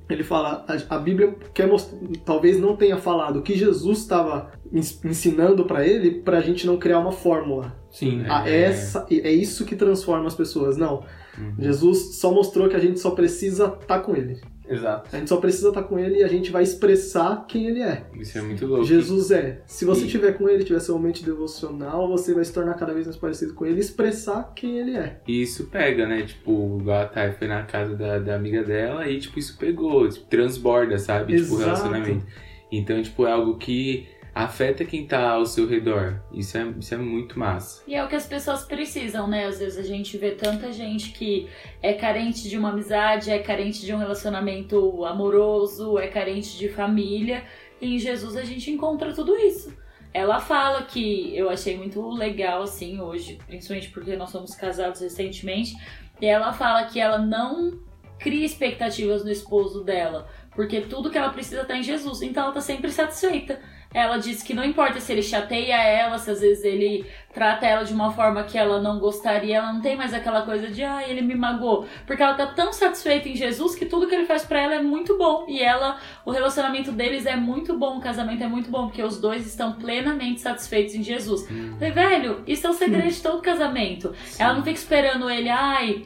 ele 0.09 0.23
fala, 0.23 0.65
a, 0.69 0.97
a 0.97 0.99
Bíblia 0.99 1.35
quer 1.53 1.67
mostrar, 1.67 1.99
talvez 2.25 2.61
não 2.61 2.77
tenha 2.77 2.97
falado 2.97 3.41
o 3.41 3.43
que 3.43 3.57
Jesus 3.57 3.99
estava 3.99 4.53
ensinando 4.73 5.65
para 5.65 5.87
ele, 5.87 6.23
para 6.23 6.39
a 6.39 6.41
gente 6.41 6.67
não 6.67 6.77
criar 6.77 7.01
uma 7.01 7.13
fórmula. 7.13 7.75
Sim. 7.91 8.25
Ah, 8.29 8.49
é, 8.49 8.63
essa, 8.63 9.07
é 9.11 9.33
isso 9.33 9.65
que 9.65 9.75
transforma 9.75 10.27
as 10.27 10.35
pessoas. 10.35 10.77
Não. 10.77 11.03
Uhum. 11.39 11.55
Jesus 11.59 12.17
só 12.17 12.33
mostrou 12.33 12.69
que 12.69 12.77
a 12.77 12.81
gente 12.81 13.01
só 13.01 13.11
precisa 13.11 13.65
estar 13.67 13.79
tá 13.79 14.01
com 14.01 14.15
ele. 14.15 14.41
Exato. 14.69 15.15
A 15.15 15.19
gente 15.19 15.29
só 15.29 15.37
precisa 15.37 15.69
estar 15.69 15.83
com 15.85 15.99
ele 15.99 16.19
e 16.19 16.25
a 16.25 16.29
gente 16.29 16.51
vai 16.51 16.63
expressar 16.63 17.47
quem 17.47 17.67
ele 17.67 17.83
é. 17.83 18.05
Isso 18.15 18.37
é 18.39 18.43
muito 18.43 18.67
louco. 18.67 18.85
Jesus 18.85 19.31
é. 19.31 19.63
Se 19.67 19.85
você 19.85 20.05
estiver 20.05 20.33
com 20.33 20.49
ele, 20.49 20.65
tiver 20.65 20.81
seu 20.81 20.97
momento 20.97 21.25
devocional, 21.25 22.09
você 22.09 22.35
vai 22.35 22.45
se 22.45 22.53
tornar 22.53 22.75
cada 22.75 22.93
vez 22.93 23.07
mais 23.07 23.17
parecido 23.17 23.55
com 23.55 23.65
ele 23.65 23.77
e 23.77 23.81
expressar 23.81 24.53
quem 24.55 24.79
ele 24.79 24.97
é. 24.97 25.21
E 25.27 25.43
isso 25.43 25.67
pega, 25.67 26.07
né? 26.07 26.23
Tipo, 26.23 26.83
a 26.91 27.07
Thay 27.07 27.33
foi 27.33 27.49
na 27.49 27.63
casa 27.63 27.95
da, 27.95 28.19
da 28.19 28.35
amiga 28.35 28.63
dela 28.65 29.09
e, 29.09 29.19
tipo, 29.19 29.39
isso 29.39 29.57
pegou, 29.57 30.09
tipo, 30.09 30.27
transborda, 30.27 30.99
sabe? 30.99 31.35
Exato. 31.35 31.51
Tipo, 31.51 31.55
o 31.55 31.59
relacionamento. 31.65 32.27
Então, 32.71 33.01
tipo, 33.01 33.27
é 33.27 33.33
algo 33.33 33.57
que 33.59 34.09
afeta 34.37 34.85
quem 34.85 35.07
tá 35.07 35.31
ao 35.31 35.47
seu 35.47 35.67
redor. 35.67 36.21
Isso 36.31 36.59
é, 36.59 36.75
isso 36.79 36.93
é 36.93 36.99
muito 36.99 37.39
massa. 37.39 37.83
E 37.87 37.95
é 37.95 38.05
o 38.05 38.07
que 38.07 38.15
as 38.15 38.27
pessoas 38.27 38.65
precisam, 38.65 39.27
né? 39.27 39.47
Às 39.47 39.61
vezes 39.61 39.79
a 39.79 39.83
gente 39.83 40.19
vê 40.19 40.33
tanta 40.33 40.71
gente 40.71 41.13
que 41.13 41.49
é 41.83 41.95
carente 41.95 42.47
de 42.47 42.59
uma 42.59 42.69
amizade, 42.69 43.31
é 43.31 43.39
carente 43.39 43.81
de 43.81 43.95
um 43.95 43.97
relacionamento 43.97 45.07
amoroso, 45.07 45.99
é 45.99 46.09
carente 46.09 46.59
de 46.59 46.69
família. 46.69 47.45
E 47.81 47.95
em 47.95 47.99
Jesus 47.99 48.37
a 48.37 48.45
gente 48.45 48.71
encontra 48.71 49.15
tudo 49.15 49.35
isso. 49.37 49.75
Ela 50.13 50.39
fala 50.39 50.83
que 50.83 51.35
eu 51.35 51.49
achei 51.49 51.75
muito 51.75 52.07
legal 52.11 52.63
assim 52.63 53.01
hoje, 53.01 53.39
principalmente 53.47 53.89
porque 53.89 54.17
nós 54.17 54.29
somos 54.29 54.55
casados 54.55 55.01
recentemente, 55.01 55.75
e 56.21 56.27
ela 56.27 56.53
fala 56.53 56.85
que 56.85 57.01
ela 57.01 57.19
não 57.19 57.81
cria 58.19 58.45
expectativas 58.45 59.25
no 59.25 59.31
esposo 59.31 59.83
dela, 59.83 60.27
porque 60.55 60.83
tudo 60.83 61.11
que 61.11 61.19
ela 61.19 61.31
precisa 61.31 61.65
tá 61.65 61.77
em 61.77 61.83
Jesus, 61.83 62.23
então 62.23 62.45
ela 62.45 62.53
tá 62.53 62.63
sempre 62.63 62.91
satisfeita 62.91 63.61
ela 63.97 64.19
disse 64.19 64.45
que 64.45 64.53
não 64.53 64.63
importa 64.63 65.01
se 65.01 65.11
ele 65.11 65.23
chateia 65.23 65.75
ela, 65.83 66.19
se 66.19 66.31
às 66.31 66.43
vezes 66.43 66.63
ele 66.63 67.07
trata 67.33 67.65
ela 67.65 67.83
de 67.83 67.95
uma 67.95 68.13
forma 68.13 68.45
que 68.45 68.59
ela 68.59 68.79
não 68.79 68.99
gostaria, 68.99 69.57
ela 69.57 69.73
não 69.73 69.81
tem 69.81 69.97
mais 69.97 70.13
aquela 70.13 70.43
coisa 70.43 70.69
de, 70.69 70.85
ah, 70.85 71.03
ele 71.09 71.23
me 71.23 71.35
magoou. 71.35 71.87
Porque 72.07 72.23
ela 72.23 72.35
tá 72.35 72.47
tão 72.47 72.75
satisfeita 72.75 73.27
em 73.27 73.35
Jesus 73.35 73.75
que 73.75 73.87
tudo 73.87 74.07
que 74.07 74.15
ele 74.15 74.27
faz 74.27 74.45
para 74.45 74.61
ela 74.61 74.75
é 74.75 74.83
muito 74.83 75.17
bom. 75.17 75.47
E 75.49 75.63
ela, 75.63 75.99
o 76.27 76.31
relacionamento 76.31 76.93
deles 76.93 77.25
é 77.25 77.37
muito 77.37 77.79
bom, 77.79 77.97
o 77.97 78.01
casamento 78.03 78.45
é 78.45 78.47
muito 78.47 78.71
bom, 78.71 78.89
porque 78.89 79.03
os 79.03 79.19
dois 79.19 79.47
estão 79.47 79.73
plenamente 79.73 80.43
satisfeitos 80.43 80.95
em 80.95 81.03
Jesus. 81.03 81.51
Hum. 81.51 81.73
Falei, 81.79 81.93
velho, 81.93 82.45
isso 82.47 82.67
é 82.67 82.71
o 82.71 82.75
segredo 82.75 83.09
de 83.09 83.23
todo 83.23 83.41
casamento. 83.41 84.15
Ela 84.39 84.53
não 84.53 84.63
fica 84.63 84.77
esperando 84.77 85.31
ele, 85.31 85.49
ai, 85.49 86.05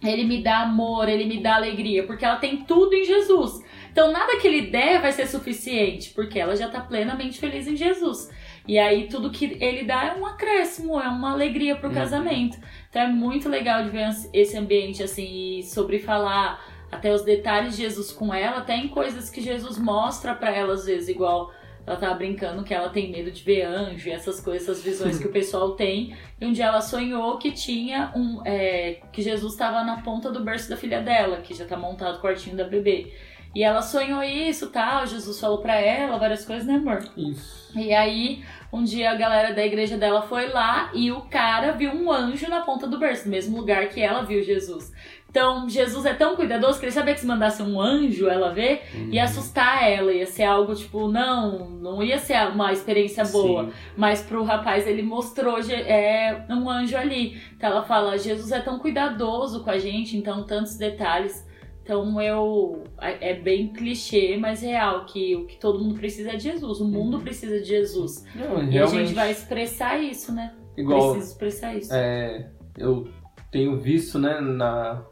ele 0.00 0.22
me 0.22 0.42
dá 0.44 0.60
amor, 0.60 1.08
ele 1.08 1.24
me 1.24 1.42
dá 1.42 1.56
alegria, 1.56 2.04
porque 2.06 2.24
ela 2.24 2.36
tem 2.36 2.58
tudo 2.58 2.94
em 2.94 3.04
Jesus. 3.04 3.62
Então 3.92 4.10
nada 4.10 4.38
que 4.38 4.48
ele 4.48 4.62
der 4.70 5.00
vai 5.00 5.12
ser 5.12 5.26
suficiente, 5.26 6.10
porque 6.10 6.38
ela 6.38 6.56
já 6.56 6.68
tá 6.68 6.80
plenamente 6.80 7.38
feliz 7.38 7.68
em 7.68 7.76
Jesus. 7.76 8.30
E 8.66 8.78
aí 8.78 9.06
tudo 9.08 9.30
que 9.30 9.56
ele 9.60 9.84
dá 9.84 10.04
é 10.06 10.14
um 10.14 10.24
acréscimo, 10.26 10.98
é 11.00 11.08
uma 11.08 11.32
alegria 11.32 11.76
pro 11.76 11.88
Uhum. 11.88 11.94
casamento. 11.94 12.56
Então 12.88 13.02
é 13.02 13.08
muito 13.08 13.48
legal 13.48 13.82
de 13.84 13.90
ver 13.90 14.08
esse 14.32 14.56
ambiente 14.56 15.02
assim, 15.02 15.58
e 15.58 15.62
sobre 15.62 15.98
falar 15.98 16.64
até 16.90 17.12
os 17.12 17.22
detalhes 17.22 17.76
de 17.76 17.82
Jesus 17.82 18.12
com 18.12 18.32
ela, 18.34 18.58
até 18.58 18.76
em 18.76 18.88
coisas 18.88 19.30
que 19.30 19.40
Jesus 19.40 19.78
mostra 19.78 20.34
pra 20.34 20.50
ela 20.54 20.74
às 20.74 20.84
vezes, 20.86 21.08
igual 21.08 21.50
ela 21.86 21.96
tava 21.96 22.14
brincando 22.14 22.62
que 22.62 22.72
ela 22.72 22.90
tem 22.90 23.10
medo 23.10 23.30
de 23.30 23.42
ver 23.42 23.62
anjo, 23.64 24.08
essas 24.08 24.40
coisas, 24.40 24.62
essas 24.68 24.84
visões 24.84 25.18
que 25.18 25.26
o 25.26 25.32
pessoal 25.32 25.72
tem. 25.72 26.16
E 26.40 26.46
um 26.46 26.52
dia 26.52 26.66
ela 26.66 26.80
sonhou 26.80 27.38
que 27.38 27.50
tinha 27.50 28.12
um. 28.14 28.40
é, 28.46 29.00
que 29.12 29.20
Jesus 29.20 29.52
estava 29.54 29.82
na 29.82 30.00
ponta 30.00 30.30
do 30.30 30.44
berço 30.44 30.70
da 30.70 30.76
filha 30.76 31.00
dela, 31.00 31.38
que 31.38 31.52
já 31.54 31.64
tá 31.64 31.76
montado 31.76 32.18
o 32.18 32.20
quartinho 32.20 32.56
da 32.56 32.62
bebê. 32.64 33.12
E 33.54 33.62
ela 33.62 33.82
sonhou 33.82 34.22
isso 34.22 34.70
tal, 34.70 35.06
Jesus 35.06 35.38
falou 35.38 35.58
pra 35.58 35.74
ela 35.78 36.18
várias 36.18 36.44
coisas, 36.44 36.66
né, 36.66 36.76
amor? 36.76 37.04
Isso. 37.16 37.70
E 37.74 37.92
aí, 37.92 38.42
um 38.72 38.82
dia 38.82 39.10
a 39.10 39.14
galera 39.14 39.52
da 39.54 39.64
igreja 39.64 39.96
dela 39.96 40.22
foi 40.22 40.48
lá 40.48 40.90
e 40.94 41.12
o 41.12 41.22
cara 41.22 41.72
viu 41.72 41.92
um 41.92 42.10
anjo 42.10 42.48
na 42.48 42.60
ponta 42.60 42.86
do 42.86 42.98
berço, 42.98 43.24
no 43.24 43.30
mesmo 43.30 43.56
lugar 43.56 43.88
que 43.88 44.00
ela 44.00 44.22
viu 44.22 44.42
Jesus. 44.42 44.92
Então, 45.32 45.66
Jesus 45.66 46.04
é 46.04 46.12
tão 46.12 46.36
cuidadoso 46.36 46.78
que 46.78 46.84
ele 46.84 46.92
sabia 46.92 47.14
que 47.14 47.20
se 47.20 47.26
mandasse 47.26 47.62
um 47.62 47.80
anjo 47.80 48.28
ela 48.28 48.52
ver, 48.52 48.82
ia 49.10 49.24
assustar 49.24 49.90
ela, 49.90 50.12
ia 50.12 50.26
ser 50.26 50.44
algo 50.44 50.74
tipo, 50.74 51.08
não, 51.08 51.70
não 51.70 52.02
ia 52.02 52.18
ser 52.18 52.36
uma 52.48 52.70
experiência 52.70 53.24
boa. 53.24 53.64
Sim. 53.64 53.72
Mas 53.96 54.20
pro 54.20 54.44
rapaz 54.44 54.86
ele 54.86 55.02
mostrou 55.02 55.58
é, 55.58 56.44
um 56.50 56.68
anjo 56.68 56.98
ali. 56.98 57.40
Então 57.56 57.70
ela 57.70 57.82
fala, 57.82 58.18
Jesus 58.18 58.52
é 58.52 58.60
tão 58.60 58.78
cuidadoso 58.78 59.64
com 59.64 59.70
a 59.70 59.78
gente, 59.78 60.18
então 60.18 60.44
tantos 60.44 60.76
detalhes. 60.76 61.50
Então 61.82 62.20
eu 62.20 62.84
é 62.98 63.34
bem 63.34 63.72
clichê, 63.72 64.36
mas 64.36 64.62
real 64.62 65.04
que 65.04 65.34
o 65.34 65.46
que 65.46 65.58
todo 65.58 65.80
mundo 65.82 65.96
precisa 65.96 66.30
é 66.30 66.36
de 66.36 66.44
Jesus. 66.44 66.80
O 66.80 66.84
mundo 66.86 67.18
precisa 67.20 67.58
de 67.58 67.64
Jesus. 67.64 68.24
Não, 68.34 68.58
E 68.58 68.68
a 68.68 68.70
realmente, 68.70 69.06
gente 69.08 69.14
vai 69.14 69.30
expressar 69.32 69.98
isso, 69.98 70.32
né? 70.32 70.54
igual, 70.76 71.10
Precisa 71.12 71.32
expressar 71.32 71.74
isso. 71.76 71.92
é, 71.92 72.50
eu 72.78 73.08
tenho 73.50 73.78
visto, 73.78 74.18
né, 74.18 74.40
na, 74.40 75.02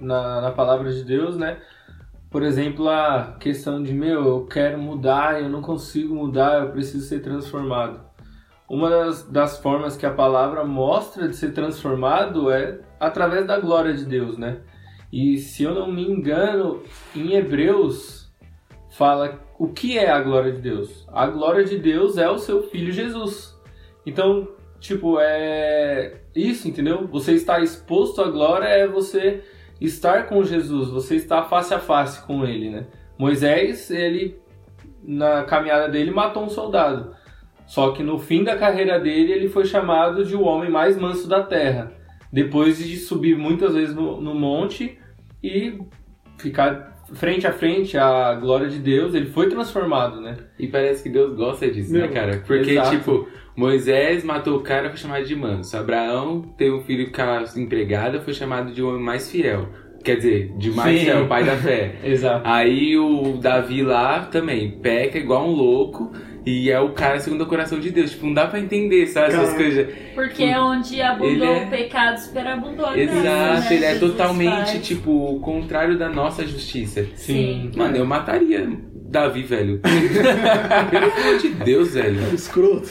na, 0.00 0.40
na 0.42 0.50
palavra 0.52 0.92
de 0.92 1.02
Deus, 1.02 1.36
né, 1.36 1.60
por 2.30 2.42
exemplo, 2.42 2.88
a 2.88 3.36
questão 3.40 3.82
de, 3.82 3.92
meu, 3.92 4.24
eu 4.26 4.46
quero 4.46 4.78
mudar, 4.78 5.42
eu 5.42 5.48
não 5.48 5.60
consigo 5.60 6.14
mudar, 6.14 6.60
eu 6.62 6.70
preciso 6.70 7.06
ser 7.06 7.20
transformado. 7.20 8.00
Uma 8.68 8.88
das, 8.88 9.28
das 9.28 9.58
formas 9.58 9.96
que 9.96 10.06
a 10.06 10.12
palavra 10.14 10.64
mostra 10.64 11.28
de 11.28 11.36
ser 11.36 11.52
transformado 11.52 12.50
é 12.50 12.80
através 12.98 13.46
da 13.46 13.58
glória 13.60 13.92
de 13.92 14.04
Deus, 14.06 14.38
né? 14.38 14.60
E 15.12 15.36
se 15.36 15.62
eu 15.62 15.74
não 15.74 15.92
me 15.92 16.02
engano, 16.02 16.82
em 17.14 17.34
Hebreus 17.34 18.32
fala 18.92 19.40
o 19.58 19.68
que 19.68 19.98
é 19.98 20.10
a 20.10 20.20
glória 20.20 20.52
de 20.52 20.62
Deus. 20.62 21.06
A 21.12 21.26
glória 21.26 21.64
de 21.64 21.76
Deus 21.76 22.16
é 22.16 22.30
o 22.30 22.38
seu 22.38 22.62
filho 22.62 22.90
Jesus. 22.90 23.54
Então, 24.06 24.48
tipo, 24.80 25.18
é 25.20 26.20
isso, 26.34 26.66
entendeu? 26.66 27.06
Você 27.08 27.34
estar 27.34 27.62
exposto 27.62 28.22
à 28.22 28.28
glória 28.30 28.64
é 28.64 28.88
você 28.88 29.44
estar 29.80 30.28
com 30.28 30.42
Jesus, 30.42 30.88
você 30.88 31.16
estar 31.16 31.44
face 31.44 31.74
a 31.74 31.78
face 31.78 32.26
com 32.26 32.46
ele, 32.46 32.70
né? 32.70 32.86
Moisés, 33.18 33.90
ele 33.90 34.40
na 35.02 35.44
caminhada 35.44 35.88
dele 35.88 36.10
matou 36.10 36.44
um 36.44 36.48
soldado. 36.48 37.14
Só 37.66 37.92
que 37.92 38.02
no 38.02 38.18
fim 38.18 38.44
da 38.44 38.56
carreira 38.56 38.98
dele, 38.98 39.32
ele 39.32 39.48
foi 39.48 39.66
chamado 39.66 40.24
de 40.24 40.34
o 40.34 40.42
homem 40.42 40.70
mais 40.70 40.96
manso 40.96 41.28
da 41.28 41.42
terra. 41.42 41.92
Depois 42.32 42.78
de 42.78 42.96
subir 42.96 43.36
muitas 43.36 43.74
vezes 43.74 43.94
no, 43.94 44.20
no 44.20 44.34
monte 44.34 44.98
e 45.42 45.78
ficar 46.38 46.92
frente 47.14 47.46
a 47.46 47.52
frente 47.52 47.96
à 47.98 48.34
glória 48.34 48.68
de 48.68 48.78
Deus, 48.78 49.14
ele 49.14 49.26
foi 49.26 49.48
transformado, 49.48 50.20
né? 50.20 50.36
E 50.58 50.66
parece 50.66 51.02
que 51.02 51.08
Deus 51.08 51.34
gosta 51.36 51.70
disso, 51.70 51.92
né, 51.92 52.00
Meu, 52.00 52.10
cara? 52.10 52.42
Porque, 52.46 52.72
exato. 52.72 52.90
tipo, 52.90 53.28
Moisés 53.56 54.24
matou 54.24 54.56
o 54.58 54.62
cara, 54.62 54.88
foi 54.88 54.98
chamado 54.98 55.24
de 55.24 55.36
manso. 55.36 55.76
Abraão 55.76 56.42
teve 56.56 56.74
um 56.74 56.80
filho 56.80 57.12
com 57.12 57.22
a 57.22 57.44
empregada, 57.56 58.20
foi 58.20 58.32
chamado 58.32 58.72
de 58.72 58.82
homem 58.82 59.02
mais 59.02 59.30
fiel. 59.30 59.68
Quer 60.02 60.16
dizer, 60.16 60.52
de 60.56 60.70
mais 60.70 60.98
Sim. 60.98 61.04
fiel, 61.04 61.28
pai 61.28 61.44
da 61.44 61.56
fé. 61.56 61.96
Exato. 62.02 62.42
Aí 62.44 62.96
o 62.96 63.36
Davi 63.36 63.82
lá 63.82 64.20
também 64.24 64.72
peca 64.80 65.18
igual 65.18 65.46
um 65.46 65.52
louco 65.52 66.12
e 66.44 66.70
é 66.70 66.80
o 66.80 66.90
cara 66.90 67.18
segundo 67.20 67.42
o 67.42 67.46
coração 67.46 67.78
de 67.78 67.90
Deus. 67.90 68.10
Tipo, 68.12 68.26
não 68.26 68.34
dá 68.34 68.46
pra 68.46 68.58
entender, 68.58 69.06
sabe? 69.06 69.34
Essas 69.34 69.54
coisas. 69.54 69.86
Porque 70.14 70.42
é 70.44 70.58
onde 70.60 71.00
abundou 71.00 71.30
Ele 71.30 71.44
é- 71.44 71.64
o 71.64 71.70
pecado, 71.70 72.18
superabundou 72.18 72.86
a 72.86 72.94
graça, 72.94 73.18
Exato, 73.18 73.60
né? 73.60 73.74
ele 73.76 73.84
é 73.84 73.94
totalmente, 73.98 74.72
faz. 74.72 74.86
tipo, 74.86 75.10
o 75.10 75.40
contrário 75.40 75.96
da 75.98 76.08
nossa 76.08 76.46
justiça. 76.46 77.06
Sim. 77.16 77.70
Mano, 77.76 77.96
eu 77.96 78.04
mataria 78.06 78.68
Davi, 79.08 79.42
velho. 79.42 79.80
Pelo 80.90 81.04
amor 81.06 81.38
de 81.38 81.48
Deus, 81.50 81.94
velho. 81.94 82.34
Escroto. 82.34 82.90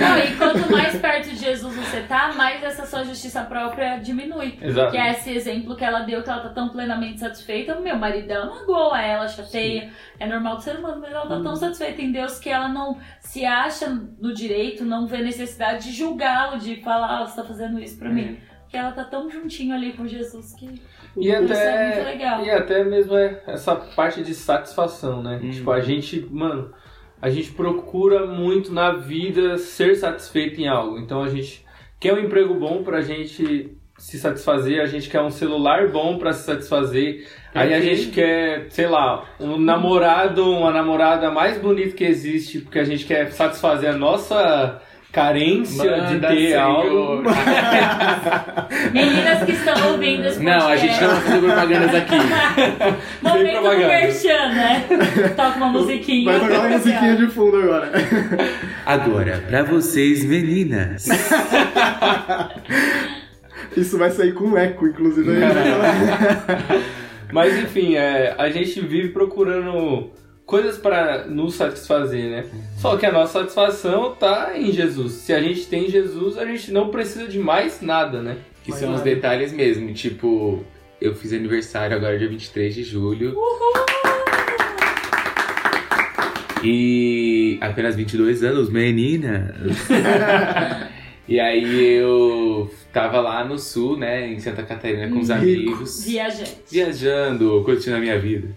Não, 0.00 0.18
e 0.18 0.36
quanto 0.36 0.72
mais 0.72 0.98
perto 0.98 1.28
de 1.28 1.36
Jesus 1.36 1.74
você 1.76 2.00
tá, 2.02 2.32
mais 2.32 2.62
essa 2.62 2.86
sua 2.86 3.04
justiça 3.04 3.42
própria 3.42 3.98
diminui. 3.98 4.58
Exato. 4.60 4.90
Que 4.90 4.96
é 4.96 5.10
esse 5.12 5.30
exemplo 5.34 5.76
que 5.76 5.84
ela 5.84 6.00
deu, 6.00 6.22
que 6.22 6.30
ela 6.30 6.40
tá 6.40 6.48
tão 6.48 6.70
plenamente 6.70 7.20
satisfeita. 7.20 7.78
Meu 7.78 7.96
marido 7.96 8.26
dela 8.26 8.46
magoa 8.46 9.00
ela, 9.00 9.28
chateia. 9.28 9.90
É 10.18 10.26
normal 10.26 10.56
do 10.56 10.62
ser 10.62 10.76
humano, 10.76 10.98
mas 11.00 11.10
ela 11.12 11.26
tá 11.26 11.34
Uhum. 11.36 11.42
tão 11.42 11.56
satisfeita 11.56 12.00
em 12.00 12.10
Deus 12.10 12.38
que 12.38 12.48
ela 12.48 12.68
não 12.68 12.98
se 13.20 13.44
acha 13.44 13.88
no 14.18 14.32
direito, 14.32 14.84
não 14.84 15.06
vê 15.06 15.18
necessidade 15.18 15.84
de 15.84 15.92
julgá-lo, 15.92 16.58
de 16.58 16.76
falar, 16.82 17.18
ah, 17.20 17.26
você 17.26 17.36
tá 17.40 17.44
fazendo 17.46 17.78
isso 17.78 17.98
pra 17.98 18.08
mim. 18.08 18.38
Porque 18.62 18.76
ela 18.78 18.92
tá 18.92 19.04
tão 19.04 19.28
juntinho 19.28 19.74
ali 19.74 19.92
com 19.92 20.06
Jesus 20.06 20.54
que 20.54 20.64
E 21.18 21.28
isso 21.28 21.36
é 21.36 21.40
muito 21.40 21.52
até, 21.52 22.02
legal. 22.04 22.42
e 22.42 22.50
até 22.50 22.82
mesmo 22.84 23.14
é 23.14 23.42
essa 23.46 23.76
parte 23.76 24.22
de 24.22 24.32
satisfação, 24.34 25.22
né? 25.22 25.38
Hum. 25.42 25.50
Tipo, 25.50 25.70
a 25.70 25.80
gente, 25.80 26.26
mano, 26.30 26.72
a 27.22 27.30
gente 27.30 27.52
procura 27.52 28.26
muito 28.26 28.72
na 28.72 28.90
vida 28.90 29.56
ser 29.56 29.94
satisfeito 29.94 30.60
em 30.60 30.66
algo. 30.66 30.98
Então 30.98 31.22
a 31.22 31.28
gente 31.28 31.64
quer 32.00 32.12
um 32.12 32.18
emprego 32.18 32.52
bom 32.54 32.82
pra 32.82 33.00
gente 33.00 33.70
se 33.96 34.18
satisfazer, 34.18 34.80
a 34.80 34.86
gente 34.86 35.08
quer 35.08 35.20
um 35.20 35.30
celular 35.30 35.92
bom 35.92 36.18
pra 36.18 36.32
se 36.32 36.44
satisfazer. 36.44 37.24
Aí 37.54 37.72
a 37.72 37.80
gente 37.80 38.08
quer, 38.08 38.66
sei 38.70 38.88
lá, 38.88 39.24
um 39.38 39.56
namorado, 39.56 40.44
uma 40.50 40.72
namorada 40.72 41.30
mais 41.30 41.56
bonita 41.58 41.94
que 41.94 42.02
existe, 42.02 42.58
porque 42.58 42.80
a 42.80 42.84
gente 42.84 43.06
quer 43.06 43.30
satisfazer 43.30 43.90
a 43.90 43.96
nossa 43.96 44.82
carência 45.12 45.84
de 45.84 46.14
Manda, 46.14 46.28
ter 46.28 46.48
Senhor. 46.48 46.60
algo. 46.60 47.22
Meninas 48.92 49.44
que 49.44 49.52
estão 49.52 49.92
ouvindo 49.92 50.26
esse 50.26 50.42
Não, 50.42 50.68
a 50.68 50.76
gente 50.76 50.98
não 51.00 51.08
vai 51.10 51.20
fazer 51.20 51.38
propagandas 51.38 51.94
aqui. 51.94 52.16
Momento 53.22 53.62
do 53.62 53.76
merchan, 53.76 54.48
né? 54.48 54.84
Toca 55.36 55.56
uma 55.58 55.68
musiquinha. 55.68 56.32
Vai 56.32 56.40
tocar 56.40 56.60
uma 56.60 56.78
musiquinha 56.78 57.16
de 57.16 57.26
fundo 57.26 57.56
agora. 57.58 57.92
Agora, 58.86 59.44
pra 59.46 59.62
vocês, 59.62 60.24
meninas. 60.24 61.06
Isso 63.76 63.98
vai 63.98 64.10
sair 64.10 64.32
com 64.32 64.56
eco, 64.56 64.86
inclusive. 64.86 65.30
Mas 67.32 67.56
enfim, 67.58 67.96
é, 67.96 68.34
a 68.38 68.48
gente 68.50 68.80
vive 68.80 69.08
procurando 69.08 70.10
coisas 70.52 70.76
para 70.76 71.24
nos 71.24 71.54
satisfazer, 71.54 72.28
né? 72.28 72.44
Só 72.76 72.98
que 72.98 73.06
a 73.06 73.10
nossa 73.10 73.40
satisfação 73.40 74.14
tá 74.14 74.52
em 74.54 74.70
Jesus. 74.70 75.12
Se 75.12 75.32
a 75.32 75.40
gente 75.40 75.64
tem 75.64 75.88
Jesus, 75.88 76.36
a 76.36 76.44
gente 76.44 76.70
não 76.70 76.90
precisa 76.90 77.26
de 77.26 77.38
mais 77.38 77.80
nada, 77.80 78.20
né? 78.20 78.36
Que 78.62 78.70
são 78.70 78.92
os 78.92 79.00
detalhes 79.00 79.50
mesmo. 79.50 79.94
Tipo, 79.94 80.62
eu 81.00 81.14
fiz 81.14 81.32
aniversário 81.32 81.96
agora 81.96 82.18
dia 82.18 82.28
23 82.28 82.74
de 82.74 82.84
julho. 82.84 83.34
E 86.62 87.56
apenas 87.62 87.96
22 87.96 88.44
anos, 88.44 88.68
meninas. 88.68 89.54
e 91.26 91.40
aí 91.40 91.94
eu 91.94 92.70
tava 92.92 93.22
lá 93.22 93.42
no 93.42 93.58
sul, 93.58 93.96
né, 93.96 94.28
em 94.28 94.38
Santa 94.38 94.62
Catarina 94.62 95.08
com 95.08 95.18
os 95.18 95.30
amigos. 95.30 96.04
Viajante. 96.04 96.58
Viajando, 96.70 97.62
curtindo 97.64 97.96
a 97.96 98.00
minha 98.00 98.18
vida. 98.18 98.48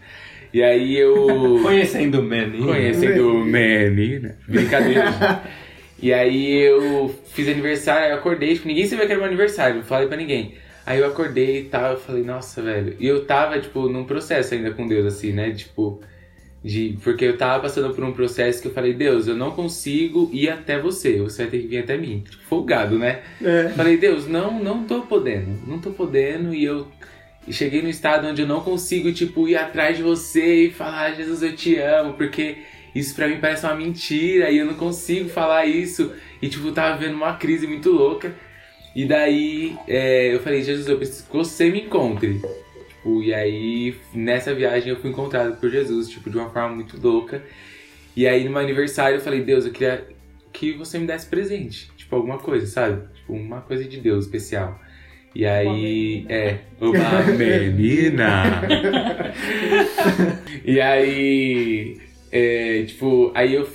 E 0.55 0.63
aí 0.63 0.97
eu... 0.97 1.59
Conhecendo 1.61 2.21
o 2.21 2.23
Manny. 2.23 2.59
Conhecendo 2.59 3.29
o 3.29 3.43
menina. 3.43 4.37
Brincadeira. 4.47 5.11
gente. 5.11 5.41
e 6.01 6.13
aí 6.13 6.61
eu 6.61 7.13
fiz 7.33 7.49
aniversário, 7.49 8.13
eu 8.13 8.19
acordei, 8.19 8.53
tipo, 8.53 8.65
ninguém 8.65 8.87
sabia 8.87 9.05
que 9.05 9.11
era 9.11 9.19
meu 9.19 9.27
aniversário, 9.27 9.75
não 9.75 9.83
falei 9.83 10.07
pra 10.07 10.15
ninguém. 10.15 10.55
Aí 10.85 10.99
eu 10.99 11.07
acordei 11.07 11.59
e 11.59 11.63
tal, 11.65 11.91
eu 11.91 11.99
falei, 11.99 12.23
nossa, 12.23 12.61
velho. 12.61 12.95
E 12.97 13.05
eu 13.05 13.25
tava, 13.25 13.59
tipo, 13.59 13.89
num 13.89 14.05
processo 14.05 14.53
ainda 14.53 14.71
com 14.71 14.87
Deus, 14.87 15.05
assim, 15.05 15.33
né? 15.33 15.51
Tipo, 15.51 15.99
De, 16.63 16.97
porque 17.03 17.25
eu 17.25 17.37
tava 17.37 17.63
passando 17.63 17.93
por 17.93 18.05
um 18.05 18.13
processo 18.13 18.61
que 18.61 18.69
eu 18.69 18.73
falei, 18.73 18.93
Deus, 18.93 19.27
eu 19.27 19.35
não 19.35 19.51
consigo 19.51 20.29
ir 20.31 20.47
até 20.47 20.79
você, 20.79 21.17
você 21.17 21.41
vai 21.41 21.51
ter 21.51 21.59
que 21.59 21.67
vir 21.67 21.79
até 21.79 21.97
mim. 21.97 22.23
Tipo, 22.29 22.43
folgado, 22.45 22.97
né? 22.97 23.23
É. 23.43 23.73
Falei, 23.75 23.97
Deus, 23.97 24.25
não, 24.25 24.57
não 24.63 24.85
tô 24.85 25.01
podendo, 25.01 25.67
não 25.67 25.79
tô 25.81 25.91
podendo, 25.91 26.53
e 26.55 26.63
eu 26.63 26.87
cheguei 27.49 27.81
no 27.81 27.89
estado 27.89 28.27
onde 28.27 28.41
eu 28.41 28.47
não 28.47 28.61
consigo, 28.61 29.11
tipo, 29.13 29.47
ir 29.47 29.55
atrás 29.55 29.97
de 29.97 30.03
você 30.03 30.65
e 30.65 30.71
falar, 30.71 31.13
Jesus, 31.13 31.41
eu 31.43 31.55
te 31.55 31.77
amo, 31.77 32.13
porque 32.13 32.57
isso 32.93 33.13
pra 33.15 33.27
mim 33.27 33.39
parece 33.39 33.65
uma 33.65 33.75
mentira, 33.75 34.49
e 34.49 34.57
eu 34.57 34.65
não 34.65 34.75
consigo 34.75 35.29
falar 35.29 35.65
isso, 35.65 36.13
e 36.41 36.47
tipo, 36.47 36.71
tava 36.71 36.97
vendo 36.97 37.15
uma 37.15 37.35
crise 37.35 37.67
muito 37.67 37.91
louca. 37.91 38.33
E 38.95 39.05
daí 39.05 39.77
é, 39.87 40.33
eu 40.33 40.39
falei, 40.39 40.63
Jesus, 40.63 40.87
eu 40.87 40.97
preciso 40.97 41.25
que 41.25 41.35
você 41.35 41.69
me 41.69 41.81
encontre. 41.81 42.39
Tipo, 42.87 43.21
e 43.21 43.33
aí, 43.33 43.95
nessa 44.13 44.53
viagem 44.53 44.89
eu 44.89 44.99
fui 44.99 45.09
encontrado 45.09 45.59
por 45.59 45.69
Jesus, 45.69 46.09
tipo, 46.09 46.29
de 46.29 46.37
uma 46.37 46.49
forma 46.49 46.75
muito 46.75 46.99
louca. 46.99 47.43
E 48.15 48.25
aí, 48.25 48.45
no 48.45 48.51
meu 48.51 48.61
aniversário, 48.61 49.17
eu 49.17 49.21
falei, 49.21 49.41
Deus, 49.41 49.65
eu 49.65 49.71
queria 49.71 50.07
que 50.53 50.71
você 50.73 50.97
me 50.97 51.05
desse 51.05 51.27
presente. 51.27 51.91
Tipo, 51.97 52.15
alguma 52.15 52.37
coisa, 52.37 52.65
sabe? 52.65 53.05
Tipo, 53.13 53.33
uma 53.33 53.61
coisa 53.61 53.83
de 53.83 53.99
Deus 53.99 54.25
especial. 54.25 54.79
E 55.35 55.45
aí, 55.45 56.25
é, 56.29 56.59
uma 56.79 57.23
menina. 57.23 58.61
e 60.63 60.79
aí, 60.79 61.97
é, 62.31 62.83
tipo, 62.83 63.33
aí 63.35 63.53
eu 63.53 63.67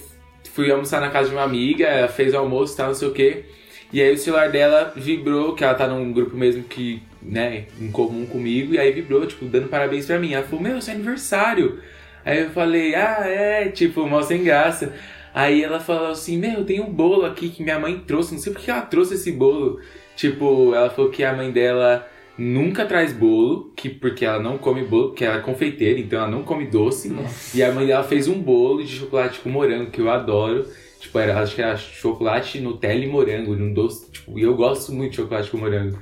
fui 0.54 0.70
almoçar 0.70 1.02
na 1.02 1.10
casa 1.10 1.28
de 1.28 1.34
uma 1.34 1.44
amiga, 1.44 1.84
ela 1.84 2.08
fez 2.08 2.32
o 2.32 2.38
almoço 2.38 2.72
e 2.72 2.76
tal, 2.78 2.86
não 2.86 2.94
sei 2.94 3.08
o 3.08 3.12
quê. 3.12 3.44
E 3.92 4.00
aí 4.00 4.10
o 4.14 4.16
celular 4.16 4.50
dela 4.50 4.94
vibrou, 4.96 5.54
que 5.54 5.62
ela 5.62 5.74
tá 5.74 5.86
num 5.86 6.10
grupo 6.10 6.34
mesmo 6.34 6.62
que, 6.62 7.02
né, 7.22 7.66
em 7.78 7.90
comum 7.90 8.24
comigo, 8.24 8.72
e 8.72 8.78
aí 8.78 8.90
vibrou, 8.90 9.26
tipo, 9.26 9.44
dando 9.44 9.68
parabéns 9.68 10.06
pra 10.06 10.18
mim. 10.18 10.32
Ela 10.32 10.46
falou, 10.46 10.62
meu, 10.62 10.80
seu 10.80 10.94
aniversário. 10.94 11.78
Aí 12.24 12.40
eu 12.40 12.50
falei, 12.50 12.94
ah, 12.94 13.24
é, 13.26 13.68
tipo, 13.68 14.06
mal 14.06 14.22
sem 14.22 14.42
graça. 14.42 14.94
Aí 15.34 15.62
ela 15.62 15.78
falou 15.78 16.10
assim, 16.10 16.38
meu, 16.38 16.64
tem 16.64 16.80
um 16.80 16.90
bolo 16.90 17.26
aqui 17.26 17.50
que 17.50 17.62
minha 17.62 17.78
mãe 17.78 18.02
trouxe, 18.06 18.32
não 18.32 18.40
sei 18.40 18.50
porque 18.50 18.70
ela 18.70 18.80
trouxe 18.80 19.14
esse 19.14 19.30
bolo. 19.30 19.78
Tipo, 20.20 20.74
ela 20.74 20.90
falou 20.90 21.10
que 21.10 21.24
a 21.24 21.32
mãe 21.32 21.50
dela 21.50 22.06
nunca 22.36 22.84
traz 22.84 23.10
bolo, 23.10 23.72
que 23.74 23.88
porque 23.88 24.26
ela 24.26 24.38
não 24.38 24.58
come 24.58 24.84
bolo, 24.84 25.08
porque 25.08 25.24
ela 25.24 25.38
é 25.38 25.40
confeiteira, 25.40 25.98
então 25.98 26.18
ela 26.18 26.28
não 26.28 26.42
come 26.42 26.66
doce. 26.66 27.08
Nossa. 27.08 27.56
E 27.56 27.62
a 27.62 27.72
mãe 27.72 27.86
dela 27.86 28.04
fez 28.04 28.28
um 28.28 28.38
bolo 28.38 28.84
de 28.84 28.96
chocolate 28.98 29.40
com 29.40 29.48
morango, 29.48 29.90
que 29.90 29.98
eu 29.98 30.10
adoro. 30.10 30.66
Tipo, 31.00 31.18
era, 31.18 31.40
acho 31.40 31.54
que 31.54 31.62
era 31.62 31.74
chocolate, 31.74 32.60
Nutella 32.60 33.02
e 33.02 33.06
morango, 33.06 33.56
num 33.56 33.72
doce. 33.72 34.10
Tipo, 34.10 34.38
e 34.38 34.42
eu 34.42 34.54
gosto 34.54 34.92
muito 34.92 35.12
de 35.12 35.16
chocolate 35.16 35.50
com 35.50 35.56
morango. 35.56 35.98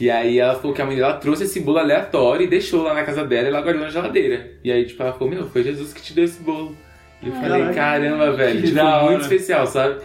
E 0.00 0.10
aí 0.10 0.40
ela 0.40 0.56
falou 0.56 0.74
que 0.74 0.82
a 0.82 0.84
mãe 0.84 0.96
dela 0.96 1.12
trouxe 1.12 1.44
esse 1.44 1.60
bolo 1.60 1.78
aleatório 1.78 2.42
e 2.42 2.48
deixou 2.48 2.82
lá 2.82 2.92
na 2.94 3.04
casa 3.04 3.24
dela 3.24 3.46
e 3.46 3.50
ela 3.50 3.60
guardou 3.60 3.82
na 3.82 3.90
geladeira. 3.90 4.54
E 4.64 4.72
aí, 4.72 4.84
tipo, 4.84 5.00
ela 5.00 5.12
falou, 5.12 5.32
meu, 5.32 5.48
foi 5.48 5.62
Jesus 5.62 5.92
que 5.92 6.02
te 6.02 6.12
deu 6.14 6.24
esse 6.24 6.42
bolo. 6.42 6.76
E 7.22 7.28
eu 7.28 7.32
falei, 7.34 7.72
caramba, 7.72 8.32
velho, 8.32 8.60
que 8.60 8.72
tipo, 8.72 9.02
muito 9.04 9.22
especial, 9.22 9.68
sabe? 9.68 10.00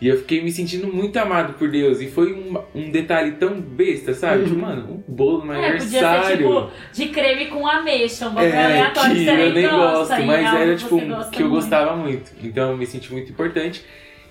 E 0.00 0.08
eu 0.08 0.18
fiquei 0.18 0.42
me 0.42 0.50
sentindo 0.50 0.92
muito 0.92 1.16
amado 1.18 1.54
por 1.54 1.70
Deus. 1.70 2.00
E 2.00 2.08
foi 2.10 2.32
um, 2.34 2.58
um 2.74 2.90
detalhe 2.90 3.32
tão 3.32 3.60
besta, 3.60 4.12
sabe? 4.12 4.44
Tipo, 4.44 4.58
mano, 4.58 5.02
um 5.08 5.12
bolo 5.14 5.44
no 5.46 5.52
É, 5.54 5.72
podia 5.72 5.80
ser 5.88 6.04
aniversário. 6.04 6.36
tipo 6.36 6.70
de 6.92 7.08
creme 7.08 7.46
com 7.46 7.66
ameixa, 7.66 8.28
um 8.28 8.34
bagulho 8.34 8.52
É, 8.54 8.64
aleatório 8.64 9.14
que 9.14 9.26
eu 9.26 9.52
nem 9.54 9.68
gosta, 9.68 9.98
gosto, 9.98 10.20
e 10.20 10.26
mas 10.26 10.54
era 10.54 10.76
tipo 10.76 10.96
um 10.96 10.98
que 11.30 11.42
eu 11.42 11.48
muito. 11.48 11.48
gostava 11.50 11.96
muito. 11.96 12.32
Então 12.42 12.72
eu 12.72 12.76
me 12.76 12.86
senti 12.86 13.12
muito 13.12 13.30
importante. 13.30 13.84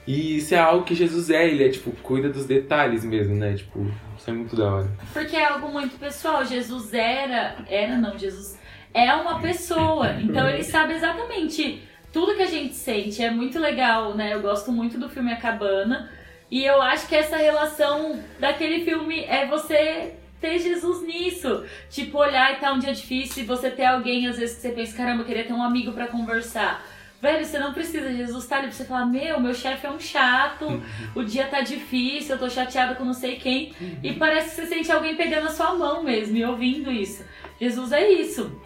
E 0.05 0.35
isso 0.37 0.53
é 0.53 0.59
algo 0.59 0.83
que 0.83 0.93
Jesus 0.93 1.29
é, 1.29 1.47
ele 1.47 1.63
é 1.63 1.69
tipo, 1.69 1.91
cuida 2.03 2.27
dos 2.29 2.45
detalhes 2.45 3.05
mesmo, 3.05 3.33
né? 3.35 3.53
Tipo, 3.53 3.89
isso 4.17 4.29
é 4.29 4.33
muito 4.33 4.55
da 4.55 4.69
hora. 4.75 4.91
Porque 5.13 5.35
é 5.35 5.45
algo 5.45 5.69
muito 5.69 5.97
pessoal. 5.97 6.43
Jesus 6.45 6.93
era. 6.93 7.55
Era 7.69 7.95
não, 7.97 8.17
Jesus 8.17 8.59
é 8.93 9.11
uma 9.15 9.39
pessoa. 9.39 10.11
Então 10.21 10.47
ele 10.49 10.61
sabe 10.63 10.93
exatamente 10.93 11.81
tudo 12.13 12.35
que 12.35 12.43
a 12.43 12.47
gente 12.47 12.75
sente. 12.75 13.21
É 13.21 13.31
muito 13.31 13.59
legal, 13.59 14.15
né? 14.15 14.33
Eu 14.33 14.41
gosto 14.41 14.71
muito 14.71 14.99
do 14.99 15.09
filme 15.09 15.33
A 15.33 15.37
Cabana. 15.37 16.09
E 16.49 16.63
eu 16.63 16.79
acho 16.81 17.07
que 17.07 17.15
essa 17.15 17.35
relação 17.35 18.23
daquele 18.39 18.85
filme 18.85 19.23
é 19.23 19.47
você 19.47 20.13
ter 20.39 20.59
Jesus 20.59 21.01
nisso. 21.01 21.65
Tipo, 21.89 22.19
olhar 22.19 22.53
e 22.53 22.57
tá 22.57 22.71
um 22.71 22.77
dia 22.77 22.93
difícil 22.93 23.43
e 23.43 23.45
você 23.47 23.71
ter 23.71 23.85
alguém, 23.85 24.27
às 24.27 24.37
vezes, 24.37 24.57
que 24.57 24.61
você 24.61 24.69
pensa, 24.69 24.95
caramba, 24.95 25.23
eu 25.23 25.25
queria 25.25 25.43
ter 25.43 25.53
um 25.53 25.63
amigo 25.63 25.91
pra 25.91 26.05
conversar. 26.05 26.85
Velho, 27.19 27.43
você 27.43 27.57
não 27.57 27.73
precisa, 27.73 28.11
Jesus 28.11 28.45
tá 28.45 28.57
ali 28.57 28.67
pra 28.67 28.75
você 28.75 28.83
falar, 28.83 29.05
meu, 29.05 29.39
meu 29.39 29.53
chefe 29.53 29.87
é 29.87 29.89
um 29.89 29.99
chato, 29.99 30.83
o 31.15 31.23
dia 31.23 31.47
tá 31.47 31.61
difícil, 31.61 32.35
eu 32.35 32.39
tô 32.39 32.49
chateada 32.49 32.95
com 32.95 33.05
não 33.05 33.13
sei 33.13 33.37
quem. 33.37 33.73
E 34.03 34.11
parece 34.11 34.49
que 34.49 34.55
você 34.57 34.67
sente 34.67 34.91
alguém 34.91 35.15
pegando 35.15 35.47
a 35.47 35.51
sua 35.51 35.73
mão 35.73 36.03
mesmo 36.03 36.35
e 36.35 36.43
ouvindo 36.43 36.91
isso. 36.91 37.23
Jesus 37.59 37.93
é 37.93 38.11
isso. 38.11 38.61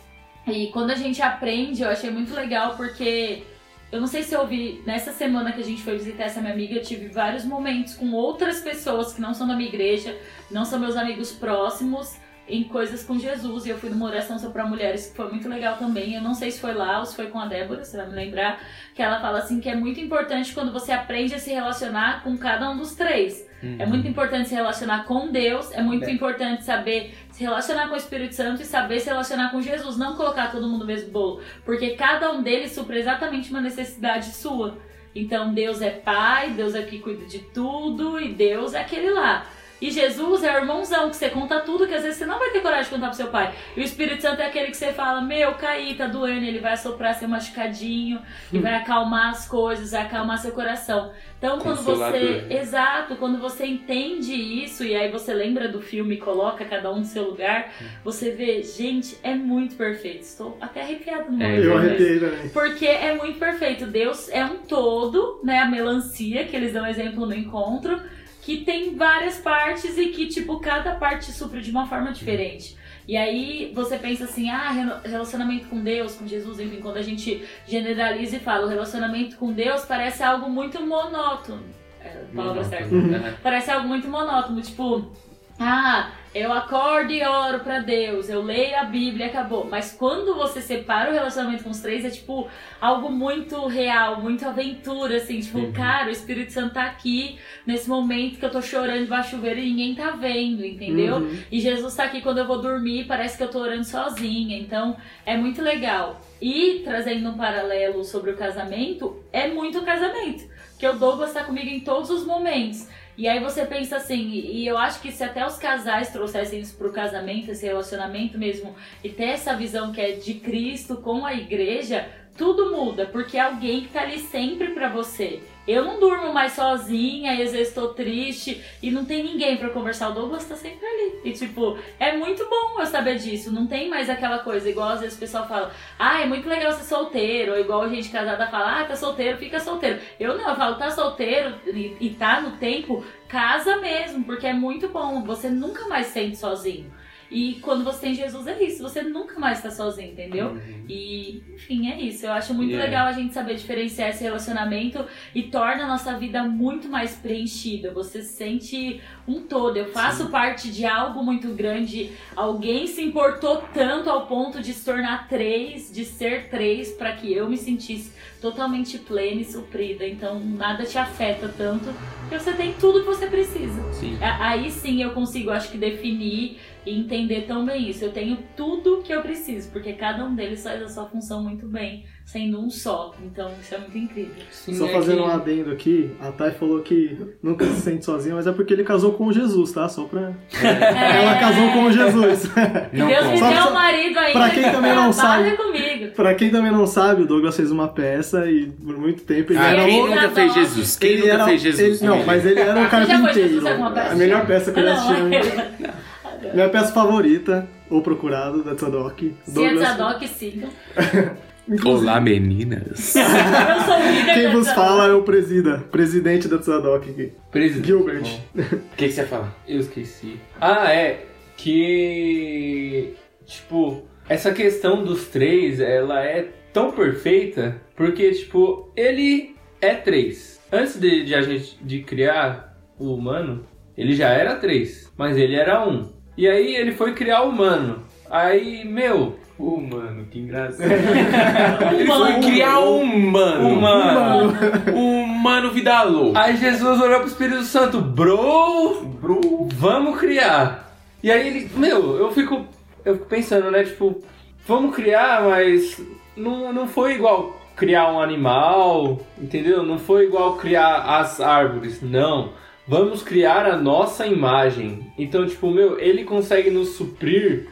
E 0.48 0.68
quando 0.68 0.92
a 0.92 0.96
gente 0.96 1.22
aprende, 1.22 1.82
eu 1.82 1.90
achei 1.90 2.10
muito 2.10 2.34
legal 2.34 2.76
porque 2.78 3.44
eu 3.92 4.00
não 4.00 4.08
sei 4.08 4.24
se 4.24 4.34
eu 4.34 4.42
ouvi 4.42 4.82
nessa 4.86 5.12
semana 5.12 5.52
que 5.52 5.62
a 5.62 5.64
gente 5.64 5.82
foi 5.82 5.98
visitar 5.98 6.24
essa 6.24 6.40
minha 6.40 6.54
amiga, 6.54 6.76
eu 6.76 6.82
tive 6.82 7.08
vários 7.08 7.44
momentos 7.44 7.96
com 7.96 8.12
outras 8.14 8.62
pessoas 8.62 9.14
que 9.14 9.22
não 9.22 9.34
são 9.34 9.48
da 9.48 9.56
minha 9.56 9.70
igreja, 9.70 10.18
não 10.50 10.66
são 10.66 10.80
meus 10.80 10.96
amigos 10.96 11.32
próximos, 11.32 12.18
em 12.48 12.64
coisas 12.64 13.04
com 13.04 13.18
Jesus. 13.18 13.66
E 13.66 13.70
eu 13.70 13.78
fui 13.78 13.90
numa 13.90 14.06
oração 14.06 14.38
só 14.40 14.50
pra 14.50 14.66
mulheres 14.66 15.08
que 15.08 15.16
foi 15.18 15.30
muito 15.30 15.48
legal 15.50 15.78
também. 15.78 16.14
Eu 16.16 16.22
não 16.22 16.34
sei 16.34 16.52
se 16.52 16.60
foi 16.60 16.74
lá 16.74 17.00
ou 17.00 17.06
se 17.06 17.16
foi 17.16 17.28
com 17.28 17.40
a 17.40 17.46
Débora, 17.46 17.84
você 17.84 17.98
vai 17.98 18.08
me 18.08 18.16
lembrar, 18.16 18.60
que 18.96 19.02
ela 19.02 19.20
fala 19.20 19.40
assim 19.40 19.60
que 19.60 19.70
é 19.70 19.76
muito 19.76 20.00
importante 20.00 20.54
quando 20.54 20.72
você 20.72 20.92
aprende 20.92 21.36
a 21.36 21.40
se 21.40 21.52
relacionar 21.52 22.24
com 22.24 22.38
cada 22.38 22.70
um 22.70 22.78
dos 22.78 22.96
três. 22.96 23.46
É 23.80 23.88
muito 23.88 24.08
importante 24.08 24.50
se 24.50 24.54
relacionar 24.56 25.06
com 25.06 25.32
Deus, 25.32 25.72
é 25.72 25.82
muito 25.82 26.06
É. 26.06 26.12
importante 26.12 26.64
saber 26.64 27.16
se 27.32 27.42
relacionar 27.44 27.88
com 27.88 27.96
o 27.96 27.98
Espírito 27.98 28.36
Santo 28.36 28.62
e 28.62 28.66
saber 28.66 29.00
se 29.00 29.08
relacionar 29.10 29.50
com 29.50 29.60
Jesus, 29.60 29.98
não 29.98 30.16
colocar 30.16 30.52
todo 30.52 30.68
mundo 30.68 30.82
no 30.82 30.86
mesmo 30.86 31.10
bolo, 31.12 31.42
porque 31.66 31.96
cada 31.96 32.32
um 32.32 32.44
deles 32.44 32.72
supra 32.74 33.00
exatamente 33.00 33.50
uma 33.50 33.60
necessidade 33.60 34.28
sua. 34.28 34.78
Então 35.16 35.52
Deus 35.56 35.82
é 35.82 35.90
pai, 35.90 36.52
Deus 36.52 36.76
é 36.76 36.84
que 36.84 37.00
cuida 37.00 37.26
de 37.26 37.40
tudo 37.40 38.20
e 38.22 38.32
Deus 38.32 38.76
é 38.76 38.82
aquele 38.82 39.10
lá. 39.10 39.48
E 39.82 39.92
Jesus 39.92 40.44
é 40.44 40.54
o 40.54 40.58
irmãozão 40.62 41.10
que 41.10 41.16
você 41.16 41.30
conta 41.30 41.60
tudo 41.60 41.88
que 41.88 41.94
às 41.94 42.02
vezes 42.04 42.18
você 42.18 42.26
não 42.26 42.40
vai 42.40 42.50
ter 42.50 42.62
coragem 42.62 42.86
de 42.86 42.90
contar 42.90 43.08
pro 43.08 43.16
seu 43.16 43.28
pai. 43.28 43.54
E 43.76 43.82
o 43.82 43.84
Espírito 43.84 44.22
Santo 44.22 44.42
é 44.42 44.48
aquele 44.48 44.68
que 44.72 44.78
você 44.78 44.92
fala: 44.92 45.22
Meu, 45.22 45.54
caí, 45.54 45.94
tá 45.96 46.08
doendo. 46.08 46.46
Ele 46.46 46.60
vai 46.60 46.74
assoprar 46.74 47.14
seu 47.16 47.28
machucadinho 47.28 48.20
e 48.52 48.60
vai 48.60 48.76
acalmar 48.76 49.30
as 49.30 49.48
coisas, 49.48 49.92
vai 49.92 50.02
acalmar 50.02 50.38
seu 50.40 50.52
coração. 50.52 51.12
Então, 51.38 51.60
quando 51.60 51.82
você. 51.84 52.46
Exato, 52.50 53.16
quando 53.18 53.38
você 53.38 53.66
entende 53.68 54.34
isso 54.34 54.84
e 54.84 54.96
aí 54.96 55.12
você 55.12 55.34
lembra 55.34 55.68
do 55.68 55.80
filme 55.82 56.16
e 56.16 56.18
coloca 56.18 56.66
cada 56.66 56.92
um 56.92 57.00
no 57.00 57.06
seu 57.06 57.24
lugar, 57.30 57.72
você 58.04 58.32
vê, 58.32 58.64
gente, 58.64 59.18
é 59.22 59.36
muito 59.36 59.76
perfeito. 59.76 60.22
Estou 60.22 60.58
até 60.60 60.82
arrepiada 60.82 61.30
no 61.30 61.44
É, 61.44 61.60
Eu 61.64 61.78
arrepiei 61.78 62.20
também. 62.20 62.50
porque 62.50 62.88
é 62.88 63.16
muito 63.16 63.38
perfeito. 63.38 63.86
Deus 63.86 64.28
é 64.30 64.44
um 64.44 64.58
todo, 64.58 65.40
né? 65.44 65.60
A 65.60 65.66
melancia, 65.68 66.46
que 66.46 66.56
eles 66.56 66.74
dão 66.74 66.88
exemplo 66.88 67.26
no 67.28 67.36
encontro, 67.36 68.02
que 68.48 68.64
tem 68.64 68.96
várias 68.96 69.40
partes 69.40 69.98
e 69.98 70.08
que, 70.08 70.26
tipo, 70.28 70.58
cada 70.62 70.96
parte 70.96 71.34
supre 71.34 71.60
de 71.60 71.70
uma 71.70 71.86
forma 71.86 72.14
diferente. 72.14 72.78
E 73.06 73.18
aí 73.18 73.74
você 73.76 73.98
pensa 73.98 74.24
assim, 74.24 74.50
ah, 74.50 74.72
rela- 74.72 75.02
relacionamento 75.04 75.68
com 75.68 75.82
Deus, 75.84 76.16
com 76.16 76.26
Jesus, 76.26 76.58
enfim, 76.58 76.80
quando 76.80 76.96
a 76.96 77.02
gente 77.02 77.44
generaliza 77.68 78.38
e 78.38 78.40
fala, 78.40 78.66
o 78.66 78.70
relacionamento 78.70 79.36
com 79.36 79.52
Deus 79.52 79.84
parece 79.84 80.24
algo 80.24 80.50
muito 80.50 80.82
monótono. 80.82 81.62
É 82.02 82.24
palavra 82.34 82.64
certa. 82.64 82.96
Uhum. 82.96 83.20
Parece 83.44 83.70
algo 83.70 83.86
muito 83.86 84.08
monótono, 84.08 84.62
tipo, 84.62 85.12
ah, 85.60 86.12
eu 86.38 86.54
acordo 86.54 87.12
e 87.12 87.24
oro 87.24 87.60
pra 87.60 87.80
Deus, 87.80 88.30
eu 88.30 88.42
leio 88.42 88.78
a 88.78 88.84
Bíblia 88.84 89.26
e 89.26 89.30
acabou. 89.30 89.66
Mas 89.70 89.92
quando 89.94 90.36
você 90.36 90.62
separa 90.62 91.10
o 91.10 91.14
relacionamento 91.14 91.64
com 91.64 91.70
os 91.70 91.80
três, 91.80 92.06
é 92.06 92.10
tipo 92.10 92.48
algo 92.80 93.10
muito 93.10 93.66
real, 93.68 94.22
muito 94.22 94.46
aventura, 94.48 95.18
assim, 95.18 95.40
tipo, 95.40 95.58
Uhum. 95.60 95.72
cara, 95.74 96.08
o 96.08 96.12
Espírito 96.12 96.52
Santo 96.54 96.74
tá 96.76 96.84
aqui 96.84 97.38
nesse 97.66 97.90
momento 97.90 98.40
que 98.40 98.46
eu 98.46 98.52
tô 98.52 98.62
chorando 98.62 99.04
debaixo 99.04 99.30
do 99.32 99.36
chuveiro 99.38 99.60
e 99.60 99.70
ninguém 99.70 99.96
tá 99.96 100.12
vendo, 100.12 100.66
entendeu? 100.66 101.18
Uhum. 101.18 101.38
E 101.52 101.60
Jesus 101.60 101.96
tá 101.96 102.04
aqui 102.04 102.22
quando 102.22 102.38
eu 102.40 102.48
vou 102.48 102.62
dormir, 102.62 103.06
parece 103.08 103.38
que 103.38 103.44
eu 103.44 103.50
tô 103.50 103.60
orando 103.60 103.84
sozinha. 103.86 104.58
Então, 104.58 104.96
é 105.26 105.36
muito 105.36 105.62
legal. 105.62 106.22
E 106.42 106.82
trazendo 106.84 107.30
um 107.30 107.38
paralelo 107.38 108.04
sobre 108.04 108.32
o 108.32 108.38
casamento, 108.38 109.22
é 109.34 109.48
muito 109.48 109.82
casamento. 109.82 110.44
Que 110.78 110.88
o 110.88 110.94
Douglas 110.94 111.34
tá 111.34 111.44
comigo 111.44 111.70
em 111.70 111.80
todos 111.80 112.10
os 112.10 112.26
momentos. 112.26 112.88
E 113.18 113.28
aí 113.28 113.40
você 113.40 113.66
pensa 113.66 113.98
assim, 113.98 114.30
e 114.30 114.68
eu 114.68 114.78
acho 114.78 115.02
que 115.02 115.12
se 115.12 115.24
até 115.24 115.44
os 115.46 115.58
casais 115.58 116.12
trouxessem 116.12 116.60
isso 116.60 116.78
pro 116.78 116.94
casamento, 116.94 117.50
esse 117.50 117.66
relacionamento 117.66 118.38
mesmo, 118.38 118.76
e 119.04 119.10
ter 119.10 119.30
essa 119.30 119.56
visão 119.56 119.92
que 119.92 120.00
é 120.00 120.12
de 120.12 120.36
Cristo 120.36 120.98
com 120.98 121.26
a 121.26 121.34
igreja, 121.34 122.08
tudo 122.38 122.72
muda, 122.72 123.08
porque 123.08 123.38
é 123.38 123.42
alguém 123.42 123.82
que 123.82 123.88
tá 123.88 124.02
ali 124.02 124.20
sempre 124.20 124.68
pra 124.68 124.88
você. 124.88 125.42
Eu 125.68 125.84
não 125.84 126.00
durmo 126.00 126.34
mais 126.34 126.54
sozinha, 126.54 127.34
e 127.34 127.44
às 127.44 127.52
vezes 127.52 127.74
tô 127.74 127.90
triste 127.90 128.64
e 128.82 128.90
não 128.90 129.04
tem 129.04 129.24
ninguém 129.24 129.58
pra 129.58 129.70
conversar. 129.70 130.10
O 130.10 130.14
Douglas 130.14 130.46
tá 130.46 130.56
sempre 130.56 130.86
ali. 130.86 131.20
E 131.26 131.34
tipo, 131.34 131.78
é 132.00 132.16
muito 132.16 132.48
bom 132.50 132.80
eu 132.80 132.86
saber 132.86 133.18
disso. 133.18 133.52
Não 133.52 133.68
tem 133.68 133.90
mais 133.90 134.10
aquela 134.10 134.40
coisa, 134.40 134.70
igual 134.70 134.90
às 134.90 135.02
vezes 135.02 135.18
o 135.18 135.20
pessoal 135.20 135.48
fala, 135.48 135.72
ah, 136.00 136.22
é 136.22 136.26
muito 136.26 136.48
legal 136.48 136.72
ser 136.72 136.86
solteiro. 136.86 137.52
Ou 137.52 137.60
igual 137.60 137.82
a 137.82 137.90
gente 137.90 138.10
casada 138.10 138.48
fala, 138.48 138.80
ah, 138.80 138.86
tá 138.86 138.96
solteiro, 138.96 139.38
fica 139.38 139.60
solteiro. 139.60 140.00
Eu 140.20 140.38
não, 140.38 140.48
eu 140.48 140.56
falo, 140.56 140.78
tá 140.78 140.90
solteiro 140.90 141.56
e, 141.68 141.98
e 142.00 142.10
tá 142.12 142.40
no 142.40 142.52
tempo, 142.52 143.04
casa 143.28 143.78
mesmo, 143.78 144.24
porque 144.24 144.48
é 144.48 144.54
muito 144.54 144.88
bom. 144.88 145.24
Você 145.24 145.50
nunca 145.50 145.88
mais 145.88 146.08
se 146.08 146.14
sente 146.14 146.38
sozinho. 146.38 146.92
E 147.30 147.56
quando 147.62 147.84
você 147.84 148.02
tem 148.02 148.14
Jesus 148.16 148.48
é 148.48 148.64
isso, 148.64 148.82
você 148.82 149.02
nunca 149.02 149.40
mais 149.40 149.62
tá 149.62 149.70
sozinho, 149.70 150.12
entendeu? 150.12 150.52
Uhum. 150.52 150.86
E, 150.88 151.44
enfim, 151.54 151.90
é 151.90 152.00
isso. 152.00 152.26
Eu 152.26 152.32
acho 152.32 152.54
muito 152.54 152.72
Yeah. 152.72 152.86
legal 152.86 153.08
a 153.08 153.12
gente 153.12 153.34
saber 153.34 153.56
diferenciar 153.56 154.10
esse 154.10 154.24
relacionamento 154.24 155.06
e 155.36 155.44
torna 155.44 155.84
a 155.84 155.88
nossa 155.88 156.18
vida 156.18 156.44
muito 156.44 156.88
mais 156.88 157.16
preenchida. 157.16 157.92
Você 157.92 158.22
se 158.22 158.34
sente 158.34 159.02
um 159.28 159.42
todo. 159.42 159.76
Eu 159.78 159.88
faço 159.92 160.30
parte 160.30 160.70
de 160.72 160.86
algo 160.86 161.24
muito 161.24 161.50
grande. 161.50 162.12
Alguém 162.36 162.88
se 162.88 163.04
importou 163.04 163.64
tanto 163.74 164.10
ao 164.10 164.26
ponto 164.28 164.62
de 164.62 164.74
se 164.74 164.86
tornar 164.86 165.28
três, 165.28 165.92
de 165.92 166.06
ser 166.06 166.50
três, 166.50 166.92
para 166.92 167.12
que 167.14 167.34
eu 167.34 167.50
me 167.50 167.58
sentisse 167.58 168.14
totalmente 168.42 168.98
plena 169.00 169.42
e 169.42 169.46
suprida. 169.46 170.08
Então 170.08 170.40
nada 170.40 170.86
te 170.86 170.98
afeta 170.98 171.54
tanto, 171.58 171.94
porque 172.22 172.40
você 172.40 172.54
tem 172.54 172.74
tudo 172.74 173.02
que 173.02 173.06
você 173.08 173.28
precisa. 173.28 173.82
Sim. 173.94 174.18
Aí 174.22 174.72
sim 174.72 175.02
eu 175.02 175.12
consigo, 175.12 175.50
acho 175.50 175.70
que, 175.72 175.78
definir 175.78 176.60
e 176.90 177.00
entender 177.00 177.42
tão 177.48 177.66
bem 177.66 177.90
isso. 177.90 178.04
Eu 178.06 178.12
tenho 178.12 178.38
tudo 178.56 179.02
que 179.04 179.14
eu 179.14 179.22
preciso, 179.22 179.70
porque 179.72 179.94
cada 179.94 180.24
um 180.26 180.36
deles 180.36 180.64
faz 180.64 180.82
a 180.82 180.88
sua 180.88 181.06
função 181.06 181.44
muito 181.44 181.66
bem, 181.68 182.06
sendo 182.26 182.60
um 182.62 182.70
só. 182.70 183.14
Então 183.24 183.50
isso 183.62 183.76
é 183.76 183.78
muito 183.80 183.98
incrível. 183.98 184.34
Sim, 184.52 184.74
Só 184.76 184.86
é 184.86 184.90
fazendo 184.90 185.18
que- 185.24 185.28
um 185.30 185.32
adendo 185.32 185.72
aqui, 185.72 186.12
a 186.22 186.32
Thay 186.32 186.52
falou 186.52 186.80
que 186.82 187.18
nunca 187.44 187.66
se 187.66 187.82
sente 187.82 188.06
sozinha, 188.06 188.36
mas 188.36 188.48
é 188.48 188.52
porque 188.52 188.74
ele 188.74 188.84
casou 188.84 189.14
com 189.14 189.32
Jesus, 189.32 189.72
tá? 189.72 189.88
Só 189.90 190.06
pra. 190.06 190.34
Ela 190.62 191.36
casou 191.40 191.70
com 191.72 191.92
Jesus. 191.92 192.50
Não 192.94 193.08
Deus 193.08 193.26
me 193.28 193.40
deu 193.40 193.68
um 193.68 193.74
marido 193.74 194.20
ainda. 194.20 194.40
pra 194.40 194.50
quem 194.50 194.64
também 194.72 194.96
não 194.96 195.10
que 195.10 195.16
sabe. 195.16 195.52
comigo. 195.58 196.12
pra 196.16 196.36
quem 196.36 196.50
também 196.50 196.72
não 196.72 196.88
sabe, 196.88 197.24
o 197.24 197.26
Douglas 197.28 197.56
fez 197.56 197.72
uma 197.72 197.88
peça 197.88 198.50
e 198.50 198.68
por 198.68 198.98
muito 198.98 199.24
tempo 199.24 199.52
ele 199.52 199.60
Ah, 199.60 199.72
era 199.72 199.86
quem 199.86 200.02
o. 200.02 200.08
nunca 200.08 200.30
fez 200.30 200.54
Jesus? 200.54 200.98
Quem 200.98 201.10
ele 201.12 201.22
nunca 201.22 201.34
era, 201.34 201.46
fez 201.46 201.62
Jesus? 201.62 202.02
ele- 202.02 202.10
não, 202.10 202.26
mas 202.26 202.46
ele 202.46 202.60
era 202.60 202.80
um 202.80 202.84
Você 202.84 202.90
já 202.90 202.90
foi 202.90 203.08
carpinteiro. 203.08 203.50
Jesus 203.50 203.66
alguma 203.66 203.92
peça? 203.92 204.12
A 204.12 204.16
melhor 204.16 204.46
peça 204.48 204.72
que 204.72 204.80
eu 204.80 204.84
já 204.86 204.94
Não, 204.96 205.12
assisti. 205.28 205.88
Minha 206.54 206.70
peça 206.70 206.92
favorita, 206.94 207.68
ou 207.90 208.02
procurado, 208.02 208.64
da 208.64 208.76
Tzadok. 208.76 209.36
Se 209.44 209.64
é 209.64 209.76
Zadok, 209.78 210.28
sigam. 210.28 210.70
Olá, 211.86 212.22
meninas. 212.22 213.16
Eu 213.16 213.82
sou 213.86 214.00
o 214.00 214.12
líder 214.12 214.34
Quem 214.34 214.52
vos 214.52 214.70
fala 214.70 215.08
é 215.08 215.14
o 215.14 215.24
presida, 215.24 215.80
presidente 215.92 216.48
da 216.48 216.58
Tzadok 216.58 217.10
aqui. 217.10 217.34
Presidente. 217.52 217.88
Gilbert. 217.88 218.22
Bom, 218.22 218.62
O 218.62 218.96
que, 218.96 219.08
que 219.08 219.12
você 219.12 219.22
ia 219.22 219.28
falar? 219.28 219.54
Eu 219.68 219.80
esqueci. 219.80 220.40
Ah, 220.62 220.92
é. 220.94 221.26
Que. 221.58 223.16
Tipo, 223.46 224.04
essa 224.30 224.54
questão 224.54 225.04
dos 225.04 225.28
três, 225.28 225.80
ela 225.80 226.24
é 226.24 226.48
tão 226.72 226.92
perfeita 226.92 227.82
porque, 227.96 228.32
tipo, 228.32 228.92
ele 228.96 229.56
é 229.82 229.94
três. 229.96 230.62
Antes 230.72 231.00
de, 231.00 231.24
de 231.26 231.36
a 231.36 231.42
gente 231.42 231.78
de 231.82 232.02
criar 232.04 232.78
o 233.00 233.14
humano, 233.14 233.66
ele 233.98 234.14
já 234.14 234.30
era 234.30 234.56
três, 234.56 235.12
mas 235.18 235.38
ele 235.38 235.56
era 235.56 235.86
um. 235.88 236.16
E 236.38 236.48
aí 236.48 236.76
ele 236.76 236.92
foi 236.94 237.14
criar 237.14 237.42
o 237.42 237.50
humano. 237.50 238.04
Aí, 238.30 238.86
meu, 238.86 239.38
Uh, 239.60 239.82
mano, 239.82 240.26
que 240.30 240.38
engraçado. 240.38 240.86
Ele 241.92 242.06
foi 242.06 242.34
criar 242.42 242.80
um 242.80 243.02
humano. 243.02 243.70
humano. 243.70 244.54
Um 244.94 245.24
humano 245.24 245.72
vida 245.72 246.04
louca. 246.04 246.40
Aí 246.40 246.56
Jesus 246.58 247.02
olhou 247.02 247.22
pro 247.22 247.28
Espírito 247.28 247.64
Santo, 247.64 248.00
bro, 248.00 249.04
bro, 249.20 249.68
vamos 249.74 250.20
criar. 250.20 250.96
E 251.24 251.32
aí 251.32 251.48
ele, 251.48 251.72
meu, 251.76 252.18
eu 252.18 252.32
fico, 252.32 252.68
eu 253.04 253.16
fico 253.16 253.26
pensando, 253.26 253.72
né, 253.72 253.84
tipo, 253.84 254.22
vamos 254.68 254.96
criar, 254.96 255.42
mas 255.42 256.00
não, 256.36 256.72
não 256.72 256.88
foi 256.88 257.16
igual 257.16 257.60
criar 257.76 258.12
um 258.12 258.20
animal, 258.20 259.20
entendeu? 259.42 259.82
Não 259.82 259.98
foi 259.98 260.26
igual 260.26 260.56
criar 260.58 261.20
as 261.20 261.42
árvores, 261.42 262.00
não. 262.02 262.52
Vamos 262.88 263.22
criar 263.22 263.66
a 263.66 263.76
nossa 263.76 264.26
imagem. 264.26 265.12
Então, 265.18 265.46
tipo, 265.46 265.70
meu, 265.70 266.00
ele 266.00 266.24
consegue 266.24 266.70
nos 266.70 266.90
suprir 266.90 267.68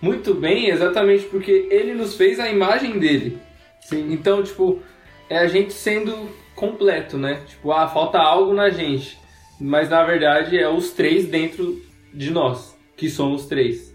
muito 0.00 0.32
bem 0.32 0.68
exatamente 0.68 1.24
porque 1.24 1.66
ele 1.70 1.92
nos 1.92 2.14
fez 2.14 2.38
a 2.38 2.48
imagem 2.48 2.98
dele. 2.98 3.38
Sim. 3.80 4.12
Então, 4.12 4.42
tipo, 4.42 4.80
é 5.28 5.38
a 5.38 5.46
gente 5.48 5.72
sendo 5.72 6.28
completo, 6.54 7.18
né? 7.18 7.42
Tipo, 7.46 7.72
ah, 7.72 7.88
falta 7.88 8.18
algo 8.18 8.54
na 8.54 8.70
gente. 8.70 9.18
Mas 9.60 9.90
na 9.90 10.04
verdade 10.04 10.56
é 10.56 10.68
os 10.68 10.90
três 10.90 11.26
dentro 11.26 11.82
de 12.14 12.30
nós, 12.30 12.78
que 12.96 13.10
somos 13.10 13.46
três. 13.46 13.94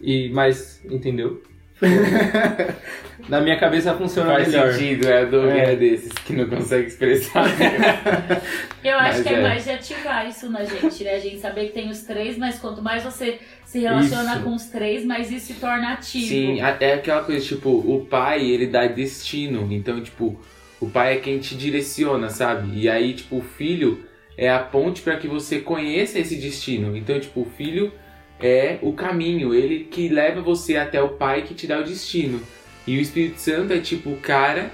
E, 0.00 0.28
mas, 0.30 0.84
entendeu? 0.84 1.42
na 3.28 3.40
minha 3.40 3.58
cabeça 3.58 3.94
funciona 3.94 4.32
Faz 4.34 4.48
melhor. 4.48 4.72
sentido, 4.72 5.06
é 5.08 5.22
a 5.22 5.24
Doug 5.24 5.50
É. 5.50 5.72
é 5.72 5.76
desses 5.76 6.12
que 6.12 6.32
não 6.32 6.46
consegue 6.48 6.88
expressar. 6.88 7.44
Eu 8.82 8.98
acho 8.98 9.18
Mas 9.18 9.22
que 9.26 9.28
é, 9.28 9.38
é. 9.38 9.42
mais 9.42 9.64
de 9.64 9.70
ativar 9.70 10.28
isso 10.28 10.50
na 10.50 10.64
gente, 10.64 11.04
né? 11.04 11.14
A 11.14 11.18
gente 11.18 11.38
saber 11.38 11.66
que 11.66 11.72
tem 11.72 11.90
os 11.90 12.00
três, 12.02 12.36
mas 12.38 12.58
quanto 12.58 12.82
mais 12.82 13.02
você 13.02 13.38
se 13.64 13.78
relaciona 13.78 14.34
Isso. 14.34 14.42
com 14.42 14.54
os 14.54 14.64
três, 14.66 15.04
mais 15.04 15.30
isso 15.30 15.46
se 15.46 15.54
torna 15.54 15.92
ativo. 15.92 16.26
Sim, 16.26 16.60
é 16.60 16.94
aquela 16.94 17.22
coisa, 17.22 17.44
tipo, 17.44 17.68
o 17.70 18.04
pai, 18.04 18.44
ele 18.44 18.66
dá 18.66 18.86
destino. 18.86 19.68
Então, 19.70 20.02
tipo, 20.02 20.40
o 20.80 20.88
pai 20.88 21.14
é 21.14 21.20
quem 21.20 21.38
te 21.38 21.54
direciona, 21.54 22.30
sabe? 22.30 22.80
E 22.80 22.88
aí, 22.88 23.12
tipo, 23.14 23.36
o 23.36 23.42
filho 23.42 24.04
é 24.36 24.50
a 24.50 24.58
ponte 24.58 25.02
para 25.02 25.16
que 25.18 25.28
você 25.28 25.60
conheça 25.60 26.18
esse 26.18 26.34
destino. 26.36 26.96
Então, 26.96 27.20
tipo, 27.20 27.42
o 27.42 27.44
filho 27.44 27.92
é 28.40 28.78
o 28.82 28.92
caminho, 28.92 29.54
ele 29.54 29.84
que 29.84 30.08
leva 30.08 30.40
você 30.40 30.76
até 30.76 31.02
o 31.02 31.10
pai 31.10 31.42
que 31.42 31.54
te 31.54 31.66
dá 31.66 31.78
o 31.78 31.84
destino. 31.84 32.40
E 32.86 32.96
o 32.96 33.00
Espírito 33.00 33.38
Santo 33.38 33.72
é 33.72 33.78
tipo 33.78 34.10
o 34.10 34.16
cara 34.16 34.70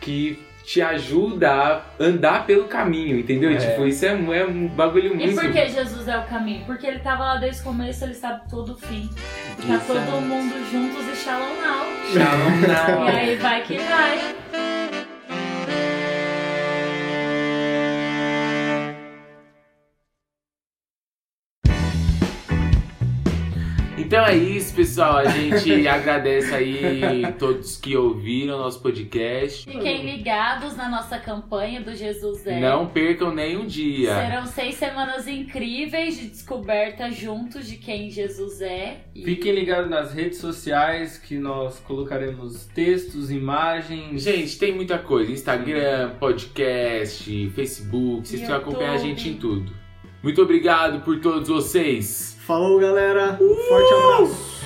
que 0.00 0.38
te 0.64 0.82
ajuda 0.82 1.50
a 1.50 1.82
andar 1.98 2.46
pelo 2.46 2.64
caminho, 2.64 3.18
entendeu? 3.18 3.50
É. 3.50 3.56
Tipo, 3.56 3.86
isso 3.86 4.04
é, 4.04 4.12
um- 4.14 4.32
é 4.34 4.44
um 4.44 4.68
bagulho 4.68 5.14
E 5.14 5.16
muito. 5.16 5.34
por 5.40 5.50
que 5.50 5.66
Jesus 5.68 6.06
é 6.06 6.18
o 6.18 6.24
caminho? 6.24 6.64
Porque 6.66 6.86
ele 6.86 6.98
tava 6.98 7.24
lá 7.24 7.36
desde 7.36 7.62
o 7.62 7.64
começo, 7.64 8.04
ele 8.04 8.14
sabe 8.14 8.42
todo 8.50 8.72
o 8.74 8.76
fim. 8.76 9.08
Tá 9.66 9.76
Isso 9.76 9.86
todo 9.86 9.98
é- 9.98 10.20
mundo 10.20 10.54
juntos 10.70 11.06
e 11.10 11.16
shalom 11.16 11.54
now. 11.62 11.86
Shalom 12.12 12.98
now. 13.00 13.08
E 13.08 13.10
aí 13.16 13.36
vai 13.36 13.62
que 13.62 13.78
vai. 13.78 14.36
Então 24.08 24.24
é 24.24 24.34
isso, 24.34 24.74
pessoal. 24.74 25.18
A 25.18 25.26
gente 25.26 25.70
agradece 25.86 26.54
aí 26.54 27.30
todos 27.38 27.76
que 27.76 27.94
ouviram 27.94 28.56
nosso 28.56 28.80
podcast. 28.80 29.70
Fiquem 29.70 30.02
ligados 30.02 30.74
na 30.74 30.88
nossa 30.88 31.18
campanha 31.18 31.82
do 31.82 31.94
Jesus 31.94 32.46
é. 32.46 32.58
Não 32.58 32.86
percam 32.86 33.34
nem 33.34 33.58
um 33.58 33.66
dia. 33.66 34.14
Serão 34.14 34.46
seis 34.46 34.76
semanas 34.76 35.28
incríveis 35.28 36.18
de 36.18 36.28
descoberta 36.28 37.10
juntos 37.10 37.68
de 37.68 37.76
quem 37.76 38.08
Jesus 38.08 38.62
é. 38.62 39.02
E- 39.14 39.22
Fiquem 39.22 39.52
ligados 39.54 39.90
nas 39.90 40.14
redes 40.14 40.38
sociais 40.38 41.18
que 41.18 41.36
nós 41.36 41.78
colocaremos 41.80 42.64
textos, 42.64 43.30
imagens. 43.30 44.22
Gente, 44.22 44.58
tem 44.58 44.74
muita 44.74 44.96
coisa. 44.96 45.30
Instagram, 45.30 46.12
podcast, 46.18 47.50
Facebook. 47.50 48.26
Vocês 48.26 48.40
precisam 48.40 48.56
acompanhar 48.56 48.94
a 48.94 48.96
gente 48.96 49.28
em 49.28 49.34
tudo. 49.34 49.70
Muito 50.22 50.40
obrigado 50.40 51.04
por 51.04 51.20
todos 51.20 51.46
vocês. 51.50 52.37
Falou, 52.48 52.80
galera. 52.80 53.36
Um 53.42 53.54
forte 53.54 53.92
abraço. 53.92 54.62